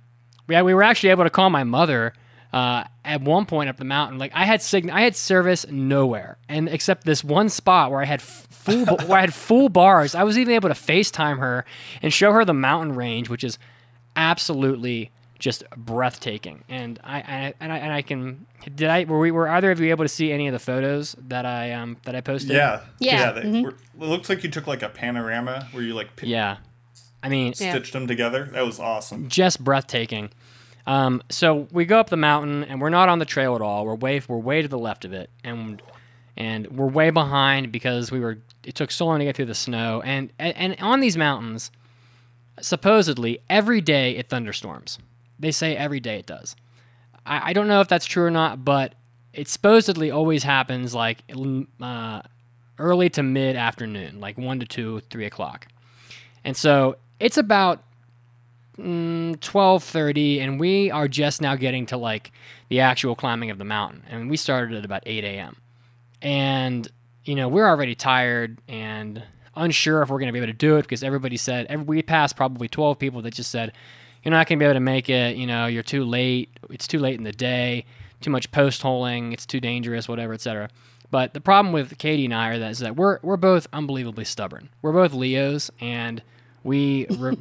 yeah, 0.50 0.62
we 0.62 0.74
were 0.74 0.84
actually 0.84 1.10
able 1.10 1.24
to 1.24 1.30
call 1.30 1.50
my 1.50 1.64
mother 1.64 2.14
uh, 2.54 2.84
at 3.04 3.22
one 3.22 3.46
point 3.46 3.70
up 3.70 3.78
the 3.78 3.84
mountain. 3.84 4.18
Like 4.20 4.32
I 4.34 4.46
had 4.46 4.62
sign- 4.62 4.90
I 4.92 5.02
had 5.02 5.16
service 5.16 5.66
nowhere, 5.70 6.38
and 6.48 6.70
except 6.70 7.04
this 7.06 7.24
one 7.24 7.50
spot 7.50 7.92
where 7.92 8.00
I 8.00 8.06
had 8.06 8.22
f- 8.22 8.48
full 8.52 8.86
where 8.86 9.18
I 9.18 9.22
had 9.22 9.34
full 9.34 9.68
bars. 9.70 10.14
I 10.16 10.24
was 10.24 10.38
even 10.38 10.54
able 10.54 10.70
to 10.70 10.76
FaceTime 10.76 11.40
her 11.40 11.66
and 12.02 12.14
show 12.14 12.32
her 12.32 12.46
the 12.46 12.54
mountain 12.54 12.96
range, 12.96 13.28
which 13.28 13.44
is 13.44 13.58
absolutely 14.16 15.12
just 15.40 15.64
breathtaking. 15.76 16.64
And 16.70 17.00
I, 17.04 17.18
I 17.18 17.54
and 17.60 17.74
I 17.74 17.78
and 17.80 17.92
I 17.94 18.02
can 18.02 18.46
did 18.76 18.88
I 18.90 19.04
were 19.06 19.20
we 19.20 19.32
were 19.32 19.50
either 19.50 19.72
of 19.72 19.80
you 19.80 19.90
able 19.90 20.06
to 20.06 20.10
see 20.10 20.32
any 20.32 20.48
of 20.48 20.54
the 20.54 20.60
photos 20.60 21.16
that 21.28 21.46
I 21.46 21.72
um 21.74 21.98
that 22.06 22.16
I 22.16 22.22
posted? 22.22 22.52
Yeah. 22.52 22.82
Yeah, 23.00 23.32
they 23.32 23.42
mhm. 23.42 23.64
were, 23.64 23.70
it 23.72 23.78
looks 24.10 24.30
like 24.30 24.44
you 24.44 24.50
took 24.50 24.68
like 24.68 24.82
a 24.84 24.90
panorama 24.90 25.68
where 25.72 25.84
you 25.84 25.94
like 25.94 26.16
p- 26.16 26.28
Yeah. 26.28 26.58
I 27.22 27.30
mean, 27.30 27.54
Yeah. 27.58 27.72
stitched 27.72 27.94
them 27.94 28.06
together. 28.08 28.50
That 28.54 28.66
was 28.66 28.80
awesome. 28.80 29.28
just 29.30 29.64
breathtaking. 29.64 30.30
Um, 30.86 31.22
so 31.30 31.68
we 31.72 31.86
go 31.86 32.00
up 32.00 32.10
the 32.10 32.18
mountain 32.18 32.64
and 32.64 32.82
we're 32.82 32.90
not 32.90 33.10
on 33.10 33.20
the 33.20 33.26
trail 33.26 33.56
at 33.56 33.62
all. 33.62 33.86
We're 33.86 33.96
way 33.96 34.22
we're 34.28 34.38
way 34.38 34.62
to 34.62 34.68
the 34.68 34.78
left 34.78 35.06
of 35.06 35.14
it, 35.14 35.30
and 35.44 35.82
and 36.36 36.68
we're 36.68 36.88
way 36.88 37.10
behind 37.10 37.72
because 37.72 38.12
we 38.12 38.20
were. 38.20 38.40
It 38.64 38.76
took 38.76 38.92
so 38.92 39.06
long 39.06 39.20
to 39.20 39.26
get 39.26 39.36
through 39.36 39.46
the 39.46 39.56
snow, 39.56 40.02
and 40.04 40.32
and, 40.40 40.56
and 40.58 40.76
on 40.82 41.00
these 41.00 41.18
mountains, 41.18 41.72
supposedly 42.62 43.40
every 43.50 43.82
day 43.82 44.16
it 44.18 44.30
thunderstorms. 44.30 45.00
They 45.40 45.52
say 45.52 45.76
every 45.76 46.00
day 46.00 46.20
it 46.20 46.26
does. 46.26 46.56
I, 47.26 47.50
I 47.50 47.54
don't 47.54 47.68
know 47.68 47.82
if 47.82 47.88
that's 47.88 48.06
true 48.06 48.24
or 48.24 48.32
not, 48.32 48.64
but 48.64 48.96
it 49.34 49.48
supposedly 49.48 50.12
always 50.12 50.44
happens 50.44 50.94
like 50.94 51.24
uh, 51.82 52.22
early 52.78 53.10
to 53.12 53.24
mid 53.24 53.56
afternoon, 53.56 54.20
like 54.20 54.38
one 54.38 54.60
to 54.60 54.66
two, 54.66 55.02
three 55.10 55.26
o'clock. 55.26 55.68
And 56.44 56.56
so 56.56 56.98
it's 57.20 57.38
about 57.38 57.83
mm, 58.78 59.40
twelve 59.40 59.84
thirty, 59.84 60.40
and 60.40 60.60
we 60.60 60.92
are 60.92 61.08
just 61.08 61.42
now 61.42 61.56
getting 61.56 61.86
to 61.88 61.98
like 61.98 62.32
the 62.70 62.80
actual 62.80 63.16
climbing 63.16 63.50
of 63.50 63.58
the 63.58 63.66
mountain, 63.66 64.04
and 64.10 64.30
we 64.30 64.38
started 64.38 64.78
at 64.78 64.86
about 64.86 65.04
eight 65.06 65.24
a.m. 65.24 65.58
And 66.22 66.88
you 67.26 67.36
know 67.36 67.48
we're 67.48 67.68
already 67.68 67.96
tired 67.96 68.60
and 68.68 69.24
unsure 69.56 70.02
if 70.02 70.10
we're 70.10 70.20
going 70.20 70.28
to 70.28 70.34
be 70.34 70.40
able 70.40 70.48
to 70.48 70.54
do 70.54 70.78
it 70.78 70.82
because 70.84 71.04
everybody 71.04 71.38
said 71.38 71.68
every, 71.70 71.86
we 71.86 72.02
passed 72.02 72.36
probably 72.36 72.68
twelve 72.68 73.00
people 73.00 73.22
that 73.22 73.34
just 73.34 73.52
said 73.52 73.74
you're 74.24 74.32
not 74.32 74.48
going 74.48 74.58
to 74.58 74.64
be 74.64 74.66
able 74.66 74.76
to 74.76 74.80
make 74.80 75.10
it. 75.10 75.36
You 75.36 75.48
know 75.48 75.66
you're 75.66 75.84
too 75.84 76.04
late. 76.06 76.50
It's 76.70 76.88
too 76.88 77.00
late 77.00 77.18
in 77.18 77.24
the 77.24 77.32
day. 77.32 77.86
Too 78.22 78.32
much 78.32 78.52
post 78.52 78.82
holing. 78.82 79.34
It's 79.34 79.46
too 79.46 79.60
dangerous. 79.60 80.08
Whatever, 80.08 80.34
etc. 80.34 80.70
But 81.12 81.36
the 81.36 81.42
problem 81.42 81.74
with 81.74 81.98
Katie 82.00 82.26
and 82.26 82.34
I 82.34 82.50
are 82.50 82.60
that 82.60 82.72
is 82.72 82.80
that 82.80 82.96
we're 82.96 83.20
we're 83.22 83.38
both 83.38 83.68
unbelievably 83.72 84.26
stubborn. 84.26 84.70
We're 84.82 84.94
both 84.94 85.14
Leos, 85.14 85.70
and 85.80 86.24
we 86.64 87.06
re- 87.10 87.38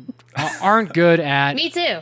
aren't 0.61 0.93
good 0.93 1.21
at. 1.21 1.55
Me 1.57 1.71
too. 1.71 1.99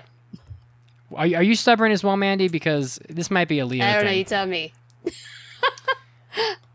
Are, 1.14 1.26
you- 1.26 1.37
are 1.37 1.42
you 1.42 1.54
stubborn 1.54 1.92
as 1.92 2.02
well, 2.04 2.16
Mandy? 2.16 2.48
Because 2.48 2.98
this 3.09 3.30
might 3.30 3.48
be 3.48 3.59
a 3.59 3.66
Leo 3.66 3.85
I 3.85 3.92
don't 3.94 4.04
know. 4.04 4.11
You 4.12 4.24
tell 4.24 4.46
me. 4.46 4.72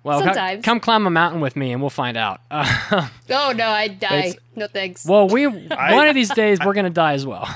well, 0.04 0.20
co- 0.20 0.26
sometimes. 0.26 0.64
come 0.64 0.80
climb 0.80 1.08
a 1.08 1.10
mountain 1.10 1.42
with 1.42 1.56
me, 1.56 1.72
and 1.72 1.82
we'll 1.82 1.90
find 1.90 2.18
out. 2.18 2.42
Uh, 2.52 3.10
Oh 3.30 3.54
no, 3.56 3.68
I'd 3.70 4.00
die. 4.00 4.34
No 4.56 4.68
thanks. 4.68 5.06
well, 5.06 5.28
we 5.28 5.48
one 5.48 6.08
of 6.08 6.14
these 6.16 6.30
days 6.30 6.60
we're 6.64 6.74
gonna 6.74 6.90
die 6.90 7.14
as 7.14 7.26
well. 7.26 7.48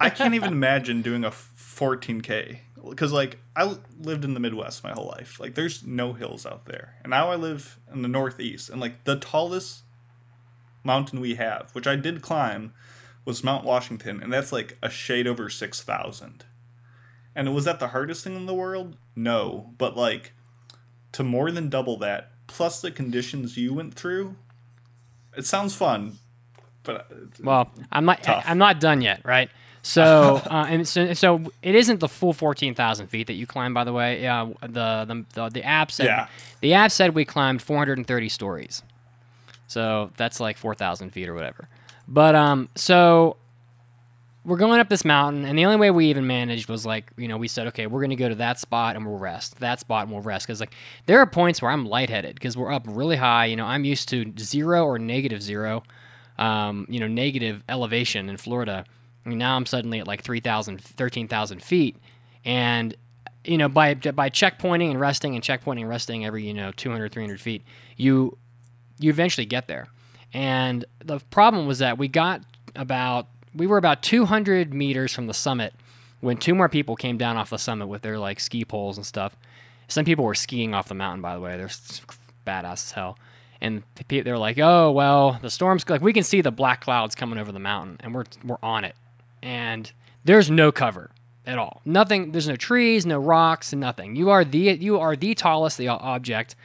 I 0.00 0.10
can't 0.10 0.34
even 0.34 0.52
imagine 0.52 1.02
doing 1.02 1.24
a 1.24 1.30
14k 1.30 2.58
because 2.88 3.12
like 3.12 3.38
I 3.56 3.76
lived 4.00 4.24
in 4.24 4.34
the 4.34 4.40
Midwest 4.40 4.82
my 4.84 4.92
whole 4.92 5.06
life. 5.08 5.40
Like 5.40 5.54
there's 5.54 5.84
no 5.86 6.12
hills 6.12 6.44
out 6.46 6.66
there, 6.66 6.94
and 7.02 7.10
now 7.10 7.30
I 7.30 7.36
live 7.36 7.78
in 7.92 8.02
the 8.02 8.08
Northeast, 8.08 8.70
and 8.70 8.80
like 8.80 9.04
the 9.04 9.16
tallest 9.16 9.82
mountain 10.84 11.20
we 11.20 11.34
have, 11.36 11.70
which 11.72 11.86
I 11.86 11.96
did 11.96 12.22
climb, 12.22 12.72
was 13.24 13.44
Mount 13.44 13.64
Washington, 13.64 14.22
and 14.22 14.32
that's 14.32 14.52
like 14.52 14.76
a 14.82 14.90
shade 14.90 15.26
over 15.26 15.48
six 15.48 15.82
thousand. 15.82 16.44
And 17.34 17.54
was 17.54 17.64
that 17.64 17.80
the 17.80 17.88
hardest 17.88 18.24
thing 18.24 18.36
in 18.36 18.46
the 18.46 18.54
world? 18.54 18.96
No, 19.16 19.72
but 19.78 19.96
like 19.96 20.32
to 21.12 21.22
more 21.22 21.50
than 21.50 21.68
double 21.68 21.96
that, 21.98 22.30
plus 22.46 22.80
the 22.80 22.90
conditions 22.90 23.56
you 23.56 23.74
went 23.74 23.94
through, 23.94 24.36
it 25.36 25.46
sounds 25.46 25.74
fun. 25.74 26.18
But 26.82 26.96
uh, 27.10 27.14
Well, 27.42 27.70
I'm 27.90 28.04
not. 28.04 28.22
Tough. 28.22 28.44
I'm 28.46 28.58
not 28.58 28.80
done 28.80 29.00
yet, 29.02 29.20
right? 29.24 29.48
So, 29.84 30.40
uh, 30.50 30.66
and 30.68 30.86
so, 30.86 31.12
so 31.14 31.42
it 31.62 31.74
isn't 31.74 32.00
the 32.00 32.08
full 32.08 32.32
fourteen 32.32 32.74
thousand 32.74 33.06
feet 33.06 33.28
that 33.28 33.34
you 33.34 33.46
climb. 33.46 33.72
By 33.72 33.84
the 33.84 33.92
way, 33.92 34.20
yeah. 34.22 34.50
The 34.60 35.04
the 35.06 35.24
the, 35.34 35.48
the 35.48 35.62
app 35.64 35.90
said 35.92 36.06
Yeah. 36.06 36.26
the 36.60 36.74
app 36.74 36.90
said 36.90 37.14
we 37.14 37.24
climbed 37.24 37.62
430 37.62 38.28
stories. 38.28 38.82
So 39.72 40.10
that's 40.16 40.38
like 40.40 40.58
4,000 40.58 41.10
feet 41.10 41.28
or 41.28 41.34
whatever. 41.34 41.68
But 42.06 42.34
um, 42.34 42.68
so 42.74 43.36
we're 44.44 44.56
going 44.56 44.80
up 44.80 44.88
this 44.88 45.04
mountain, 45.04 45.44
and 45.44 45.56
the 45.56 45.64
only 45.64 45.76
way 45.76 45.90
we 45.90 46.06
even 46.06 46.26
managed 46.26 46.68
was 46.68 46.84
like, 46.84 47.10
you 47.16 47.28
know, 47.28 47.36
we 47.36 47.46
said, 47.46 47.68
okay, 47.68 47.86
we're 47.86 48.00
going 48.00 48.10
to 48.10 48.16
go 48.16 48.28
to 48.28 48.34
that 48.36 48.58
spot 48.58 48.96
and 48.96 49.06
we'll 49.06 49.18
rest. 49.18 49.60
That 49.60 49.80
spot 49.80 50.04
and 50.04 50.12
we'll 50.12 50.22
rest. 50.22 50.46
Because, 50.46 50.58
like, 50.58 50.74
there 51.06 51.20
are 51.20 51.26
points 51.26 51.62
where 51.62 51.70
I'm 51.70 51.86
lightheaded 51.86 52.34
because 52.34 52.56
we're 52.56 52.72
up 52.72 52.84
really 52.88 53.16
high. 53.16 53.46
You 53.46 53.56
know, 53.56 53.66
I'm 53.66 53.84
used 53.84 54.08
to 54.08 54.32
zero 54.38 54.84
or 54.84 54.98
negative 54.98 55.42
zero, 55.42 55.84
um, 56.38 56.86
you 56.88 56.98
know, 56.98 57.06
negative 57.06 57.62
elevation 57.68 58.28
in 58.28 58.36
Florida. 58.36 58.84
Mean, 59.24 59.38
now 59.38 59.54
I'm 59.54 59.66
suddenly 59.66 60.00
at 60.00 60.08
like 60.08 60.22
3,000, 60.22 60.80
13,000 60.80 61.62
feet. 61.62 61.96
And, 62.44 62.96
you 63.44 63.56
know, 63.56 63.68
by, 63.68 63.94
by 63.94 64.28
checkpointing 64.28 64.90
and 64.90 65.00
resting 65.00 65.36
and 65.36 65.44
checkpointing 65.44 65.82
and 65.82 65.88
resting 65.88 66.26
every, 66.26 66.44
you 66.44 66.54
know, 66.54 66.72
200, 66.72 67.12
300 67.12 67.40
feet, 67.40 67.62
you, 67.96 68.36
you 69.02 69.10
eventually 69.10 69.46
get 69.46 69.68
there. 69.68 69.88
And 70.32 70.84
the 71.04 71.18
problem 71.30 71.66
was 71.66 71.78
that 71.80 71.98
we 71.98 72.08
got 72.08 72.42
about 72.74 73.26
we 73.54 73.66
were 73.66 73.76
about 73.76 74.02
200 74.02 74.72
meters 74.72 75.12
from 75.12 75.26
the 75.26 75.34
summit 75.34 75.74
when 76.20 76.38
two 76.38 76.54
more 76.54 76.68
people 76.68 76.96
came 76.96 77.18
down 77.18 77.36
off 77.36 77.50
the 77.50 77.58
summit 77.58 77.86
with 77.86 78.02
their 78.02 78.18
like 78.18 78.40
ski 78.40 78.64
poles 78.64 78.96
and 78.96 79.04
stuff. 79.04 79.36
Some 79.88 80.04
people 80.04 80.24
were 80.24 80.34
skiing 80.34 80.72
off 80.72 80.88
the 80.88 80.94
mountain, 80.94 81.20
by 81.20 81.34
the 81.34 81.40
way. 81.40 81.56
They're 81.56 81.68
badass 82.46 82.72
as 82.72 82.92
hell. 82.92 83.18
And 83.60 83.82
they're 84.08 84.38
like, 84.38 84.58
"Oh 84.58 84.90
well, 84.90 85.38
the 85.40 85.50
storm's 85.50 85.88
like 85.88 86.02
we 86.02 86.12
can 86.12 86.24
see 86.24 86.40
the 86.40 86.50
black 86.50 86.80
clouds 86.80 87.14
coming 87.14 87.38
over 87.38 87.52
the 87.52 87.60
mountain, 87.60 87.98
and 88.00 88.12
we're 88.12 88.24
we're 88.44 88.56
on 88.60 88.84
it, 88.84 88.96
and 89.40 89.92
there's 90.24 90.50
no 90.50 90.72
cover 90.72 91.10
at 91.46 91.58
all. 91.58 91.80
Nothing. 91.84 92.32
There's 92.32 92.48
no 92.48 92.56
trees, 92.56 93.06
no 93.06 93.18
rocks, 93.18 93.72
nothing. 93.72 94.16
You 94.16 94.30
are 94.30 94.44
the 94.44 94.58
you 94.58 94.98
are 94.98 95.14
the 95.14 95.34
tallest 95.34 95.78
the 95.78 95.88
object 95.88 96.56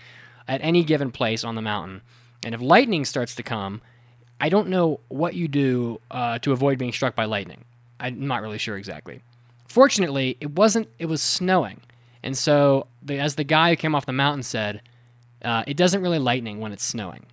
at 0.48 0.62
any 0.64 0.84
given 0.84 1.12
place 1.12 1.44
on 1.44 1.56
the 1.56 1.62
mountain. 1.62 2.02
And 2.48 2.56
if 2.56 2.62
lightning 2.62 3.04
starts 3.04 3.36
to 3.36 3.44
come, 3.44 3.82
I 4.40 4.48
don't 4.48 4.70
know 4.70 5.02
what 5.10 5.34
you 5.34 5.50
do 5.50 6.00
uh, 6.10 6.40
to 6.40 6.54
avoid 6.54 6.78
being 6.78 6.94
struck 6.94 7.14
by 7.14 7.26
lightning. 7.26 7.66
I'm 8.00 8.26
not 8.26 8.42
really 8.42 8.58
sure 8.58 8.78
exactly. 8.78 9.20
Fortunately, 9.68 10.38
it 10.40 10.52
wasn't. 10.52 10.88
It 10.98 11.08
was 11.08 11.22
snowing, 11.22 11.82
and 12.24 12.38
so 12.38 12.88
the, 13.04 13.20
as 13.20 13.36
the 13.36 13.44
guy 13.44 13.72
who 13.72 13.76
came 13.76 13.94
off 13.94 14.06
the 14.06 14.14
mountain 14.14 14.44
said, 14.44 14.82
uh, 15.44 15.66
it 15.68 15.76
doesn't 15.76 16.02
really 16.02 16.20
lightning 16.20 16.62
when 16.62 16.72
it's 16.72 16.86
snowing. 16.86 17.26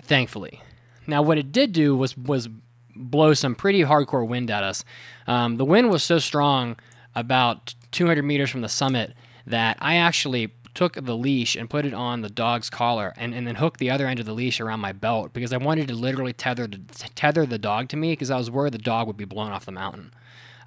Thankfully, 0.00 0.62
now 1.06 1.20
what 1.20 1.36
it 1.36 1.52
did 1.52 1.72
do 1.72 1.94
was 1.94 2.16
was 2.16 2.48
blow 2.96 3.34
some 3.34 3.54
pretty 3.54 3.82
hardcore 3.82 4.26
wind 4.26 4.50
at 4.50 4.64
us. 4.64 4.86
Um, 5.26 5.58
the 5.58 5.66
wind 5.66 5.90
was 5.90 6.02
so 6.02 6.18
strong 6.18 6.76
about 7.14 7.74
200 7.90 8.22
meters 8.22 8.48
from 8.48 8.62
the 8.62 8.70
summit 8.70 9.12
that 9.46 9.76
I 9.82 9.96
actually 9.96 10.46
took 10.78 10.94
the 10.94 11.16
leash 11.16 11.56
and 11.56 11.68
put 11.68 11.84
it 11.84 11.92
on 11.92 12.20
the 12.20 12.28
dog's 12.28 12.70
collar 12.70 13.12
and, 13.16 13.34
and 13.34 13.48
then 13.48 13.56
hooked 13.56 13.80
the 13.80 13.90
other 13.90 14.06
end 14.06 14.20
of 14.20 14.26
the 14.26 14.32
leash 14.32 14.60
around 14.60 14.78
my 14.78 14.92
belt 14.92 15.32
because 15.32 15.52
I 15.52 15.56
wanted 15.56 15.88
to 15.88 15.94
literally 15.94 16.32
tether 16.32 16.68
the, 16.68 16.78
tether 17.16 17.44
the 17.44 17.58
dog 17.58 17.88
to 17.88 17.96
me 17.96 18.12
because 18.12 18.30
I 18.30 18.36
was 18.36 18.48
worried 18.48 18.74
the 18.74 18.78
dog 18.78 19.08
would 19.08 19.16
be 19.16 19.24
blown 19.24 19.50
off 19.50 19.64
the 19.64 19.72
mountain. 19.72 20.12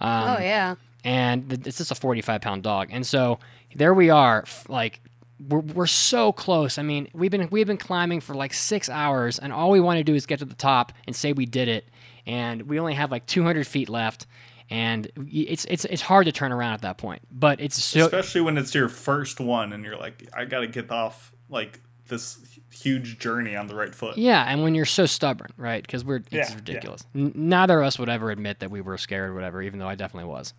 Um, 0.01 0.35
oh 0.35 0.41
yeah. 0.41 0.75
and 1.05 1.65
it's 1.65 1.77
just 1.77 1.91
a 1.91 1.95
45 1.95 2.41
pound 2.41 2.61
dog 2.61 2.89
and 2.91 3.07
so 3.07 3.39
there 3.73 3.93
we 3.93 4.09
are 4.09 4.41
f- 4.41 4.65
like 4.67 4.99
we're, 5.47 5.59
we're 5.59 5.87
so 5.87 6.33
close 6.33 6.77
i 6.77 6.81
mean 6.81 7.07
we've 7.13 7.31
been 7.31 7.47
we've 7.49 7.67
been 7.67 7.77
climbing 7.77 8.19
for 8.19 8.35
like 8.35 8.53
six 8.53 8.89
hours 8.89 9.39
and 9.39 9.53
all 9.53 9.71
we 9.71 9.79
want 9.79 9.97
to 9.97 10.03
do 10.03 10.13
is 10.13 10.25
get 10.25 10.39
to 10.39 10.45
the 10.45 10.55
top 10.55 10.91
and 11.07 11.15
say 11.15 11.31
we 11.31 11.45
did 11.45 11.69
it 11.69 11.87
and 12.25 12.63
we 12.63 12.79
only 12.81 12.95
have 12.95 13.11
like 13.11 13.25
200 13.27 13.65
feet 13.65 13.87
left 13.87 14.27
and 14.71 15.11
it's 15.27 15.65
it's 15.65 15.85
it's 15.85 16.01
hard 16.01 16.25
to 16.25 16.31
turn 16.31 16.51
around 16.51 16.73
at 16.73 16.81
that 16.81 16.97
point 16.97 17.21
but 17.31 17.59
it's 17.61 17.81
so 17.83 18.05
Especially 18.05 18.41
when 18.41 18.57
it's 18.57 18.73
your 18.73 18.89
first 18.89 19.39
one 19.39 19.73
and 19.73 19.83
you're 19.83 19.97
like, 19.97 20.27
I 20.33 20.45
got 20.45 20.61
to 20.61 20.67
get 20.67 20.89
off 20.89 21.31
like 21.49 21.79
this 22.07 22.39
huge 22.71 23.19
journey 23.19 23.55
on 23.55 23.67
the 23.67 23.75
right 23.75 23.93
foot. 23.93 24.17
yeah 24.17 24.43
and 24.47 24.63
when 24.63 24.73
you're 24.73 24.85
so 24.85 25.05
stubborn 25.05 25.51
right? 25.57 25.81
Because 25.83 26.03
we're 26.03 26.17
it's 26.17 26.31
Yeah, 26.31 26.45
yeah. 26.49 26.55
ridiculous. 26.55 27.03
N- 27.13 27.33
neither 27.35 27.79
of 27.81 27.85
us 27.85 27.99
would 27.99 28.09
ever 28.09 28.31
admit 28.31 28.59
that 28.59 28.71
we 28.71 28.81
were 28.81 28.97
scared 28.97 29.29
or 29.29 29.33
whatever 29.33 29.61
even 29.61 29.77
though 29.79 29.87
i 29.89 29.95
definitely 29.95 30.29
was. 30.29 30.53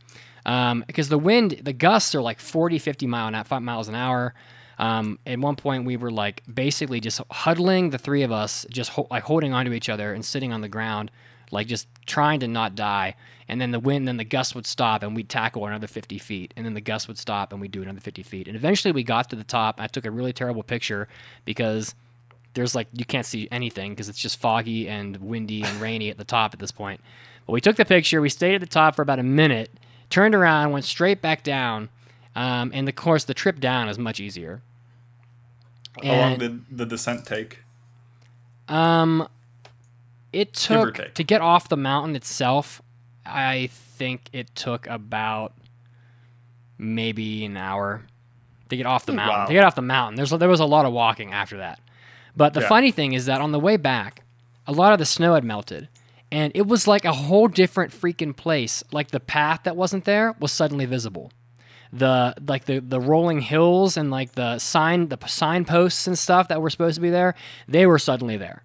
Um, 0.46 0.84
because 0.86 1.08
the 1.08 1.18
wind 1.18 1.60
the 1.62 1.72
gusts 1.72 2.14
are 2.14 2.20
like 2.22 2.38
40 2.38 2.78
50 2.78 3.06
mile 3.06 3.28
an, 3.34 3.44
5 3.44 3.62
miles 3.62 3.88
an 3.88 3.94
hour. 3.94 4.34
Um, 4.78 5.18
at 5.26 5.38
one 5.38 5.56
point 5.56 5.84
we 5.84 5.96
were 5.96 6.10
like 6.10 6.42
basically 6.52 7.00
just 7.00 7.20
huddling 7.30 7.90
the 7.90 7.98
three 7.98 8.22
of 8.22 8.32
us 8.32 8.66
just 8.70 8.90
ho- 8.90 9.06
like 9.10 9.22
holding 9.22 9.52
onto 9.52 9.72
each 9.72 9.88
other 9.88 10.12
and 10.12 10.24
sitting 10.24 10.52
on 10.52 10.60
the 10.60 10.68
ground 10.68 11.10
like 11.50 11.66
just 11.66 11.86
trying 12.06 12.40
to 12.40 12.48
not 12.48 12.74
die 12.74 13.14
and 13.52 13.60
then 13.60 13.70
the 13.70 13.78
wind 13.78 14.08
then 14.08 14.16
the 14.16 14.24
gust 14.24 14.54
would 14.54 14.66
stop 14.66 15.02
and 15.02 15.14
we'd 15.14 15.28
tackle 15.28 15.66
another 15.66 15.86
50 15.86 16.18
feet 16.18 16.54
and 16.56 16.64
then 16.64 16.74
the 16.74 16.80
gust 16.80 17.06
would 17.06 17.18
stop 17.18 17.52
and 17.52 17.60
we'd 17.60 17.70
do 17.70 17.82
another 17.82 18.00
50 18.00 18.22
feet 18.22 18.48
and 18.48 18.56
eventually 18.56 18.90
we 18.90 19.02
got 19.02 19.28
to 19.30 19.36
the 19.36 19.44
top 19.44 19.80
i 19.80 19.86
took 19.86 20.06
a 20.06 20.10
really 20.10 20.32
terrible 20.32 20.62
picture 20.62 21.06
because 21.44 21.94
there's 22.54 22.74
like 22.74 22.88
you 22.92 23.04
can't 23.04 23.26
see 23.26 23.48
anything 23.50 23.92
because 23.92 24.08
it's 24.08 24.18
just 24.18 24.38
foggy 24.38 24.88
and 24.88 25.16
windy 25.18 25.62
and 25.62 25.80
rainy 25.80 26.10
at 26.10 26.18
the 26.18 26.24
top 26.24 26.52
at 26.52 26.60
this 26.60 26.72
point. 26.72 27.00
But 27.46 27.52
we 27.52 27.60
took 27.60 27.76
the 27.76 27.84
picture. 27.84 28.20
We 28.20 28.28
stayed 28.28 28.54
at 28.54 28.60
the 28.60 28.66
top 28.66 28.94
for 28.94 29.02
about 29.02 29.18
a 29.18 29.24
minute, 29.24 29.70
turned 30.10 30.34
around, 30.34 30.70
went 30.70 30.84
straight 30.84 31.20
back 31.20 31.42
down, 31.42 31.88
um, 32.36 32.70
and 32.74 32.88
of 32.88 32.94
course 32.94 33.24
the 33.24 33.34
trip 33.34 33.58
down 33.58 33.88
is 33.88 33.98
much 33.98 34.20
easier. 34.20 34.62
How 36.02 36.14
long 36.14 36.38
did 36.38 36.64
the 36.76 36.86
descent 36.86 37.26
take? 37.26 37.58
um, 38.68 39.28
it 40.32 40.54
took 40.54 41.12
to 41.14 41.24
get 41.24 41.42
off 41.42 41.68
the 41.68 41.76
mountain 41.76 42.16
itself. 42.16 42.80
I 43.24 43.68
think 43.72 44.28
it 44.32 44.54
took 44.54 44.86
about 44.88 45.52
maybe 46.78 47.44
an 47.44 47.56
hour 47.56 48.02
to 48.68 48.76
get 48.76 48.86
off 48.86 49.06
the 49.06 49.12
mountain. 49.12 49.40
Wow. 49.40 49.46
To 49.46 49.52
get 49.52 49.64
off 49.64 49.74
the 49.74 49.82
mountain, 49.82 50.16
there's 50.16 50.30
there 50.30 50.48
was 50.48 50.60
a 50.60 50.64
lot 50.64 50.86
of 50.86 50.92
walking 50.92 51.32
after 51.32 51.58
that. 51.58 51.78
But 52.36 52.54
the 52.54 52.60
Yeah. 52.62 52.68
funny 52.68 52.90
thing 52.90 53.12
is 53.12 53.26
that 53.26 53.40
on 53.40 53.52
the 53.52 53.60
way 53.60 53.76
back, 53.76 54.22
a 54.66 54.72
lot 54.72 54.92
of 54.92 54.98
the 54.98 55.04
snow 55.04 55.34
had 55.34 55.44
melted, 55.44 55.88
and 56.30 56.50
it 56.54 56.66
was 56.66 56.86
like 56.88 57.04
a 57.04 57.12
whole 57.12 57.48
different 57.48 57.92
freaking 57.92 58.34
place. 58.34 58.82
Like 58.92 59.10
the 59.10 59.20
path 59.20 59.60
that 59.64 59.76
wasn't 59.76 60.04
there 60.04 60.34
was 60.40 60.50
suddenly 60.52 60.86
visible. 60.86 61.30
The 61.92 62.34
like 62.48 62.64
the 62.64 62.80
the 62.80 63.00
rolling 63.00 63.42
hills 63.42 63.98
and 63.98 64.10
like 64.10 64.32
the 64.32 64.58
sign 64.58 65.08
the 65.08 65.18
signposts 65.26 66.06
and 66.06 66.18
stuff 66.18 66.48
that 66.48 66.62
were 66.62 66.70
supposed 66.70 66.94
to 66.94 67.02
be 67.02 67.10
there, 67.10 67.34
they 67.68 67.84
were 67.86 67.98
suddenly 67.98 68.38
there. 68.38 68.62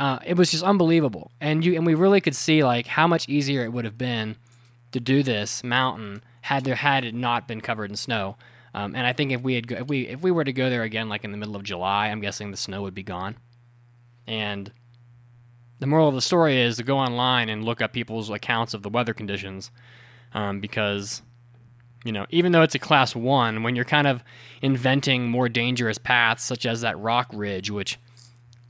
Uh, 0.00 0.18
it 0.24 0.34
was 0.34 0.50
just 0.50 0.64
unbelievable, 0.64 1.30
and 1.42 1.62
you 1.62 1.74
and 1.74 1.84
we 1.84 1.94
really 1.94 2.22
could 2.22 2.34
see 2.34 2.64
like 2.64 2.86
how 2.86 3.06
much 3.06 3.28
easier 3.28 3.64
it 3.64 3.68
would 3.70 3.84
have 3.84 3.98
been 3.98 4.34
to 4.92 4.98
do 4.98 5.22
this 5.22 5.62
mountain 5.62 6.22
had 6.40 6.64
there 6.64 6.74
had 6.74 7.04
it 7.04 7.14
not 7.14 7.46
been 7.46 7.60
covered 7.60 7.90
in 7.90 7.96
snow. 7.96 8.34
Um, 8.72 8.94
and 8.94 9.06
I 9.06 9.12
think 9.12 9.30
if 9.30 9.42
we 9.42 9.56
had 9.56 9.68
go, 9.68 9.76
if 9.76 9.88
we 9.88 10.08
if 10.08 10.22
we 10.22 10.30
were 10.30 10.42
to 10.42 10.54
go 10.54 10.70
there 10.70 10.84
again 10.84 11.10
like 11.10 11.22
in 11.22 11.32
the 11.32 11.36
middle 11.36 11.54
of 11.54 11.64
July, 11.64 12.08
I'm 12.08 12.22
guessing 12.22 12.50
the 12.50 12.56
snow 12.56 12.80
would 12.80 12.94
be 12.94 13.02
gone. 13.02 13.36
And 14.26 14.72
the 15.80 15.86
moral 15.86 16.08
of 16.08 16.14
the 16.14 16.22
story 16.22 16.58
is 16.62 16.78
to 16.78 16.82
go 16.82 16.96
online 16.96 17.50
and 17.50 17.62
look 17.62 17.82
up 17.82 17.92
people's 17.92 18.30
accounts 18.30 18.72
of 18.72 18.82
the 18.82 18.88
weather 18.88 19.12
conditions, 19.12 19.70
um, 20.32 20.60
because 20.60 21.20
you 22.06 22.12
know 22.12 22.24
even 22.30 22.52
though 22.52 22.62
it's 22.62 22.74
a 22.74 22.78
class 22.78 23.14
one, 23.14 23.62
when 23.62 23.76
you're 23.76 23.84
kind 23.84 24.06
of 24.06 24.24
inventing 24.62 25.28
more 25.28 25.50
dangerous 25.50 25.98
paths 25.98 26.42
such 26.42 26.64
as 26.64 26.80
that 26.80 26.98
rock 26.98 27.28
ridge, 27.34 27.70
which 27.70 27.98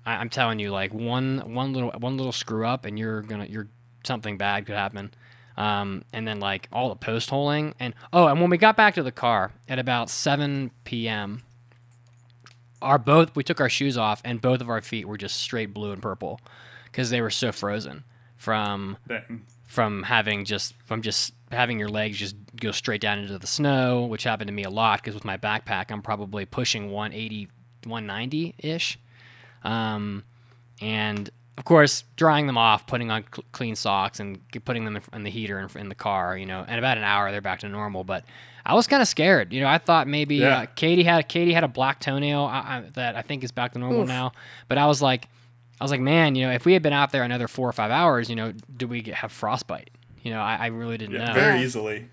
I, 0.04 0.16
I'm 0.16 0.30
telling 0.30 0.58
you, 0.58 0.70
like 0.70 0.92
one 0.92 1.54
one 1.54 1.72
little 1.72 1.90
one 1.90 2.16
little 2.16 2.32
screw 2.32 2.66
up 2.66 2.84
and 2.84 2.98
you're 2.98 3.22
gonna 3.22 3.46
you're 3.46 3.68
something 4.04 4.36
bad 4.36 4.66
could 4.66 4.76
happen. 4.76 5.12
Um, 5.56 6.04
and 6.12 6.26
then 6.26 6.40
like 6.40 6.68
all 6.72 6.88
the 6.88 6.96
post 6.96 7.28
holing 7.28 7.74
and 7.78 7.94
oh, 8.12 8.26
and 8.26 8.40
when 8.40 8.50
we 8.50 8.56
got 8.56 8.76
back 8.76 8.94
to 8.94 9.02
the 9.02 9.12
car 9.12 9.52
at 9.68 9.78
about 9.78 10.08
7 10.08 10.70
p.m., 10.84 11.42
our 12.80 12.98
both 12.98 13.34
we 13.36 13.42
took 13.42 13.60
our 13.60 13.68
shoes 13.68 13.98
off 13.98 14.22
and 14.24 14.40
both 14.40 14.60
of 14.60 14.70
our 14.70 14.80
feet 14.80 15.06
were 15.06 15.18
just 15.18 15.36
straight 15.36 15.74
blue 15.74 15.92
and 15.92 16.00
purple 16.00 16.40
because 16.84 17.10
they 17.10 17.20
were 17.20 17.30
so 17.30 17.52
frozen 17.52 18.04
from 18.36 18.96
Dang. 19.06 19.44
from 19.66 20.04
having 20.04 20.46
just 20.46 20.74
from 20.86 21.02
just 21.02 21.34
having 21.50 21.78
your 21.78 21.88
legs 21.88 22.16
just 22.16 22.36
go 22.56 22.70
straight 22.70 23.00
down 23.00 23.18
into 23.18 23.38
the 23.38 23.46
snow, 23.46 24.04
which 24.04 24.24
happened 24.24 24.48
to 24.48 24.54
me 24.54 24.64
a 24.64 24.70
lot 24.70 25.00
because 25.00 25.14
with 25.14 25.24
my 25.24 25.36
backpack 25.36 25.90
I'm 25.90 26.02
probably 26.02 26.46
pushing 26.46 26.90
180, 26.90 27.48
190 27.84 28.54
ish, 28.58 28.98
um, 29.62 30.24
and 30.80 31.30
of 31.58 31.64
course 31.64 32.04
drying 32.16 32.46
them 32.46 32.56
off, 32.58 32.86
putting 32.86 33.10
on 33.10 33.22
cl- 33.24 33.44
clean 33.52 33.76
socks 33.76 34.18
and 34.20 34.38
putting 34.64 34.84
them 34.84 34.96
in, 34.96 35.02
in 35.12 35.22
the 35.24 35.30
heater 35.30 35.58
in, 35.58 35.68
in 35.78 35.88
the 35.88 35.94
car. 35.94 36.36
You 36.36 36.46
know, 36.46 36.64
in 36.68 36.78
about 36.78 36.96
an 36.98 37.04
hour 37.04 37.30
they're 37.30 37.40
back 37.40 37.60
to 37.60 37.68
normal, 37.68 38.04
but. 38.04 38.24
I 38.66 38.74
was 38.74 38.86
kind 38.86 39.00
of 39.00 39.08
scared, 39.08 39.54
you 39.54 39.60
know. 39.62 39.66
I 39.66 39.78
thought 39.78 40.06
maybe 40.06 40.36
Yeah. 40.36 40.58
uh, 40.60 40.66
Katie 40.76 41.02
had 41.02 41.26
Katie 41.30 41.54
had 41.54 41.64
a 41.64 41.68
black 41.68 41.98
toenail 41.98 42.42
I, 42.42 42.58
I, 42.58 42.82
that 42.92 43.16
I 43.16 43.22
think 43.22 43.42
is 43.42 43.50
back 43.52 43.72
to 43.72 43.78
normal 43.78 44.04
now, 44.04 44.32
but 44.68 44.76
I 44.76 44.86
was 44.86 45.00
like, 45.00 45.28
I 45.80 45.84
was 45.84 45.90
like, 45.90 46.02
man, 46.02 46.34
you 46.34 46.44
know, 46.46 46.52
if 46.52 46.66
we 46.66 46.74
had 46.74 46.82
been 46.82 46.92
out 46.92 47.10
there 47.10 47.22
another 47.22 47.48
four 47.48 47.66
or 47.66 47.72
five 47.72 47.90
hours, 47.90 48.28
you 48.28 48.36
know, 48.36 48.52
do 48.76 48.86
we 48.86 49.00
get, 49.00 49.14
have 49.14 49.32
frostbite? 49.32 49.88
You 50.22 50.30
know, 50.32 50.40
I, 50.40 50.56
I 50.56 50.66
really 50.66 50.98
didn't 50.98 51.14
Yeah, 51.14 51.28
know. 51.28 51.32
very 51.32 51.62
easily. 51.62 52.06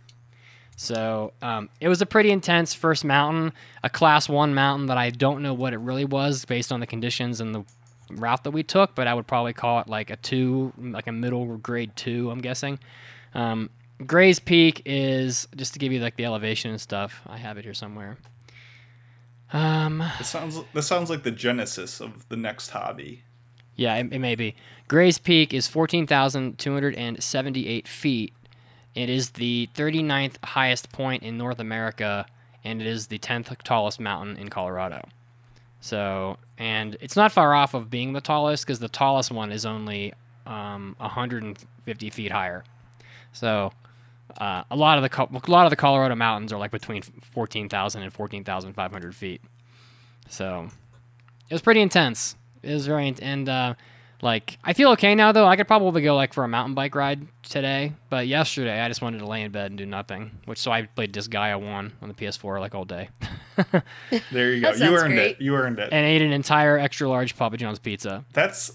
So 0.78 1.34
um, 1.41 1.69
it 1.82 1.89
was 1.89 2.01
a 2.03 2.05
pretty 2.05 2.30
intense 2.32 2.73
first 2.75 3.03
mountain, 3.03 3.51
a 3.84 3.89
class 3.89 4.30
one 4.30 4.53
mountain 4.53 4.86
that 4.88 4.97
I 4.97 5.09
don't 5.09 5.41
know 5.41 5.53
what 5.53 5.73
it 5.73 5.80
really 5.80 6.05
was 6.05 6.45
based 6.45 6.71
on 6.71 6.80
the 6.80 6.88
conditions 6.88 7.41
and 7.41 7.53
the 7.53 7.65
route 8.11 8.43
that 8.43 8.51
we 8.51 8.61
took, 8.61 8.93
but 8.93 9.07
I 9.07 9.15
would 9.15 9.25
probably 9.25 9.53
call 9.53 9.80
it 9.80 9.88
like 9.88 10.11
a 10.11 10.17
two, 10.17 10.71
like 10.78 11.07
a 11.07 11.11
middle 11.11 11.57
grade 11.57 11.95
two, 11.95 12.30
I'm 12.30 12.38
guessing. 12.39 12.78
Um, 13.34 13.71
Gray's 14.05 14.38
Peak 14.39 14.84
is 14.86 15.47
just 15.55 15.73
to 15.73 15.80
give 15.80 15.91
you 15.91 15.99
like 15.99 16.15
the 16.15 16.25
elevation 16.25 16.69
and 16.69 16.80
stuff. 16.80 17.21
I 17.25 17.38
have 17.38 17.57
it 17.57 17.65
here 17.65 17.73
somewhere. 17.73 18.17
Um, 19.51 20.03
This 20.19 20.30
sounds 20.30 20.59
this 20.73 20.86
sounds 20.86 21.09
like 21.09 21.23
the 21.23 21.32
genesis 21.32 21.99
of 21.99 22.30
the 22.30 22.38
next 22.38 22.69
hobby. 22.69 23.23
Yeah, 23.75 23.95
it, 23.95 24.13
it 24.13 24.19
may 24.19 24.36
be. 24.36 24.55
Gray's 24.88 25.17
Peak 25.17 25.51
is 25.53 25.67
14,278 25.67 27.88
feet. 27.88 28.34
It 28.98 29.12
is 29.12 29.30
the 29.30 29.70
39th 29.76 30.43
highest 30.43 30.91
point 30.91 31.22
in 31.22 31.38
North 31.38 31.60
America, 31.60 32.26
and 32.64 32.82
it 32.82 32.88
is 32.88 33.06
the 33.06 33.20
10th 33.20 33.56
tallest 33.64 34.00
mountain 34.00 34.38
in 34.38 34.50
Colorado. 34.50 35.08
So, 35.82 36.38
and 36.58 36.98
it's 37.00 37.16
not 37.16 37.32
far 37.32 37.54
off 37.54 37.76
of 37.76 37.91
being 37.91 38.14
the 38.14 38.22
tallest 38.22 38.66
because 38.66 38.80
the 38.80 38.89
tallest 38.89 39.30
one 39.30 39.52
is 39.52 39.68
only 39.68 40.14
um, 40.48 40.95
150 40.98 42.10
feet 42.10 42.32
higher. 42.32 42.64
So, 43.34 43.72
uh, 44.39 44.64
a 44.72 44.76
lot 44.76 44.98
of 44.98 45.04
the 45.04 45.22
a 45.22 45.52
lot 45.52 45.68
of 45.68 45.70
the 45.70 45.76
Colorado 45.76 46.16
mountains 46.16 46.52
are 46.52 46.58
like 46.58 46.72
between 46.72 47.04
14,000 47.04 48.02
and 48.02 48.12
14,500 48.12 49.16
feet. 49.16 49.41
So, 50.28 50.70
it 51.48 51.54
was 51.54 51.62
pretty 51.62 51.82
intense. 51.82 52.36
It 52.64 52.74
was 52.74 52.88
very 52.88 53.14
and 53.22 53.48
uh, 53.48 53.76
like 54.22 54.57
I 54.63 54.74
feel 54.74 54.89
okay 54.91 55.13
now 55.15 55.32
though. 55.32 55.45
I 55.47 55.55
could 55.55 55.68
probably 55.68 56.01
go 56.01 56.15
like 56.15 56.34
for 56.34 56.43
a 56.43 56.47
mountain 56.47 56.74
bike 56.76 56.95
ride 56.95 57.28
today, 57.43 57.93
but 58.09 58.28
yesterday 58.28 58.80
I 58.82 58.88
just 58.88 59.01
wanted 59.01 59.20
to 59.20 59.26
lay 59.28 59.41
in 59.43 59.51
bed 59.51 59.72
and 59.72 59.78
do 59.78 59.86
nothing. 59.86 60.32
Which 60.45 60.57
so 60.59 60.72
I 60.72 60.84
played 60.84 61.13
Disgaea 61.13 61.59
one 61.61 61.93
on 62.01 62.07
the 62.09 62.15
PS4 62.15 62.59
like 62.59 62.74
all 62.76 62.86
day, 62.86 63.09
There 64.32 64.53
you 64.53 64.61
go. 64.61 64.74
That 64.74 64.80
You 64.91 64.97
earned 64.97 65.13
great. 65.13 65.32
it. 65.38 65.41
You 65.41 65.55
earned 65.55 65.80
it. 65.80 65.89
and 65.91 66.05
ate 66.05 66.22
an 66.22 66.32
entire 66.32 66.78
extra 66.78 67.07
large 67.09 67.36
Papa 67.36 67.57
John's 67.57 67.80
pizza. 67.80 68.26
that's 68.34 68.72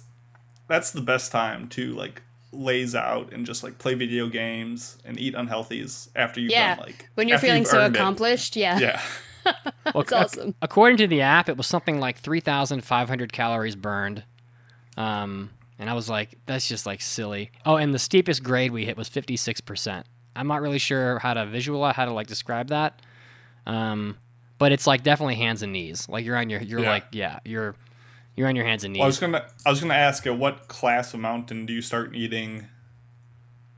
that's 0.69 0.93
the 0.93 1.01
best 1.03 1.33
time 1.33 1.69
to 1.69 1.93
like 1.95 2.23
lays 2.53 2.95
out 2.95 3.33
and 3.33 3.45
just 3.47 3.63
like 3.65 3.79
play 3.79 3.95
video 3.95 4.29
games 4.29 4.99
and 5.05 5.19
eat 5.19 5.35
unhealthies 5.35 6.09
after 6.15 6.39
you've 6.41 6.53
Yeah. 6.53 6.75
done 6.77 6.85
like 6.87 7.09
When 7.15 7.27
you're 7.29 7.39
feeling 7.39 7.65
so 7.65 7.79
earned 7.79 7.97
it. 7.97 7.99
accomplished, 7.99 8.57
yeah. 8.57 8.79
Yeah. 8.79 9.01
Well, 9.93 10.05
That's 10.05 10.13
ac- 10.13 10.41
awesome. 10.41 10.55
According 10.63 10.99
to 10.99 11.07
the 11.09 11.21
app, 11.23 11.49
it 11.49 11.57
was 11.57 11.67
something 11.67 11.99
like 11.99 12.17
3,500 12.19 13.33
calories 13.33 13.75
burned. 13.75 14.23
Um, 14.97 15.51
and 15.79 15.89
I 15.91 15.95
was 15.95 16.09
like, 16.09 16.37
that's 16.47 16.69
just 16.69 16.87
like 16.87 17.01
silly. 17.01 17.51
Oh, 17.67 17.77
and 17.77 17.95
the 17.95 17.99
steepest 17.99 18.43
grade 18.43 18.71
we 18.73 18.85
hit 18.85 18.97
was 18.97 19.09
56%. 19.11 20.05
I'm 20.37 20.47
not 20.47 20.63
really 20.63 20.79
sure 20.79 21.19
how 21.19 21.35
to 21.35 21.45
visualize 21.47 21.95
how 21.97 22.05
to 22.05 22.13
like 22.13 22.27
describe 22.27 22.69
that. 22.69 23.01
Um, 23.67 24.17
but 24.59 24.73
it's 24.73 24.87
like 24.87 25.03
definitely 25.03 25.35
hands 25.37 25.63
and 25.63 25.73
knees. 25.73 26.09
Like 26.09 26.25
you're 26.25 26.37
on 26.37 26.49
your 26.51 26.61
you're 26.63 26.81
Yeah. 26.81 26.91
like 26.91 27.05
yeah 27.13 27.39
you're 27.45 27.75
you're 28.37 28.49
on 28.49 28.57
your 28.57 28.65
hands 28.65 28.85
and 28.85 28.93
knees. 28.93 29.01
Well, 29.01 29.05
I 29.05 29.09
was 29.09 29.19
gonna 29.19 29.47
I 29.67 29.71
was 29.71 29.81
gonna 29.81 29.95
ask 29.95 30.25
you 30.25 30.33
what 30.35 30.69
class 30.69 31.13
of 31.15 31.21
mountain 31.21 31.67
do 31.67 31.73
you 31.73 31.83
start 31.83 32.13
needing 32.13 32.67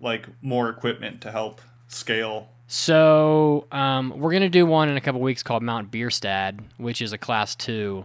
like 0.01 0.29
more 0.43 0.69
equipment 0.69 1.21
to 1.23 1.31
help 1.31 1.61
scale? 1.89 2.49
So 2.67 3.67
um, 3.73 4.13
we're 4.17 4.33
gonna 4.33 4.49
do 4.49 4.67
one 4.67 4.89
in 4.89 4.97
a 4.97 5.01
couple 5.01 5.21
weeks 5.21 5.43
called 5.43 5.63
Mount 5.63 5.91
Bierstadt, 5.91 6.55
which 6.77 7.01
is 7.03 7.13
a 7.13 7.19
class 7.19 7.55
two, 7.55 8.05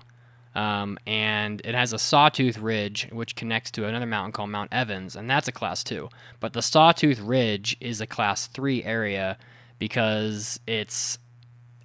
um, 0.56 0.98
and 1.06 1.62
it 1.64 1.76
has 1.76 1.94
a 1.94 2.00
sawtooth 2.00 2.58
ridge 2.58 3.08
which 3.12 3.36
connects 3.36 3.72
to 3.72 3.86
another 3.86 4.06
mountain 4.06 4.32
called 4.32 4.50
Mount 4.50 4.74
Evans, 4.74 5.16
and 5.16 5.30
that's 5.30 5.48
a 5.48 5.52
class 5.52 5.84
two. 5.84 6.10
But 6.40 6.54
the 6.54 6.62
sawtooth 6.62 7.20
ridge 7.20 7.78
is 7.80 8.02
a 8.02 8.08
class 8.08 8.48
three 8.48 8.84
area 8.84 9.38
because 9.78 10.60
it's 10.68 11.20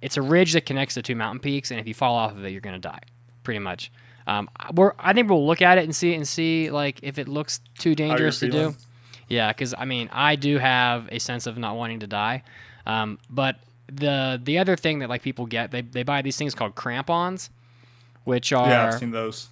it's 0.01 0.17
a 0.17 0.21
ridge 0.21 0.53
that 0.53 0.65
connects 0.65 0.95
the 0.95 1.01
two 1.01 1.15
mountain 1.15 1.39
peaks, 1.39 1.71
and 1.71 1.79
if 1.79 1.87
you 1.87 1.93
fall 1.93 2.15
off 2.15 2.31
of 2.31 2.43
it, 2.45 2.51
you're 2.51 2.61
gonna 2.61 2.79
die, 2.79 3.01
pretty 3.43 3.59
much. 3.59 3.91
Um, 4.27 4.49
we're 4.73 4.93
I 4.97 5.13
think 5.13 5.29
we'll 5.29 5.45
look 5.45 5.61
at 5.61 5.77
it 5.77 5.83
and 5.83 5.95
see 5.95 6.15
and 6.15 6.27
see 6.27 6.71
like 6.71 6.99
if 7.03 7.19
it 7.19 7.27
looks 7.27 7.59
too 7.77 7.95
dangerous 7.95 8.39
to 8.39 8.49
do. 8.49 8.75
Yeah, 9.27 9.51
because 9.51 9.73
I 9.77 9.85
mean, 9.85 10.09
I 10.11 10.35
do 10.35 10.57
have 10.57 11.07
a 11.11 11.19
sense 11.19 11.47
of 11.47 11.57
not 11.57 11.75
wanting 11.75 11.99
to 12.01 12.07
die, 12.07 12.43
um, 12.85 13.19
but 13.29 13.57
the 13.91 14.39
the 14.43 14.57
other 14.57 14.75
thing 14.75 14.99
that 14.99 15.09
like 15.09 15.21
people 15.21 15.45
get, 15.45 15.71
they 15.71 15.81
they 15.81 16.03
buy 16.03 16.21
these 16.21 16.37
things 16.37 16.55
called 16.55 16.75
crampons, 16.75 17.49
which 18.25 18.51
are 18.51 18.67
yeah, 18.67 18.87
I've 18.87 18.99
seen 18.99 19.11
those. 19.11 19.47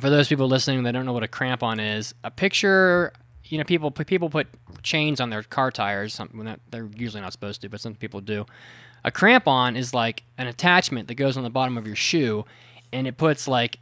for 0.00 0.10
those 0.10 0.28
people 0.28 0.48
listening 0.48 0.82
that 0.82 0.92
don't 0.92 1.06
know 1.06 1.12
what 1.12 1.22
a 1.22 1.28
crampon 1.28 1.96
is, 1.96 2.14
a 2.24 2.30
picture. 2.30 3.12
You 3.44 3.58
know, 3.58 3.64
people 3.64 3.90
put 3.90 4.06
people 4.06 4.30
put 4.30 4.48
chains 4.82 5.20
on 5.20 5.30
their 5.30 5.42
car 5.42 5.70
tires. 5.70 6.14
Some, 6.14 6.30
when 6.32 6.46
that- 6.46 6.60
they're 6.70 6.88
usually 6.96 7.20
not 7.20 7.32
supposed 7.32 7.60
to, 7.60 7.68
but 7.68 7.80
some 7.80 7.94
people 7.94 8.20
do. 8.20 8.46
A 9.04 9.12
crampon 9.12 9.76
is 9.76 9.94
like 9.94 10.24
an 10.38 10.46
attachment 10.46 11.08
that 11.08 11.14
goes 11.14 11.36
on 11.36 11.44
the 11.44 11.50
bottom 11.50 11.76
of 11.76 11.86
your 11.86 11.94
shoe, 11.96 12.46
and 12.92 13.06
it 13.06 13.18
puts 13.18 13.46
like 13.46 13.78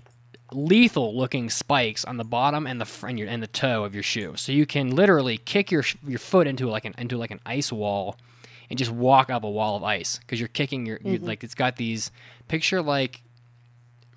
lethal 0.52 1.16
looking 1.16 1.48
spikes 1.48 2.04
on 2.04 2.16
the 2.16 2.24
bottom 2.24 2.66
and 2.66 2.80
the 2.80 2.84
fr- 2.84 3.08
and, 3.08 3.18
your, 3.18 3.28
and 3.28 3.42
the 3.42 3.46
toe 3.46 3.84
of 3.84 3.94
your 3.94 4.02
shoe. 4.02 4.34
So 4.36 4.52
you 4.52 4.66
can 4.66 4.94
literally 4.94 5.38
kick 5.38 5.70
your 5.70 5.84
your 6.06 6.18
foot 6.18 6.46
into 6.46 6.68
like 6.68 6.84
an 6.84 6.94
into 6.98 7.16
like 7.16 7.30
an 7.30 7.40
ice 7.46 7.72
wall 7.72 8.16
and 8.68 8.78
just 8.78 8.90
walk 8.90 9.30
up 9.30 9.44
a 9.44 9.50
wall 9.50 9.76
of 9.76 9.84
ice 9.84 10.18
because 10.18 10.40
you're 10.40 10.48
kicking 10.48 10.86
your 10.86 10.98
you, 11.04 11.18
mm-hmm. 11.18 11.26
like 11.26 11.44
it's 11.44 11.54
got 11.54 11.76
these 11.76 12.10
picture 12.48 12.82
like 12.82 13.22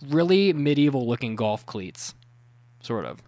really 0.10 0.54
medieval 0.54 1.08
looking 1.08 1.36
golf 1.36 1.66
cleats, 1.66 2.14
sort 2.82 3.06
of. 3.06 3.22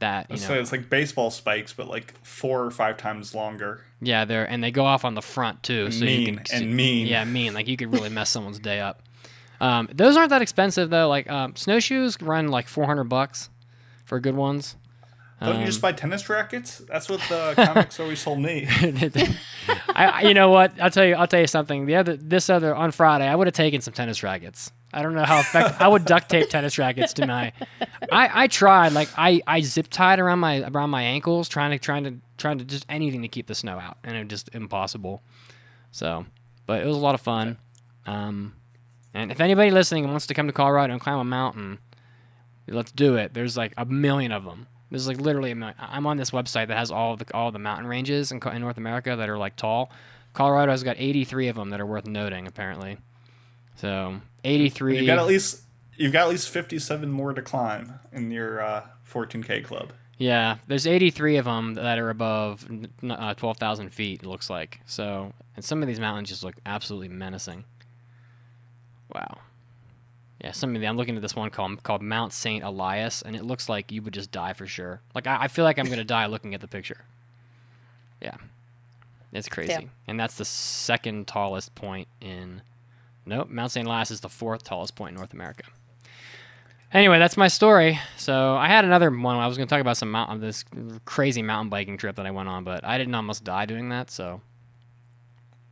That 0.00 0.28
you 0.30 0.36
So 0.36 0.54
it's 0.54 0.72
like 0.72 0.90
baseball 0.90 1.30
spikes, 1.30 1.72
but 1.72 1.86
like 1.86 2.12
four 2.24 2.64
or 2.64 2.72
five 2.72 2.96
times 2.96 3.36
longer. 3.36 3.84
yeah, 4.00 4.24
they're 4.24 4.44
and 4.44 4.62
they 4.64 4.72
go 4.72 4.84
off 4.84 5.04
on 5.04 5.14
the 5.14 5.22
front 5.22 5.62
too, 5.62 5.92
so 5.92 6.04
you 6.04 6.26
mean 6.26 6.38
can 6.38 6.62
and 6.64 6.74
mean. 6.76 7.06
Yeah, 7.06 7.24
mean. 7.24 7.54
Like 7.54 7.68
you 7.68 7.76
could 7.76 7.92
really 7.92 8.08
mess 8.08 8.28
someone's 8.30 8.58
day 8.58 8.80
up. 8.80 9.02
Um, 9.60 9.88
those 9.92 10.16
aren't 10.16 10.30
that 10.30 10.42
expensive 10.42 10.90
though. 10.90 11.08
Like 11.08 11.30
um, 11.30 11.54
snowshoes 11.54 12.20
run 12.20 12.48
like 12.48 12.66
four 12.66 12.84
hundred 12.86 13.04
bucks 13.04 13.48
for 14.04 14.18
good 14.18 14.34
ones. 14.34 14.74
Don't 15.40 15.54
Um, 15.54 15.60
you 15.60 15.66
just 15.66 15.80
buy 15.80 15.92
tennis 15.92 16.28
rackets? 16.28 16.78
That's 16.78 17.08
what 17.08 17.20
the 17.28 17.52
comics 17.56 18.00
always 18.00 18.22
told 18.24 18.40
me. 18.40 18.66
I- 19.94 20.22
you 20.22 20.34
know 20.34 20.50
what? 20.50 20.72
I'll 20.80 20.90
tell 20.90 21.04
you. 21.04 21.14
I'll 21.14 21.26
tell 21.28 21.40
you 21.40 21.46
something. 21.46 21.86
The 21.86 21.96
other, 21.96 22.16
this 22.16 22.50
other 22.50 22.74
on 22.74 22.90
Friday, 22.92 23.26
I 23.28 23.34
would 23.36 23.46
have 23.46 23.54
taken 23.54 23.80
some 23.80 23.94
tennis 23.94 24.22
rackets. 24.22 24.72
I 24.92 25.02
don't 25.02 25.14
know 25.14 25.24
how 25.24 25.40
effective. 25.40 25.76
I 25.80 25.88
would 25.88 26.04
duct 26.04 26.28
tape 26.28 26.50
tennis 26.50 26.78
rackets 26.78 27.14
to 27.14 27.26
my. 27.26 27.52
I, 28.12 28.44
I 28.44 28.46
tried. 28.46 28.92
Like 28.92 29.08
I, 29.16 29.40
I 29.46 29.60
zip 29.62 29.88
tied 29.88 30.18
around 30.18 30.40
my 30.40 30.62
around 30.62 30.90
my 30.90 31.02
ankles, 31.02 31.48
trying 31.48 31.70
to 31.70 31.78
trying 31.78 32.04
to 32.04 32.14
trying 32.36 32.58
to 32.58 32.64
just 32.64 32.84
anything 32.88 33.22
to 33.22 33.28
keep 33.28 33.46
the 33.46 33.54
snow 33.54 33.78
out, 33.78 33.96
and 34.04 34.16
it 34.16 34.20
was 34.20 34.28
just 34.28 34.50
impossible. 34.54 35.22
So, 35.90 36.26
but 36.66 36.82
it 36.82 36.86
was 36.86 36.96
a 36.96 37.00
lot 37.00 37.14
of 37.14 37.20
fun. 37.20 37.56
Um, 38.06 38.54
and 39.14 39.30
if 39.30 39.40
anybody 39.40 39.70
listening 39.70 40.08
wants 40.08 40.26
to 40.26 40.34
come 40.34 40.46
to 40.46 40.52
Colorado 40.52 40.92
and 40.92 41.00
climb 41.00 41.18
a 41.18 41.24
mountain, 41.24 41.78
let's 42.66 42.92
do 42.92 43.16
it. 43.16 43.34
There's 43.34 43.56
like 43.56 43.72
a 43.76 43.84
million 43.84 44.32
of 44.32 44.44
them. 44.44 44.66
There's 44.90 45.08
like 45.08 45.20
literally 45.20 45.52
a 45.52 45.54
million. 45.54 45.76
I'm 45.78 46.06
on 46.06 46.16
this 46.18 46.32
website 46.32 46.68
that 46.68 46.76
has 46.76 46.90
all 46.90 47.16
the 47.16 47.26
all 47.34 47.50
the 47.50 47.58
mountain 47.58 47.86
ranges 47.86 48.30
in, 48.30 48.40
in 48.52 48.60
North 48.60 48.76
America 48.76 49.16
that 49.16 49.28
are 49.28 49.38
like 49.38 49.56
tall. 49.56 49.90
Colorado's 50.34 50.82
got 50.82 50.96
83 50.98 51.48
of 51.48 51.56
them 51.56 51.70
that 51.70 51.80
are 51.80 51.86
worth 51.86 52.06
noting 52.06 52.46
apparently. 52.46 52.98
So 53.76 54.20
83. 54.44 54.98
You 55.00 55.06
got 55.06 55.18
at 55.18 55.26
least 55.26 55.62
you've 55.96 56.12
got 56.12 56.22
at 56.22 56.28
least 56.30 56.48
fifty-seven 56.50 57.10
more 57.10 57.32
to 57.32 57.42
climb 57.42 58.00
in 58.12 58.30
your 58.30 58.60
uh, 58.62 58.82
14k 59.10 59.64
club. 59.64 59.92
Yeah, 60.18 60.58
there's 60.68 60.86
83 60.86 61.38
of 61.38 61.46
them 61.46 61.74
that 61.74 61.98
are 61.98 62.08
above 62.10 62.64
n- 62.70 62.88
n- 63.02 63.10
uh, 63.10 63.34
12,000 63.34 63.90
feet. 63.90 64.22
It 64.22 64.26
looks 64.28 64.48
like 64.48 64.80
so, 64.86 65.32
and 65.56 65.64
some 65.64 65.82
of 65.82 65.88
these 65.88 65.98
mountains 65.98 66.28
just 66.28 66.44
look 66.44 66.54
absolutely 66.64 67.08
menacing. 67.08 67.64
Wow. 69.12 69.38
Yeah, 70.40 70.52
some 70.52 70.74
of 70.74 70.80
the 70.80 70.86
I'm 70.86 70.96
looking 70.96 71.16
at 71.16 71.22
this 71.22 71.34
one 71.36 71.50
called 71.50 71.82
called 71.82 72.02
Mount 72.02 72.32
Saint 72.32 72.64
Elias, 72.64 73.22
and 73.22 73.34
it 73.36 73.44
looks 73.44 73.68
like 73.68 73.90
you 73.92 74.02
would 74.02 74.14
just 74.14 74.30
die 74.32 74.52
for 74.52 74.66
sure. 74.66 75.00
Like 75.14 75.26
I, 75.26 75.42
I 75.42 75.48
feel 75.48 75.64
like 75.64 75.78
I'm 75.78 75.88
gonna 75.88 76.04
die 76.04 76.26
looking 76.26 76.54
at 76.54 76.60
the 76.60 76.68
picture. 76.68 77.04
Yeah, 78.20 78.36
it's 79.32 79.48
crazy, 79.48 79.72
Yeah. 79.72 79.80
and 80.08 80.18
that's 80.20 80.36
the 80.36 80.44
second 80.44 81.26
tallest 81.28 81.74
point 81.74 82.08
in. 82.20 82.62
Nope, 83.24 83.48
Mount 83.50 83.70
Saint 83.72 83.86
Elias 83.86 84.10
is 84.10 84.20
the 84.20 84.28
fourth 84.28 84.64
tallest 84.64 84.96
point 84.96 85.10
in 85.10 85.16
North 85.16 85.32
America. 85.32 85.64
Anyway, 86.92 87.18
that's 87.18 87.36
my 87.38 87.48
story. 87.48 87.98
So 88.18 88.54
I 88.54 88.66
had 88.68 88.84
another 88.84 89.10
one. 89.10 89.36
I 89.36 89.46
was 89.46 89.56
going 89.56 89.66
to 89.66 89.72
talk 89.72 89.80
about 89.80 89.96
some 89.96 90.10
mountain, 90.10 90.40
this 90.40 90.64
crazy 91.06 91.40
mountain 91.40 91.70
biking 91.70 91.96
trip 91.96 92.16
that 92.16 92.26
I 92.26 92.30
went 92.32 92.48
on, 92.48 92.64
but 92.64 92.84
I 92.84 92.98
didn't 92.98 93.14
almost 93.14 93.44
die 93.44 93.64
doing 93.64 93.88
that. 93.90 94.10
So 94.10 94.42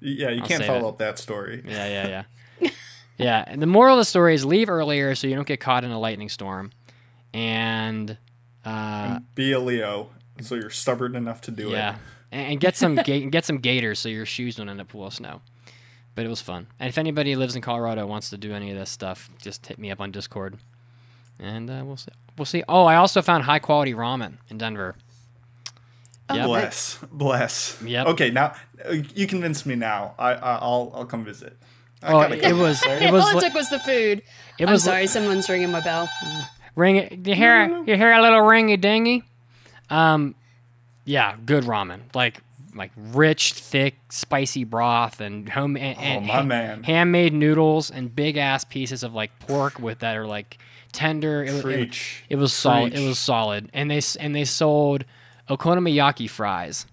Yeah, 0.00 0.30
you 0.30 0.40
I'll 0.42 0.46
can't 0.48 0.64
follow 0.64 0.86
it. 0.86 0.88
up 0.90 0.98
that 0.98 1.18
story. 1.18 1.62
yeah, 1.66 1.86
yeah, 2.08 2.24
yeah, 2.60 2.70
yeah. 3.18 3.44
And 3.46 3.60
the 3.60 3.66
moral 3.66 3.96
of 3.96 4.00
the 4.00 4.04
story 4.06 4.34
is 4.34 4.44
leave 4.46 4.70
earlier 4.70 5.14
so 5.14 5.26
you 5.26 5.34
don't 5.34 5.46
get 5.46 5.60
caught 5.60 5.84
in 5.84 5.90
a 5.90 5.98
lightning 6.00 6.30
storm, 6.30 6.72
and 7.34 8.16
uh, 8.64 9.18
Be 9.34 9.52
a 9.52 9.60
Leo, 9.60 10.08
so 10.40 10.54
you're 10.54 10.70
stubborn 10.70 11.16
enough 11.16 11.42
to 11.42 11.50
do 11.50 11.68
yeah, 11.68 11.96
it. 11.96 12.00
and, 12.32 12.52
and 12.52 12.60
get 12.60 12.76
some 12.76 12.94
ga- 12.96 13.26
get 13.26 13.44
some 13.44 13.58
gaiters 13.58 13.98
so 13.98 14.08
your 14.08 14.24
shoes 14.24 14.56
don't 14.56 14.70
end 14.70 14.80
up 14.80 14.90
full 14.90 15.06
of 15.06 15.12
snow. 15.12 15.42
But 16.14 16.26
it 16.26 16.28
was 16.28 16.40
fun. 16.40 16.66
And 16.78 16.88
if 16.88 16.98
anybody 16.98 17.36
lives 17.36 17.54
in 17.56 17.62
Colorado 17.62 18.06
wants 18.06 18.30
to 18.30 18.36
do 18.36 18.52
any 18.52 18.70
of 18.70 18.76
this 18.78 18.90
stuff, 18.90 19.30
just 19.40 19.66
hit 19.66 19.78
me 19.78 19.90
up 19.90 20.00
on 20.00 20.10
Discord, 20.10 20.58
and 21.38 21.70
uh, 21.70 21.82
we'll 21.84 21.96
see. 21.96 22.10
We'll 22.36 22.44
see. 22.46 22.62
Oh, 22.68 22.84
I 22.84 22.96
also 22.96 23.22
found 23.22 23.44
high 23.44 23.58
quality 23.58 23.94
ramen 23.94 24.34
in 24.48 24.58
Denver. 24.58 24.96
Yep. 26.32 26.46
Bless, 26.46 26.98
bless. 27.10 27.82
Yep. 27.82 28.06
Okay, 28.08 28.30
now 28.30 28.54
uh, 28.88 28.92
you 29.14 29.26
convinced 29.26 29.66
me. 29.66 29.74
Now 29.74 30.14
I, 30.18 30.32
I 30.34 30.54
I'll 30.56 30.92
I'll 30.94 31.04
come 31.04 31.24
visit. 31.24 31.56
I 32.02 32.12
Oh, 32.12 32.20
it 32.20 32.52
was 32.54 32.82
it 32.86 33.12
was 33.12 33.24
All 33.32 33.38
it 33.38 33.42
took 33.42 33.54
was 33.54 33.68
the 33.68 33.78
food. 33.80 34.22
it 34.58 34.66
I'm 34.66 34.70
was 34.72 34.84
li- 34.86 34.90
sorry, 34.92 35.06
someone's 35.08 35.48
ringing 35.48 35.70
my 35.72 35.80
bell. 35.80 36.08
ring 36.76 36.96
it. 36.96 37.26
You 37.26 37.34
hear 37.34 37.66
you 37.84 37.96
hear 37.96 38.12
a 38.12 38.22
little 38.22 38.40
ringy 38.40 38.80
dingy. 38.80 39.24
Um, 39.90 40.34
yeah, 41.04 41.34
good 41.44 41.64
ramen. 41.64 42.00
Like 42.14 42.40
like 42.74 42.90
rich, 42.96 43.52
thick, 43.54 43.96
spicy 44.10 44.64
broth 44.64 45.20
and 45.20 45.48
home 45.48 45.76
and, 45.76 45.98
and 45.98 46.30
Oh, 46.30 46.42
man. 46.42 46.82
handmade 46.82 47.32
noodles 47.32 47.90
and 47.90 48.14
big 48.14 48.36
ass 48.36 48.64
pieces 48.64 49.02
of 49.02 49.12
like 49.14 49.38
pork 49.40 49.78
with 49.78 50.00
that 50.00 50.16
are 50.16 50.26
like 50.26 50.58
tender. 50.92 51.42
It, 51.44 51.52
was- 51.52 51.64
it, 51.64 51.98
it 52.30 52.36
was 52.36 52.52
solid. 52.52 52.94
It 52.94 53.06
was 53.06 53.18
solid, 53.18 53.70
and 53.72 53.90
they 53.90 54.00
and 54.18 54.34
they 54.34 54.44
sold 54.44 55.04
okonomiyaki 55.48 56.28
fries. 56.30 56.86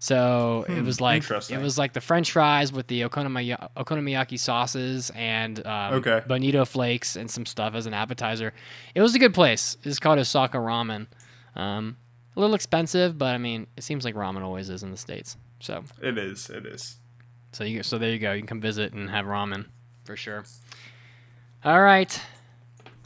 So 0.00 0.64
it 0.68 0.84
was 0.84 1.00
like 1.00 1.24
Hmm, 1.24 1.52
it 1.54 1.60
was 1.60 1.76
like 1.76 1.92
the 1.92 2.00
French 2.00 2.30
fries 2.30 2.72
with 2.72 2.86
the 2.86 3.00
okonomiya- 3.00 3.68
okonomiyaki 3.76 4.38
sauces 4.38 5.10
and 5.16 5.66
um, 5.66 5.94
Okay. 5.94 6.22
bonito 6.28 6.64
flakes 6.64 7.16
and 7.16 7.28
some 7.28 7.44
stuff 7.44 7.74
as 7.74 7.86
an 7.86 7.94
appetizer. 7.94 8.52
It 8.94 9.02
was 9.02 9.16
a 9.16 9.18
good 9.18 9.34
place. 9.34 9.76
It's 9.82 9.98
called 9.98 10.20
Osaka 10.20 10.58
Ramen. 10.58 11.08
Um, 11.56 11.96
a 12.38 12.40
little 12.40 12.54
expensive, 12.54 13.18
but 13.18 13.34
I 13.34 13.38
mean, 13.38 13.66
it 13.76 13.82
seems 13.82 14.04
like 14.04 14.14
ramen 14.14 14.42
always 14.42 14.70
is 14.70 14.82
in 14.82 14.90
the 14.90 14.96
states. 14.96 15.36
So 15.60 15.82
It 16.00 16.16
is. 16.16 16.48
It 16.48 16.64
is. 16.66 16.96
so 17.52 17.64
you 17.64 17.82
so 17.82 17.98
there 17.98 18.10
you 18.12 18.18
go. 18.18 18.32
You 18.32 18.40
can 18.40 18.46
come 18.46 18.60
visit 18.60 18.92
and 18.92 19.10
have 19.10 19.26
ramen 19.26 19.66
for 20.04 20.16
sure. 20.16 20.44
All 21.64 21.82
right, 21.82 22.18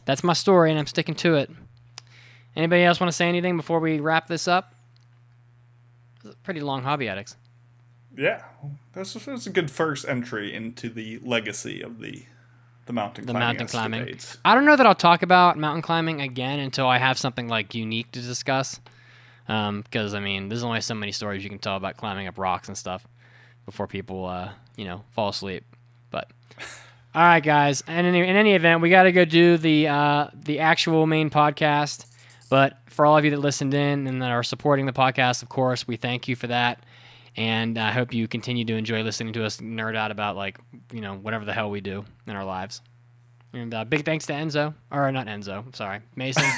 that's 0.05 0.23
my 0.23 0.35
story, 0.35 0.71
and 0.71 0.79
I'm 0.79 0.87
sticking 0.87 1.15
to 1.17 1.37
it. 1.37 1.51
Anybody 2.55 2.83
else 2.83 3.01
want 3.01 3.09
to 3.09 3.17
say 3.17 3.27
anything 3.29 3.57
before 3.57 3.81
we 3.81 3.99
wrap 3.99 4.27
this 4.29 4.47
up? 4.47 4.75
It's 6.17 6.35
a 6.35 6.37
pretty 6.39 6.61
long 6.61 6.83
hobby 6.83 7.09
addicts. 7.09 7.37
Yeah, 8.15 8.43
that's 8.93 9.15
that's 9.15 9.47
a 9.47 9.51
good 9.51 9.71
first 9.71 10.07
entry 10.07 10.53
into 10.53 10.91
the 10.91 11.19
legacy 11.25 11.81
of 11.81 11.99
the 12.01 12.25
the 12.85 12.93
mountain 12.93 13.25
The 13.25 13.33
climbing. 13.33 13.47
mountain 13.49 13.67
climbing. 13.69 14.19
I 14.45 14.55
don't 14.55 14.67
know 14.67 14.77
that 14.77 14.85
I'll 14.87 14.95
talk 14.95 15.23
about 15.23 15.57
mountain 15.57 15.81
climbing 15.81 16.21
again 16.21 16.59
until 16.59 16.87
I 16.87 16.99
have 16.99 17.17
something 17.17 17.49
like 17.49 17.75
unique 17.75 18.11
to 18.13 18.21
discuss. 18.21 18.79
Because 19.47 20.15
I 20.15 20.21
mean, 20.21 20.49
there's 20.49 20.63
only 20.63 20.81
so 20.81 20.95
many 20.95 21.13
stories 21.13 21.43
you 21.45 21.51
can 21.51 21.59
tell 21.59 21.77
about 21.77 21.97
climbing 21.97 22.27
up 22.27 22.39
rocks 22.39 22.69
and 22.69 22.77
stuff 22.77 23.07
before 23.67 23.87
people, 23.87 24.27
uh, 24.27 24.53
you 24.77 24.85
know, 24.85 25.05
fall 25.11 25.29
asleep. 25.29 25.65
But 26.11 26.31
all 27.15 27.23
right, 27.23 27.43
guys. 27.43 27.83
And 27.87 28.07
in, 28.07 28.15
in 28.15 28.37
any 28.37 28.55
event, 28.55 28.81
we 28.81 28.91
got 28.91 29.05
to 29.05 29.13
go 29.13 29.25
do 29.25 29.57
the 29.57 29.89
uh, 29.89 30.29
the 30.35 30.61
actual 30.61 31.07
main 31.07 31.31
podcast. 31.31 32.07
But 32.49 32.79
for 32.87 33.07
all 33.07 33.17
of 33.17 33.25
you 33.25 33.31
that 33.31 33.41
listened 33.41 33.73
in 33.73 34.07
and 34.07 34.21
that 34.21 34.31
are 34.31 34.43
supporting 34.43 34.87
the 34.87 34.93
podcast, 34.93 35.43
of 35.43 35.49
course, 35.49 35.89
we 35.89 35.97
thank 35.97 36.29
you 36.29 36.37
for 36.37 36.49
that. 36.49 36.85
And 37.35 37.79
I 37.79 37.93
hope 37.93 38.13
you 38.13 38.29
continue 38.29 38.67
to 38.67 38.77
enjoy 38.77 39.03
listening 39.03 39.33
to 39.33 39.45
us 39.47 39.57
nerd 39.57 39.97
out 39.97 40.11
about 40.11 40.37
like 40.37 40.59
you 40.93 41.01
know 41.01 41.17
whatever 41.17 41.45
the 41.45 41.55
hell 41.55 41.71
we 41.71 41.81
do 41.81 42.05
in 42.27 42.37
our 42.37 42.45
lives. 42.45 42.83
And 43.55 43.75
uh, 43.75 43.85
big 43.85 44.05
thanks 44.05 44.25
to 44.27 44.33
Enzo, 44.33 44.73
or 44.91 45.13
not 45.13 45.27
Enzo. 45.27 45.75
Sorry, 45.77 46.01
Mason. 46.17 46.43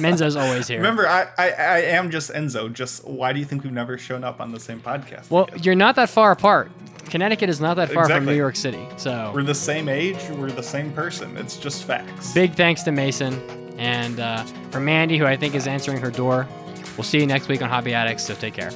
Menzo's 0.00 0.34
always 0.34 0.66
here. 0.66 0.78
Remember, 0.78 1.06
I, 1.06 1.28
I, 1.36 1.50
I 1.50 1.78
am 1.80 2.10
just 2.10 2.30
Enzo. 2.32 2.72
Just 2.72 3.06
why 3.06 3.34
do 3.34 3.38
you 3.38 3.44
think 3.44 3.64
we've 3.64 3.72
never 3.72 3.98
shown 3.98 4.24
up 4.24 4.40
on 4.40 4.50
the 4.50 4.60
same 4.60 4.80
podcast? 4.80 5.30
well, 5.30 5.44
together? 5.44 5.62
you're 5.62 5.74
not 5.74 5.94
that 5.96 6.08
far 6.08 6.32
apart. 6.32 6.70
Connecticut 7.10 7.50
is 7.50 7.60
not 7.60 7.74
that 7.74 7.90
far 7.90 8.08
from 8.08 8.24
New 8.24 8.34
York 8.34 8.56
City, 8.56 8.82
so 8.96 9.30
we're 9.34 9.42
the 9.42 9.54
same 9.54 9.90
age. 9.90 10.16
We're 10.30 10.50
the 10.50 10.62
same 10.62 10.90
person. 10.92 11.36
It's 11.36 11.58
just 11.58 11.84
facts. 11.84 12.32
big 12.32 12.54
thanks 12.54 12.82
to 12.84 12.92
Mason 12.92 13.34
and 13.78 14.18
uh, 14.18 14.44
for 14.70 14.80
Mandy, 14.80 15.18
who 15.18 15.26
I 15.26 15.36
think 15.36 15.54
is 15.54 15.66
answering 15.66 15.98
her 15.98 16.10
door. 16.10 16.48
We'll 16.96 17.04
see 17.04 17.18
you 17.20 17.26
next 17.26 17.48
week 17.48 17.60
on 17.60 17.68
Hobby 17.68 17.92
Addicts. 17.92 18.24
So 18.24 18.34
take 18.34 18.54
care. 18.54 18.70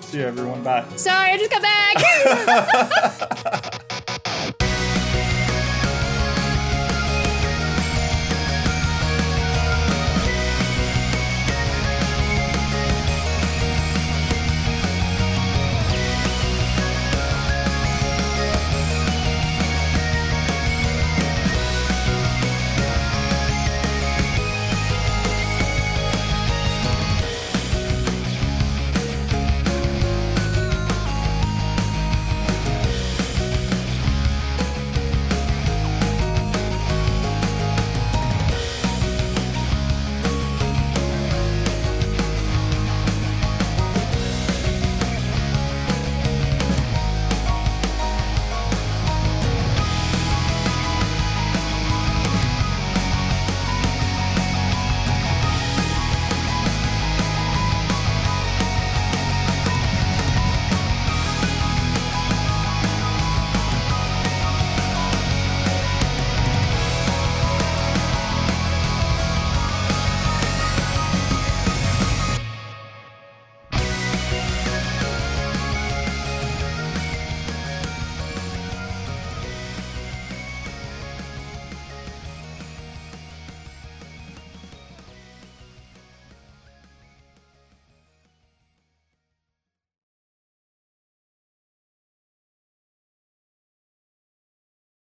See 0.00 0.18
you, 0.18 0.24
everyone. 0.24 0.62
Bye. 0.62 0.86
Sorry, 0.96 1.32
I 1.32 1.36
just 1.36 1.50
got 1.50 1.62
back. 4.22 4.62